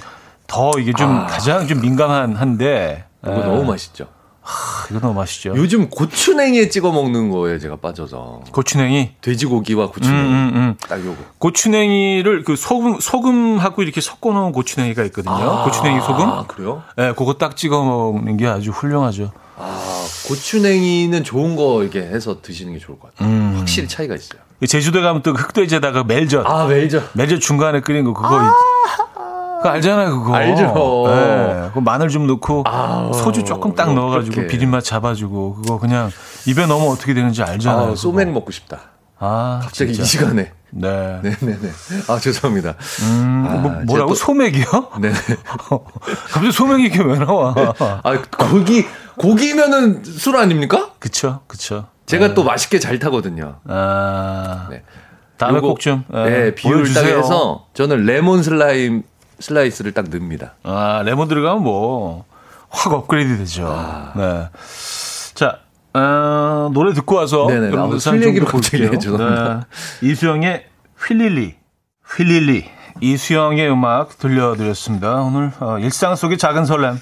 더 0.46 0.70
이게 0.78 0.92
좀 0.92 1.10
아. 1.10 1.26
가장 1.26 1.66
좀 1.66 1.80
민감한 1.80 2.34
한데. 2.36 3.04
이거 3.22 3.36
예. 3.36 3.40
너무 3.40 3.64
맛있죠. 3.64 4.06
아, 4.42 4.86
이거 4.90 4.98
너무 5.00 5.12
맛있죠. 5.14 5.52
요즘 5.56 5.90
고추냉이에 5.90 6.70
찍어 6.70 6.90
먹는 6.90 7.30
거에 7.30 7.58
제가 7.58 7.76
빠져서 7.76 8.44
고추냉이. 8.52 9.12
돼지고기와 9.20 9.86
음, 9.86 9.90
고추냉이 9.90 10.20
음, 10.22 10.52
음. 10.54 10.76
딱 10.88 11.04
요거. 11.04 11.16
고추냉이를 11.38 12.44
그 12.44 12.56
소금 12.56 12.98
소금하고 13.00 13.82
이렇게 13.82 14.00
섞어 14.00 14.32
놓은 14.32 14.52
고추냉이가 14.52 15.04
있거든요. 15.04 15.64
고추냉이 15.64 16.00
소금. 16.00 16.28
아, 16.28 16.44
그래요? 16.46 16.82
예, 16.98 17.12
그거 17.16 17.34
딱 17.34 17.56
찍어 17.56 17.84
먹는 17.84 18.38
게 18.38 18.46
아주 18.46 18.70
훌륭하죠. 18.70 19.32
아, 19.58 20.04
고추냉이는 20.28 21.24
좋은 21.24 21.56
거 21.56 21.82
이렇게 21.82 22.00
해서 22.00 22.40
드시는 22.42 22.72
게 22.74 22.78
좋을 22.78 22.98
것 22.98 23.14
같아요. 23.14 23.28
음. 23.28 23.54
확실히 23.58 23.88
차이가 23.88 24.14
있어요. 24.14 24.40
제주도에 24.66 25.02
가면 25.02 25.22
또 25.22 25.32
흑돼지에다가 25.32 26.04
멜젓, 26.04 26.44
아, 26.46 26.66
멜젓. 26.66 27.10
멜젓 27.14 27.40
중간에 27.40 27.80
끓인 27.80 28.04
거 28.04 28.12
그거 28.12 28.36
있- 28.42 29.58
그거 29.58 29.68
알잖아요, 29.70 30.20
그거. 30.22 30.34
알죠. 30.34 31.04
예, 31.08 31.70
그 31.74 31.80
마늘 31.80 32.08
좀 32.08 32.26
넣고 32.28 32.62
아우, 32.66 33.12
소주 33.12 33.44
조금 33.44 33.74
딱 33.74 33.92
넣어가지고 33.92 34.32
어떡해. 34.32 34.46
비린맛 34.46 34.84
잡아주고 34.84 35.56
그거 35.56 35.78
그냥 35.80 36.10
입에 36.46 36.66
넣으면 36.66 36.88
어떻게 36.88 37.12
되는지 37.14 37.42
알잖아요. 37.42 37.92
아. 37.92 37.94
소맥 37.96 38.30
먹고 38.30 38.52
싶다. 38.52 38.80
아, 39.18 39.58
갑자기 39.62 39.92
진짜. 39.92 40.04
이 40.04 40.06
시간에. 40.06 40.52
네. 40.70 41.20
네네네. 41.22 41.70
아, 42.08 42.18
죄송합니다. 42.18 42.74
음, 43.02 43.46
아, 43.48 43.52
뭐, 43.54 43.70
뭐라고? 43.86 44.14
제가 44.14 44.26
소맥이요? 44.26 44.64
네. 45.00 45.12
갑자기 46.30 46.52
소맥이 46.52 46.86
이게 46.86 47.02
왜 47.02 47.18
나와? 47.18 47.54
아, 48.02 48.22
고기, 48.38 48.86
고기면은 49.16 50.04
술 50.04 50.36
아닙니까? 50.36 50.90
그쵸, 50.98 51.40
그쵸. 51.46 51.86
제가 52.06 52.34
또 52.34 52.44
맛있게 52.44 52.78
잘 52.78 52.98
타거든요. 52.98 53.56
아, 53.66 54.66
네. 54.70 54.82
다음에 55.36 55.60
꼭 55.60 55.78
좀. 55.80 56.04
예, 56.12 56.24
네, 56.24 56.54
비율 56.54 56.92
딱. 56.92 57.04
해서 57.04 57.66
저는 57.74 58.04
레몬 58.06 58.42
슬라임, 58.42 59.02
슬라이스를 59.40 59.92
딱 59.92 60.06
넣습니다. 60.06 60.54
아, 60.64 61.02
레몬 61.04 61.28
들어가면 61.28 61.62
뭐, 61.62 62.24
확 62.70 62.92
업그레이드 62.92 63.38
되죠. 63.38 63.66
아. 63.68 64.12
네. 64.16 64.48
자, 65.94 66.00
어, 66.00 66.70
노래 66.72 66.92
듣고 66.92 67.16
와서. 67.16 67.46
네네. 67.48 67.68
여러분들 67.68 67.96
아, 67.96 68.00
사연 68.00 68.16
술좀 68.18 68.28
얘기로. 68.30 68.46
갑자기 68.46 68.98
죄송합니다. 68.98 69.66
네. 70.00 70.08
이수영의 70.08 70.66
휠릴리. 71.06 71.54
휠릴리. 72.16 72.64
이수영의 73.00 73.70
음악 73.70 74.18
들려드렸습니다. 74.18 75.14
오늘 75.22 75.52
어, 75.60 75.78
일상 75.78 76.16
속의 76.16 76.38
작은 76.38 76.64
설렘. 76.66 76.98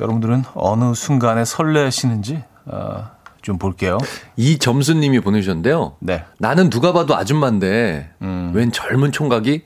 여러분들은 0.00 0.44
어느 0.54 0.94
순간에 0.94 1.44
설레시는지 1.44 2.42
어, 2.66 3.10
좀 3.42 3.58
볼게요. 3.58 3.98
이 4.36 4.58
점수님이 4.58 5.20
보내주셨는데요. 5.20 5.96
네. 6.00 6.24
나는 6.38 6.70
누가 6.70 6.92
봐도 6.92 7.16
아줌마인데 7.16 8.10
음. 8.22 8.52
웬 8.54 8.72
젊은 8.72 9.12
총각이 9.12 9.62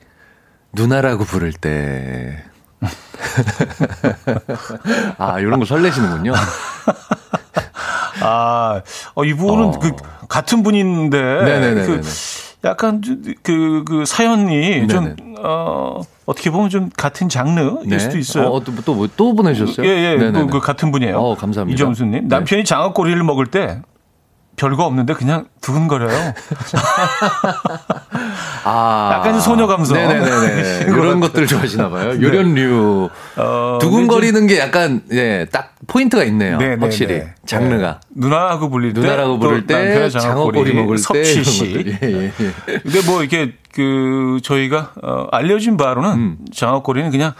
누나라고 0.73 1.23
부를 1.23 1.53
때. 1.53 2.43
아, 5.17 5.39
이런 5.39 5.59
거 5.59 5.65
설레시는군요. 5.65 6.33
아, 8.27 8.81
어, 9.15 9.23
이분은 9.23 9.65
어. 9.65 9.71
그 9.79 9.91
같은 10.27 10.63
분인데 10.63 11.17
네네네네네. 11.19 11.85
그 11.85 12.01
약간 12.65 13.01
그, 13.43 13.83
그 13.85 14.05
사연이 14.05 14.87
좀. 14.87 15.15
어, 15.39 16.01
어떻게 16.25 16.49
보면 16.49 16.69
좀 16.69 16.89
같은 16.95 17.29
장르일 17.29 17.99
수도 17.99 18.17
있어요. 18.17 18.47
어, 18.47 18.63
또, 18.63 18.73
또, 18.83 18.95
뭐, 18.95 19.07
또 19.15 19.33
보내주셨어요? 19.33 19.87
예, 19.87 20.13
예. 20.13 20.17
그, 20.17 20.47
그 20.47 20.59
같은 20.59 20.91
분이에요. 20.91 21.17
어, 21.17 21.35
감사합니다. 21.35 21.73
이점수님. 21.73 22.11
네. 22.11 22.27
남편이 22.27 22.65
장어꼬리를 22.65 23.23
먹을 23.23 23.45
때 23.45 23.81
별거 24.57 24.85
없는데 24.85 25.13
그냥 25.13 25.45
두근거려요. 25.61 26.33
아. 28.63 29.11
약간 29.13 29.33
좀 29.33 29.41
소녀 29.41 29.67
감성. 29.67 29.95
네네네. 29.95 30.85
그런 30.85 30.97
이런 31.05 31.19
것 31.19 31.27
것들 31.31 31.45
좋아하시나 31.45 31.89
봐요. 31.89 32.09
요련류. 32.19 33.09
어, 33.37 33.77
두근거리는 33.79 34.47
게 34.47 34.57
약간, 34.59 35.03
예, 35.11 35.45
딱 35.51 35.75
포인트가 35.85 36.23
있네요. 36.25 36.57
네, 36.57 36.69
네, 36.69 36.77
확실히. 36.79 37.19
네. 37.19 37.33
장르가. 37.45 37.99
네. 38.09 38.27
누나하고 38.27 38.69
불릴 38.71 38.93
때, 38.93 39.01
누나라고 39.01 39.33
또 39.33 39.39
부를 39.39 39.67
때, 39.67 40.09
장어꼬리 40.09 40.73
먹을 40.73 40.97
때. 40.97 41.01
섭취 41.03 41.43
씨. 41.43 41.97
예, 42.01 42.07
예, 42.07 42.31
예. 42.39 42.79
근데 42.79 43.01
뭐 43.05 43.21
이렇게 43.21 43.53
그 43.73 44.39
저희가 44.43 44.93
어, 45.03 45.27
알려진 45.31 45.77
바로는 45.77 46.09
음. 46.09 46.37
장어꼬리는 46.51 47.11
그냥 47.11 47.33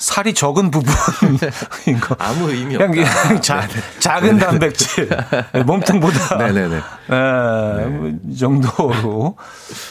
살이 0.00 0.32
적은 0.32 0.70
부분인 0.70 2.00
거. 2.00 2.16
아무 2.18 2.50
의미 2.50 2.74
그냥, 2.74 2.88
없다. 2.90 3.22
그냥 3.28 3.42
자, 3.42 3.68
작은 3.98 4.38
단백질 4.38 5.10
몸통보다 5.66 6.36
네네네. 6.38 6.76
예, 7.10 7.86
뭐이 7.86 8.36
정도로 8.38 9.36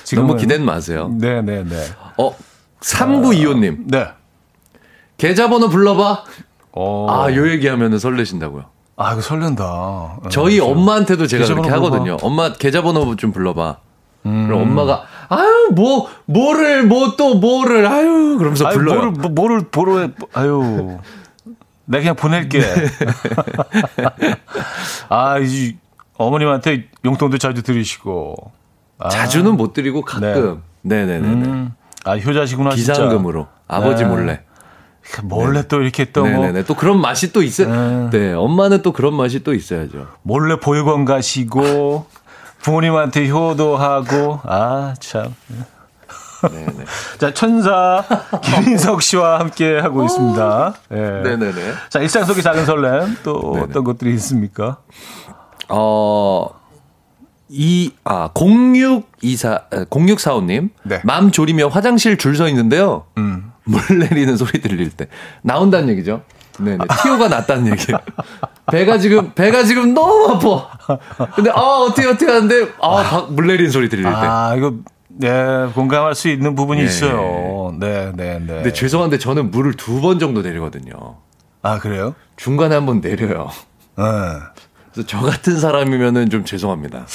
지금 0.03 0.26
너무 0.26 0.39
기대는 0.39 0.66
마세요. 0.66 1.10
네네네. 1.16 1.86
어, 2.18 2.36
3925님. 2.82 3.84
네. 3.86 4.07
계좌번호 5.18 5.70
불러봐. 5.70 6.24
어. 6.72 7.07
아, 7.10 7.36
요 7.36 7.47
얘기하면 7.47 7.99
설레신다고요. 7.99 8.66
아, 8.95 9.12
이거 9.14 9.22
설렌다. 9.22 10.18
저희 10.32 10.60
어, 10.60 10.66
엄마한테도 10.66 11.28
제가 11.28 11.45
그렇게 11.45 11.70
하거든요. 11.70 12.18
엄마 12.24 12.51
계좌번호 12.53 13.16
좀 13.16 13.32
불러봐. 13.32 13.78
그럼 14.24 14.53
엄마가 14.53 15.03
아유 15.30 15.69
뭐 15.75 16.07
뭐를 16.25 16.84
뭐 16.86 17.15
또 17.17 17.36
뭐를 17.36 17.86
아유 17.88 18.36
그러면서 18.38 18.67
아유, 18.67 18.75
불러요. 18.75 18.95
뭐를 18.95 19.11
뭐- 19.11 19.30
뭐를 19.32 19.59
보러 19.71 19.99
해. 19.99 20.09
아유. 20.34 20.97
내가 21.86 22.01
그냥 22.01 22.15
보낼게. 22.15 22.59
네. 22.59 22.88
아, 25.09 25.39
이 25.39 25.75
어머님한테 26.17 26.86
용돈도 27.05 27.38
자주 27.38 27.63
드리시고. 27.63 28.36
아, 28.99 29.09
자주는 29.09 29.55
못 29.55 29.73
드리고 29.73 30.01
가끔. 30.03 30.61
네, 30.82 31.05
네, 31.05 31.19
네. 31.19 31.19
네. 31.19 31.27
음. 31.27 31.73
아, 32.05 32.17
효자시구나 32.17 32.71
진짜. 32.75 32.93
비상금으로 32.93 33.47
아버지 33.67 34.03
네. 34.03 34.09
몰래. 34.09 34.41
몰래 35.23 35.67
또 35.67 35.82
이렇게 35.82 36.05
또뭐 36.11 36.27
네네네. 36.30 36.63
또 36.65 36.75
그런 36.75 37.01
맛이 37.01 37.34
또 37.34 37.41
있어요. 37.41 38.09
네. 38.11 38.19
네, 38.19 38.34
엄마는 38.34 38.84
또 38.84 38.91
그런 38.91 39.15
맛이 39.15 39.43
또 39.43 39.53
있어야죠. 39.55 40.07
몰래 40.21 40.59
보육원 40.59 41.05
가시고 41.05 42.05
부모님한테 42.62 43.30
효도하고 43.30 44.39
아 44.43 44.93
참. 44.99 45.34
네네. 46.41 46.86
자 47.20 47.34
천사 47.34 48.03
김인석 48.43 49.01
씨와 49.01 49.39
함께 49.39 49.78
하고 49.80 50.03
있습니다. 50.05 50.74
예. 50.91 50.95
네네네. 50.95 51.74
자 51.89 51.99
일상 51.99 52.24
속의 52.26 52.43
작은 52.43 52.66
설렘 52.66 53.18
또 53.24 53.53
네네. 53.53 53.66
어떤 53.66 53.84
것들이 53.84 54.14
있습니까? 54.16 54.78
어, 55.70 56.47
이, 57.49 57.91
아, 58.03 58.30
0624, 58.34 59.60
0645님. 59.89 60.70
네. 60.84 61.01
맘 61.03 61.32
졸이며 61.32 61.68
화장실 61.68 62.18
줄 62.18 62.36
서 62.36 62.47
있는데요. 62.47 63.05
음. 63.18 63.51
물 63.66 63.82
내리는 63.99 64.36
소리 64.38 64.62
들릴 64.62 64.89
때. 64.91 65.07
나온다는 65.43 65.89
얘기죠. 65.89 66.24
네네. 66.60 66.86
티오가 67.03 67.28
났다는 67.28 67.72
얘기예요. 67.72 67.99
배가 68.72 68.97
지금, 68.99 69.32
배가 69.34 69.64
지금 69.64 69.93
너무 69.93 70.32
아파. 70.34 70.97
근데, 71.36 71.49
아, 71.51 71.60
어떻게, 71.60 72.07
어떻게 72.07 72.26
하는데, 72.32 72.70
아, 72.82 73.03
바- 73.03 73.22
물 73.30 73.47
내리는 73.47 73.72
소리 73.72 73.89
들릴 73.89 74.03
때. 74.03 74.10
아 74.12 74.55
이거 74.55 74.74
네 75.07 75.68
공감할 75.74 76.16
수 76.16 76.30
있는 76.30 76.55
부분이 76.55 76.82
예. 76.82 76.86
있어요. 76.86 77.76
네네 77.80 78.12
네. 78.39 78.45
근데 78.47 78.72
죄송한데 78.74 79.18
저는 79.18 79.51
물을 79.51 79.74
두 79.74 79.99
번 80.01 80.18
정도 80.20 80.41
내리거든요. 80.41 81.18
아 81.62 81.80
그래요? 81.80 82.16
중간에 82.38 82.76
한 82.76 82.86
번 82.86 83.01
내려요. 83.01 83.49
네. 83.97 84.03
그래서 84.93 85.07
저 85.07 85.20
같은 85.20 85.60
사람이면은 85.60 86.30
좀 86.30 86.45
죄송합니다. 86.45 87.05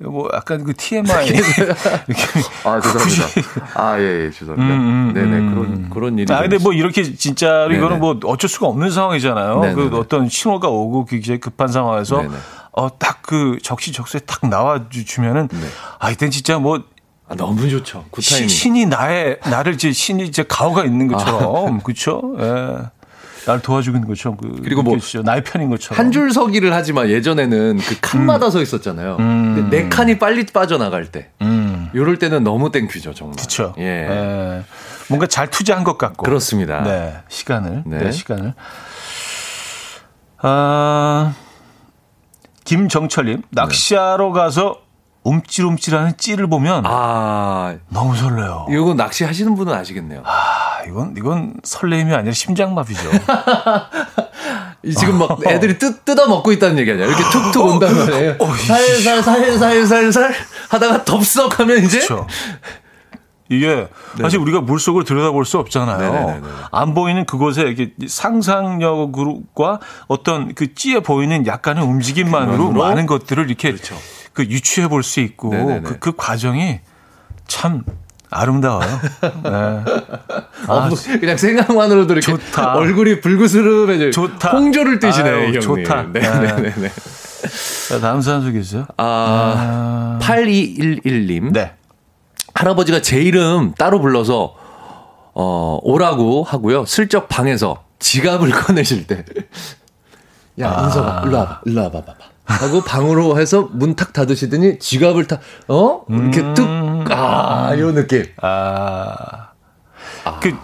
뭐 0.00 0.28
약간 0.32 0.64
그 0.64 0.74
TMI 0.74 1.10
아, 2.64 2.80
죄송합니다. 2.80 3.26
아, 3.74 3.98
예, 3.98 4.26
예, 4.26 4.30
죄송합니다. 4.30 4.74
음, 4.74 4.80
음, 4.80 5.12
네네, 5.14 5.36
음. 5.36 5.54
그런, 5.54 5.90
그런 5.90 6.18
일이. 6.18 6.32
아, 6.32 6.40
근데 6.40 6.58
좀뭐 6.58 6.72
이렇게 6.72 7.02
진짜 7.14 7.66
네네. 7.68 7.78
이거는 7.78 7.98
뭐 7.98 8.18
어쩔 8.24 8.48
수가 8.48 8.66
없는 8.68 8.90
상황이잖아요. 8.90 9.60
네네네. 9.60 9.74
그 9.90 9.96
어떤 9.98 10.28
신호가 10.28 10.68
오고 10.68 11.06
굉장히 11.06 11.40
급한 11.40 11.68
상황에서 11.68 12.22
네네. 12.22 12.34
어, 12.72 12.98
딱 12.98 13.18
그 13.28 13.58
적시적소에 13.62 14.22
딱 14.22 14.48
나와 14.48 14.86
주면은 14.88 15.48
네. 15.48 15.58
아, 15.98 16.10
이땐 16.10 16.30
진짜 16.30 16.58
뭐 16.58 16.82
아, 17.28 17.34
너무 17.34 17.68
좋죠. 17.68 18.06
시, 18.20 18.48
신이 18.48 18.86
나의 18.86 19.38
나를 19.50 19.74
이제 19.74 19.92
신이 19.92 20.24
이제 20.24 20.46
가오가 20.48 20.82
있는 20.86 21.08
것처럼 21.08 21.80
그렇죠? 21.80 22.22
예. 22.38 22.97
날 23.46 23.60
도와주고 23.60 23.96
있는 23.96 24.08
것처럼 24.08 24.36
그 24.36 24.60
그리고 24.62 24.82
뭐 24.82 24.94
느껴지죠. 24.94 25.22
나의 25.22 25.42
편인 25.44 25.70
것처럼. 25.70 25.98
한 25.98 26.10
줄 26.12 26.32
서기를 26.32 26.74
하지만 26.74 27.08
예전에는 27.08 27.78
그 27.78 27.96
칸마다 28.00 28.50
서 28.50 28.60
있었잖아요. 28.60 29.16
근데 29.16 29.82
내 29.82 29.88
칸이 29.88 30.18
빨리 30.18 30.44
빠져나갈 30.46 31.06
때. 31.12 31.30
음. 31.42 31.90
요럴 31.94 32.18
때는 32.18 32.44
너무 32.44 32.70
thank 32.70 32.88
you죠, 32.88 33.14
정말. 33.14 33.36
그렇죠. 33.36 33.74
예. 33.78 33.82
예. 33.84 34.62
뭔가 35.08 35.26
잘 35.26 35.48
투자한 35.50 35.84
것 35.84 35.96
같고. 35.96 36.24
그렇습니다. 36.24 36.82
네, 36.82 37.14
시간을. 37.28 37.84
네, 37.86 37.98
네. 37.98 38.12
시간을. 38.12 38.52
아, 40.40 41.34
김정철님, 42.64 43.42
낚시하러 43.50 44.32
가서 44.32 44.78
움찔움찔하는 45.24 46.12
찌를 46.16 46.46
보면 46.46 46.84
아, 46.86 47.76
너무 47.88 48.14
설레요. 48.16 48.66
이거 48.70 48.94
낚시 48.94 49.24
하시는 49.24 49.54
분은 49.54 49.72
아시겠네요. 49.72 50.22
아, 50.24 50.67
이건, 50.86 51.14
이건 51.16 51.54
설레임이 51.64 52.12
아니라 52.14 52.32
심장마비죠. 52.32 53.10
이 54.82 54.92
지금 54.94 55.18
막 55.18 55.38
애들이 55.46 55.78
뜯, 55.78 56.04
뜯어 56.04 56.28
먹고 56.28 56.52
있다는 56.52 56.78
얘기 56.78 56.90
아니야. 56.90 57.06
이렇게 57.06 57.22
툭툭 57.30 57.64
온단 57.66 57.96
말이에요. 57.96 58.36
어, 58.38 58.46
살살, 58.54 59.22
살살, 59.22 59.86
살살 59.86 60.34
하다가 60.68 61.04
덥석 61.04 61.58
하면 61.60 61.84
이제. 61.84 61.98
그렇죠. 62.00 62.26
이게 63.50 63.88
사실 64.20 64.38
우리가 64.40 64.60
물속으로 64.60 65.04
들여다볼 65.04 65.46
수 65.46 65.58
없잖아요. 65.58 65.98
네네네네. 66.12 66.48
안 66.70 66.92
보이는 66.92 67.24
그곳에 67.24 67.62
이렇게 67.62 67.92
상상력과 68.06 69.80
어떤 70.06 70.54
그 70.54 70.74
찌에 70.74 71.00
보이는 71.00 71.46
약간의 71.46 71.82
움직임만으로 71.82 72.58
그만으로? 72.58 72.84
많은 72.84 73.06
것들을 73.06 73.46
이렇게 73.48 73.74
그 74.34 74.44
유추해 74.44 74.88
볼 74.88 75.02
수 75.02 75.20
있고. 75.20 75.50
그, 75.82 75.98
그 75.98 76.12
과정이 76.14 76.80
참 77.46 77.84
아름다워요. 78.30 79.00
네. 79.42 79.50
어, 80.68 80.80
아, 80.80 80.88
뭐 80.88 80.98
그냥 81.20 81.36
생각만으로도 81.36 82.14
이렇게 82.14 82.26
좋다. 82.32 82.74
얼굴이 82.74 83.20
불그스름해져. 83.20 84.10
좋다. 84.10 84.50
홍조를 84.50 84.98
아유, 85.28 85.40
이 85.40 85.44
형님. 85.58 85.60
좋다. 85.60 86.02
네 86.12 86.20
네네. 86.20 86.92
자, 87.88 88.00
다음 88.00 88.20
사연 88.20 88.42
소개해주세요. 88.42 88.86
아, 88.98 90.18
8211님. 90.20 91.52
네. 91.52 91.72
할아버지가 92.54 93.00
제 93.02 93.20
이름 93.20 93.72
따로 93.74 94.00
불러서 94.00 94.54
어, 95.34 95.78
오라고 95.82 96.42
하고요. 96.42 96.84
슬쩍 96.84 97.28
방에서 97.28 97.84
지갑을 98.00 98.50
꺼내실 98.62 99.06
때. 99.06 99.24
야, 100.60 100.74
아. 100.76 100.84
인석아, 100.84 101.22
일로 101.24 101.38
와봐, 101.38 101.60
일로 101.66 101.82
와봐, 101.84 102.00
봐봐. 102.00 102.14
하고 102.48 102.80
방으로 102.82 103.38
해서 103.38 103.68
문 103.72 103.94
탁 103.94 104.12
닫으시더니 104.12 104.78
지갑을 104.78 105.26
탁, 105.26 105.40
어? 105.68 106.02
이렇게 106.08 106.42
뚝, 106.54 106.66
아, 107.10 107.74
요 107.78 107.92
느낌. 107.92 108.24
아. 108.40 109.48
그, 110.40 110.54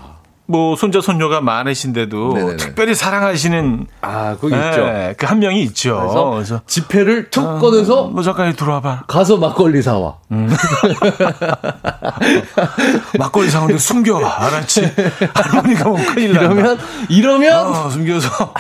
뭐, 0.47 0.77
손자, 0.77 1.01
손녀가 1.01 1.41
많으신데도 1.41 2.35
네네네. 2.35 2.57
특별히 2.59 2.95
사랑하시는 2.95 3.87
아, 4.03 4.35
있죠. 4.35 4.49
네, 4.51 5.15
그한 5.19 5.39
명이 5.41 5.63
있죠. 5.65 5.99
그래서 6.01 6.31
그래서 6.31 6.61
지폐를 6.67 7.31
툭 7.31 7.61
꺼내서 7.61 8.09
뭐 8.09 8.23
잠깐 8.23 8.53
들어와봐. 8.55 9.05
가서 9.07 9.37
막걸리 9.39 9.81
사와. 9.83 10.19
막걸리 13.19 13.51
사오는데 13.51 13.79
숨겨. 13.79 14.25
알았지? 14.25 14.93
할머니가 15.35 15.85
뭐 15.89 15.97
큰일 15.97 16.33
난다. 16.35 16.53
이러면, 16.53 16.79
이러면, 17.09 17.67
어, 17.67 17.91
숨겨서 17.91 18.55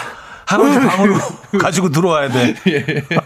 할아버지 0.46 0.80
방으로 0.86 1.16
가지고 1.60 1.90
들어와야 1.90 2.28
돼. 2.30 2.54
이거 2.66 3.06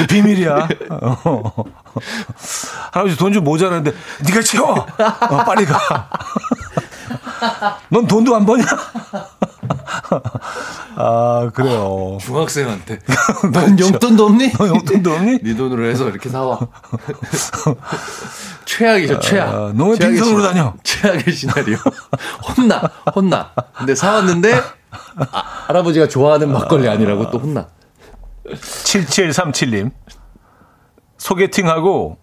비밀이야. 0.08 0.68
어. 0.90 1.52
할아버지 2.92 3.16
돈 3.16 3.32
좀 3.32 3.44
모자라는데 3.44 3.92
네가 4.26 4.40
채워. 4.42 4.72
어, 4.74 5.44
빨리 5.44 5.64
가. 5.66 6.08
넌 7.88 8.06
돈도 8.06 8.34
안 8.36 8.44
버냐? 8.46 8.64
아, 10.96 11.50
그래요. 11.54 12.18
중학생한테. 12.20 12.98
넌 13.52 13.78
용돈도 13.78 14.26
없니? 14.26 14.52
너 14.52 14.68
용돈도 14.68 15.12
없니? 15.12 15.38
네 15.42 15.56
돈으로 15.56 15.86
해서 15.86 16.08
이렇게 16.08 16.28
사와. 16.28 16.58
최악이죠, 18.64 19.20
최악. 19.20 19.48
아, 19.48 19.72
너왜 19.74 19.98
빈손으로 19.98 20.42
다녀? 20.42 20.74
최악의 20.82 21.32
시나리오. 21.32 21.76
혼나, 22.56 22.82
혼나. 23.14 23.52
근데 23.76 23.94
사왔는데, 23.94 24.60
아, 25.32 25.38
할아버지가 25.66 26.08
좋아하는 26.08 26.52
막걸리 26.52 26.88
아니라고 26.88 27.30
또 27.30 27.38
혼나. 27.38 27.68
7737님. 28.46 29.90
소개팅하고 31.18 32.18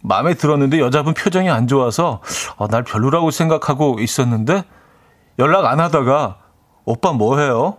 마음에 0.00 0.34
들었는데 0.34 0.80
여자분 0.80 1.14
표정이 1.14 1.50
안 1.50 1.66
좋아서 1.66 2.22
아, 2.58 2.66
날 2.68 2.82
별로라고 2.82 3.30
생각하고 3.30 3.98
있었는데 4.00 4.64
연락 5.38 5.66
안 5.66 5.80
하다가 5.80 6.38
오빠 6.84 7.12
뭐 7.12 7.38
해요? 7.38 7.76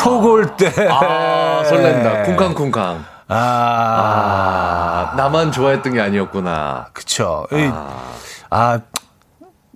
톡올 0.00 0.56
때. 0.56 0.88
아, 0.90 1.64
설렌다. 1.64 2.24
쿵쾅쿵쾅. 2.24 3.04
아, 3.28 5.12
아, 5.12 5.14
나만 5.16 5.52
좋아했던 5.52 5.92
게 5.94 6.00
아니었구나. 6.00 6.88
그쵸. 6.92 7.46
이, 7.52 7.70
아, 8.50 8.80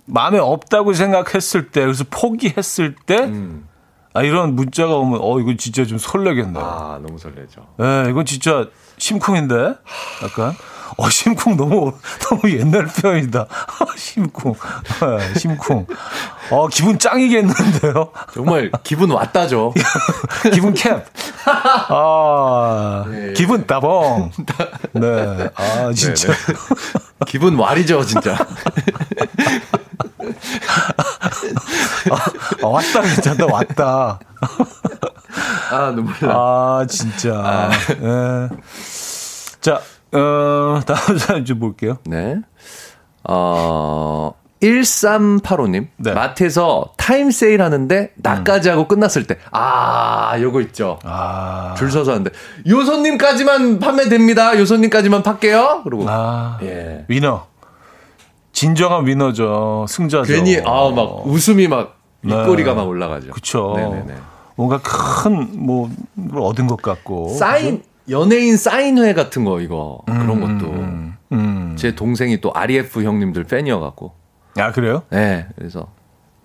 마음에 0.05 0.39
없다고 0.39 0.93
생각했을 0.93 1.71
때, 1.71 1.81
그래서 1.81 2.03
포기했을 2.09 2.95
때, 2.95 3.23
음. 3.23 3.67
아, 4.15 4.21
이런 4.23 4.55
문자가 4.55 4.95
오면, 4.95 5.19
어, 5.21 5.39
이거 5.41 5.53
진짜 5.57 5.85
좀 5.85 5.97
설레겠네요. 5.97 6.63
아, 6.63 6.99
너무 7.05 7.19
설레죠. 7.19 7.67
예, 7.81 8.09
이건 8.09 8.25
진짜 8.25 8.65
심쿵인데? 8.97 9.75
약간. 10.23 10.55
어, 10.95 11.09
심쿵 11.09 11.57
너무, 11.57 11.91
너무 12.21 12.49
옛날 12.57 12.85
표현이다. 12.85 13.45
심쿵. 13.97 14.53
예, 15.03 15.37
심쿵. 15.37 15.85
어, 16.51 16.67
기분 16.69 16.97
짱이겠는데요? 16.97 18.11
정말 18.33 18.71
기분 18.83 19.11
왔다죠. 19.11 19.73
기분 20.53 20.73
캡. 20.73 21.03
아, 21.45 23.03
네. 23.09 23.33
기분 23.33 23.67
따봉. 23.67 24.31
네. 24.93 25.49
아, 25.55 25.91
진짜. 25.93 26.31
기분 27.27 27.55
와리죠, 27.55 28.05
진짜. 28.05 28.37
아, 32.63 32.67
왔다, 32.67 33.01
괜찮다, 33.01 33.45
왔다. 33.51 34.19
아, 35.71 35.91
눈물 35.95 36.13
나. 36.21 36.31
아, 36.31 36.85
진짜. 36.87 37.69
예. 37.91 38.49
자, 39.61 39.81
어, 40.11 40.79
다음 40.85 41.17
사연 41.17 41.45
좀 41.45 41.59
볼게요. 41.59 41.97
네. 42.05 42.37
어, 43.23 44.33
1385님. 44.61 45.87
네. 45.97 46.13
마트에서 46.13 46.91
타임 46.97 47.31
세일 47.31 47.61
하는데 47.61 48.11
나까지 48.15 48.69
하고 48.69 48.87
끝났을 48.87 49.25
때. 49.27 49.37
아, 49.51 50.35
요거 50.39 50.61
있죠. 50.61 50.99
아, 51.03 51.73
줄 51.77 51.91
서서 51.91 52.11
하는데. 52.11 52.31
요 52.69 52.83
손님까지만 52.83 53.79
판매됩니다. 53.79 54.57
요 54.59 54.65
손님까지만 54.65 55.23
팔게요. 55.23 55.81
그리고. 55.83 56.05
아, 56.07 56.57
예. 56.63 57.05
위너. 57.07 57.47
진정한 58.55 59.05
위너죠. 59.05 59.85
승자죠. 59.87 60.33
괜히, 60.33 60.57
아, 60.59 60.89
막 60.89 61.27
웃음이 61.27 61.67
막 61.67 61.99
네. 62.21 62.33
입꼬리가 62.33 62.73
막 62.73 62.87
올라가죠. 62.87 63.33
네네네. 63.75 64.15
뭔가 64.55 64.79
큰, 64.81 65.65
뭐, 65.65 65.89
걸 66.31 66.41
얻은 66.41 66.65
것 66.67 66.81
같고. 66.81 67.29
사인, 67.29 67.83
연예인 68.09 68.55
사인회 68.55 69.13
같은 69.13 69.43
거, 69.43 69.59
이거. 69.59 69.99
그런 70.05 70.39
것도. 70.39 70.71
음. 71.33 71.75
제 71.77 71.93
동생이 71.93 72.39
또 72.39 72.51
REF 72.53 73.03
형님들 73.03 73.43
팬이어갖고. 73.43 74.13
아, 74.57 74.71
그래요? 74.71 75.03
네, 75.09 75.47
그래서 75.57 75.87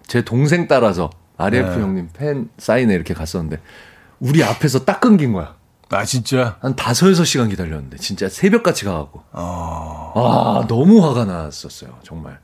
제 0.05 0.23
동생 0.23 0.67
따라서 0.67 1.11
RF 1.37 1.77
네. 1.77 1.81
형님 1.81 2.09
팬 2.13 2.49
사인회 2.59 2.93
이렇게 2.93 3.15
갔었는데 3.15 3.59
우리 4.19 4.43
앞에서 4.43 4.85
딱 4.85 5.01
끊긴 5.01 5.33
거야. 5.33 5.55
아, 5.93 6.05
진짜. 6.05 6.57
한 6.61 6.77
다섯 6.77 7.11
여섯 7.11 7.25
시간 7.25 7.49
기다렸는데 7.49 7.97
진짜 7.99 8.29
새벽같이 8.29 8.85
가갖고 8.85 9.23
어. 9.33 10.13
아 10.63 10.67
너무 10.69 11.05
화가 11.07 11.25
났었어요 11.25 11.91
정말 12.03 12.39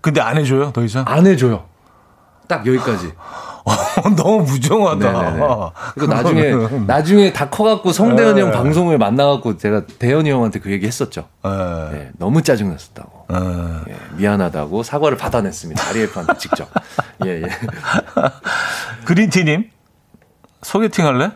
근데 0.00 0.20
안 0.20 0.36
해줘요, 0.36 0.70
더 0.72 0.84
이상? 0.84 1.02
안 1.08 1.26
해줘요. 1.26 1.64
딱 2.46 2.66
여기까지. 2.66 3.10
너무 4.18 4.42
무정하다. 4.42 5.12
네네네. 5.12 5.46
그리고 5.94 6.12
나중에 6.12 6.50
그거는. 6.50 6.86
나중에 6.86 7.32
다 7.32 7.48
커갖고 7.48 7.90
성대현 7.90 8.34
네. 8.34 8.42
형 8.42 8.50
방송을 8.50 8.98
만나갖고 8.98 9.56
제가 9.56 9.86
대현이 9.98 10.30
형한테 10.30 10.58
그 10.58 10.70
얘기 10.70 10.86
했었죠. 10.86 11.26
예. 11.46 11.48
네, 11.96 12.10
너무 12.18 12.42
짜증났었다고. 12.42 13.26
예. 13.32 13.92
예, 13.92 13.96
미안하다고 14.16 14.82
사과를 14.82 15.16
받아냈습니다. 15.16 15.88
RF한테 15.88 16.36
직접. 16.36 16.68
예, 17.24 17.40
예. 17.40 17.46
그린티님, 19.06 19.70
소개팅 20.60 21.06
할래? 21.06 21.30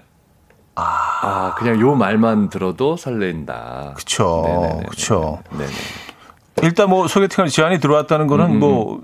아, 0.75 1.08
그냥 1.57 1.81
요 1.81 1.95
말만 1.95 2.49
들어도 2.51 2.97
설렌다. 2.97 3.93
그쵸. 3.97 4.81
그쵸. 4.89 5.43
네네. 5.51 5.71
일단 6.63 6.89
뭐 6.91 7.07
소개팅할 7.09 7.49
제안이 7.51 7.79
들어왔다는 7.81 8.27
거는 8.27 8.47
음, 8.47 8.59
뭐, 8.59 9.01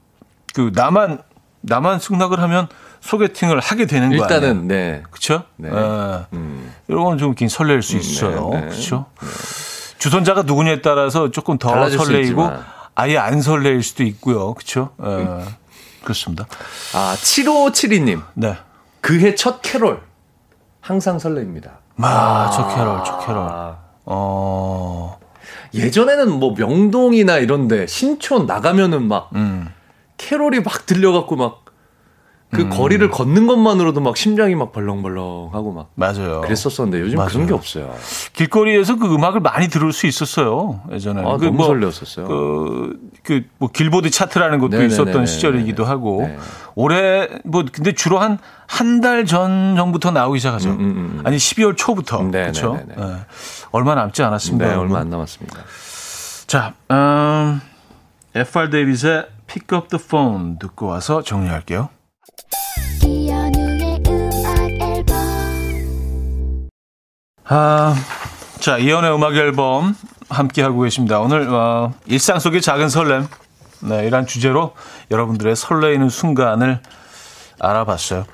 그, 0.54 0.70
나만, 0.74 1.22
나만 1.60 2.00
승낙을 2.00 2.40
하면 2.40 2.68
소개팅을 3.00 3.60
하게 3.60 3.86
되는 3.86 4.16
거 4.16 4.24
아니에요? 4.24 4.40
일단은, 4.40 4.68
네. 4.68 5.02
그쵸? 5.10 5.44
네. 5.56 5.68
예. 5.72 6.26
음, 6.32 6.72
이런 6.88 7.04
건 7.04 7.18
좀 7.18 7.34
설렐 7.48 7.80
수 7.82 7.96
있어요. 7.96 8.48
네, 8.52 8.60
네. 8.60 8.66
그렇죠? 8.68 9.06
주선자가 9.98 10.42
누구냐에 10.42 10.80
따라서 10.82 11.30
조금 11.30 11.58
더 11.58 11.88
설레이고. 11.90 12.50
아예 12.96 13.18
안 13.18 13.40
설레일 13.40 13.82
수도 13.82 14.02
있고요. 14.04 14.54
그렇죠? 14.54 14.90
예. 15.04 15.44
그렇습니다. 16.02 16.46
아, 16.94 17.14
7572님. 17.18 18.22
네. 18.34 18.56
그해 19.00 19.34
첫 19.34 19.62
캐롤. 19.62 20.00
항상 20.80 21.18
설레입니다. 21.18 21.78
아, 21.98 22.50
저 22.54 22.68
캐럴, 22.74 23.02
저 23.04 23.18
캐럴. 23.18 23.48
아, 23.48 23.76
어, 24.04 25.18
예전에는 25.72 26.38
뭐 26.38 26.54
명동이나 26.56 27.38
이런데 27.38 27.86
신촌 27.86 28.46
나가면은 28.46 29.06
막 29.08 29.30
음. 29.34 29.72
캐롤이 30.16 30.60
막 30.60 30.86
들려갖고 30.86 31.36
막 31.36 31.63
그 32.54 32.68
거리를 32.68 33.10
걷는 33.10 33.46
것만으로도 33.46 34.00
막 34.00 34.16
심장이 34.16 34.54
막 34.54 34.72
벌렁벌렁하고 34.72 35.72
막 35.72 35.90
맞아요. 35.94 36.40
그랬었었는데 36.42 37.00
요즘 37.00 37.16
맞아요. 37.16 37.28
그런 37.30 37.46
게 37.46 37.52
없어요. 37.54 37.94
길거리에서 38.32 38.96
그 38.96 39.12
음악을 39.12 39.40
많이 39.40 39.68
들을 39.68 39.92
수 39.92 40.06
있었어요. 40.06 40.80
예전에. 40.92 41.20
아, 41.22 41.36
그 41.36 41.46
너무 41.46 41.56
뭐, 41.58 41.66
설레었었어요. 41.66 42.26
그, 42.28 42.98
그, 43.22 43.42
뭐, 43.58 43.68
길보드 43.70 44.10
차트라는 44.10 44.58
것도 44.60 44.70
네네네네네. 44.76 44.94
있었던 44.94 45.26
시절이기도 45.26 45.84
하고, 45.84 46.22
네. 46.22 46.38
올해, 46.74 47.28
뭐, 47.44 47.64
근데 47.70 47.92
주로 47.92 48.18
한, 48.18 48.38
한 48.66 49.00
달 49.00 49.26
전 49.26 49.74
정부터 49.76 50.10
나오기 50.12 50.38
시작하죠. 50.38 50.70
음, 50.70 50.80
음, 50.80 50.84
음. 51.18 51.20
아니, 51.24 51.36
12월 51.36 51.76
초부터. 51.76 52.18
네네네네. 52.22 52.42
그렇죠. 52.52 52.78
예. 52.98 53.04
얼마 53.72 53.94
남지 53.94 54.22
않았습니다. 54.22 54.68
네. 54.68 54.74
얼마 54.74 55.00
안 55.00 55.10
남았습니다. 55.10 55.58
자, 56.46 56.74
음, 56.90 57.60
FR 58.34 58.70
데이빗의 58.70 59.26
Pick 59.46 59.76
Up 59.78 59.88
the 59.88 60.02
Phone 60.02 60.58
듣고 60.58 60.86
와서 60.86 61.22
정리할게요. 61.22 61.88
이현우의 63.04 64.02
음악 64.08 64.70
앨범 64.80 65.16
아, 67.46 67.94
자, 68.60 68.78
이연의 68.78 69.14
음악 69.14 69.34
앨범 69.36 69.94
함께 70.28 70.62
하고 70.62 70.80
계십니다. 70.80 71.20
오늘 71.20 71.48
어, 71.52 71.92
일상 72.06 72.38
속의 72.38 72.62
작은 72.62 72.88
설렘, 72.88 73.26
네, 73.80 74.06
이란 74.06 74.26
주제로 74.26 74.72
여러분들의 75.10 75.54
설레이는 75.54 76.08
순간을 76.08 76.80
알아봤어요. 77.60 78.24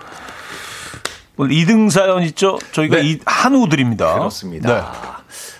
오늘 1.36 1.54
2등 1.56 1.90
사연 1.90 2.22
있죠? 2.24 2.58
저희가 2.72 2.96
네. 2.96 3.02
이 3.06 3.20
한우드립니다. 3.26 4.14
그렇습니다. 4.14 4.74
네. 4.74 4.82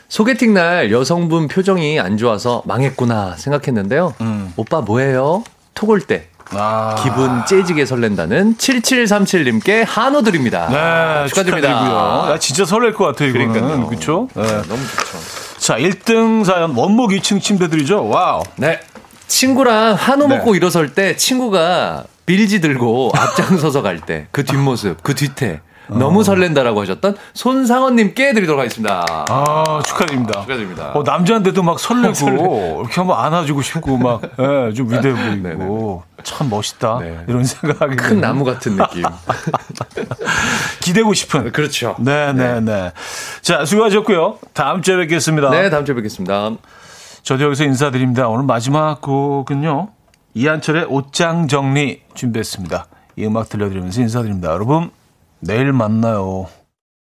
소개팅 0.09 0.55
날 0.55 0.91
여성분 0.93 1.47
표정이 1.49 2.01
안 2.01 2.17
좋아서 2.17 2.63
망했구나 2.67 3.37
생각했는데요. 3.37 4.15
음. 4.21 4.53
오빠 4.57 4.81
뭐해요? 4.81 5.45
톡올 5.75 6.01
때 6.01 6.30
아, 6.53 6.97
기분 7.03 7.45
째지게 7.47 7.87
설렌다는 7.87 8.57
7737님께 8.57 9.85
한우 9.87 10.23
드립니다. 10.23 10.67
네, 10.69 11.29
축하드립니다. 11.29 11.69
축하드리고요. 11.69 12.33
야, 12.35 12.39
진짜 12.39 12.65
설렐 12.65 12.93
것 12.93 13.05
같아요, 13.07 13.29
이거는. 13.31 13.53
그러니까요. 13.53 13.87
그렇죠? 13.87 14.29
네. 14.35 14.43
네, 14.43 14.49
너무 14.69 14.83
좋죠. 14.87 15.19
자, 15.59 15.77
1등 15.77 16.45
사연 16.45 16.75
원목 16.75 17.11
2층 17.11 17.41
침대들이죠. 17.41 18.09
와우. 18.09 18.43
네. 18.57 18.81
친구랑 19.29 19.95
한우 19.95 20.27
네. 20.27 20.37
먹고 20.39 20.55
일어설 20.57 20.93
때 20.95 21.17
친구가 21.17 22.05
빌지 22.27 22.61
들고 22.61 23.13
앞장서서 23.15 23.83
갈 23.83 24.01
때 24.01 24.27
그 24.33 24.45
뒷모습, 24.45 25.03
그 25.03 25.15
뒤태 25.15 25.61
너무 25.99 26.23
설렌다라고 26.25 26.81
하셨던 26.83 27.17
손상원님께 27.35 28.33
드리도록 28.33 28.61
하겠습니다. 28.61 29.05
아, 29.09 29.83
축하드립니다. 29.85 30.43
축하드립니다. 30.43 30.93
어, 30.95 31.03
남자인데도 31.03 31.63
막 31.63 31.79
설레고, 31.81 32.15
설레. 32.15 32.43
이렇게 32.81 32.95
한번 32.95 33.19
안아주고 33.19 33.63
싶고, 33.63 33.99
막, 33.99 34.23
예, 34.23 34.73
좀 34.73 34.93
위대해 34.93 35.15
보이고, 35.15 36.03
참 36.23 36.51
멋있다. 36.51 36.99
네. 37.01 37.25
이런 37.29 37.45
생각이. 37.45 37.97
큰 37.97 38.21
나무 38.21 38.45
같은 38.45 38.77
느낌. 38.77 39.05
기대고 40.81 41.15
싶은. 41.15 41.53
그렇죠. 41.53 41.97
네네 41.99 42.33
네. 42.33 42.61
네. 42.61 42.93
자, 43.43 43.65
수고하셨고요. 43.65 44.39
다음 44.53 44.83
주에 44.83 44.97
뵙겠습니다. 44.97 45.51
네, 45.51 45.71
다음 45.71 45.85
주에 45.85 45.95
뵙겠습니다. 45.95 46.51
저도 47.23 47.45
여기서 47.45 47.65
인사드립니다. 47.65 48.29
오늘 48.29 48.45
마지막 48.45 49.01
곡은요. 49.01 49.89
이한철의 50.35 50.87
옷장 50.89 51.49
정리 51.49 52.03
준비했습니다. 52.15 52.87
이 53.17 53.27
음악 53.27 53.49
들려드리면서 53.49 54.01
인사드립니다. 54.01 54.51
여러분, 54.53 54.91
내일 55.41 55.73
만나요. 55.73 56.49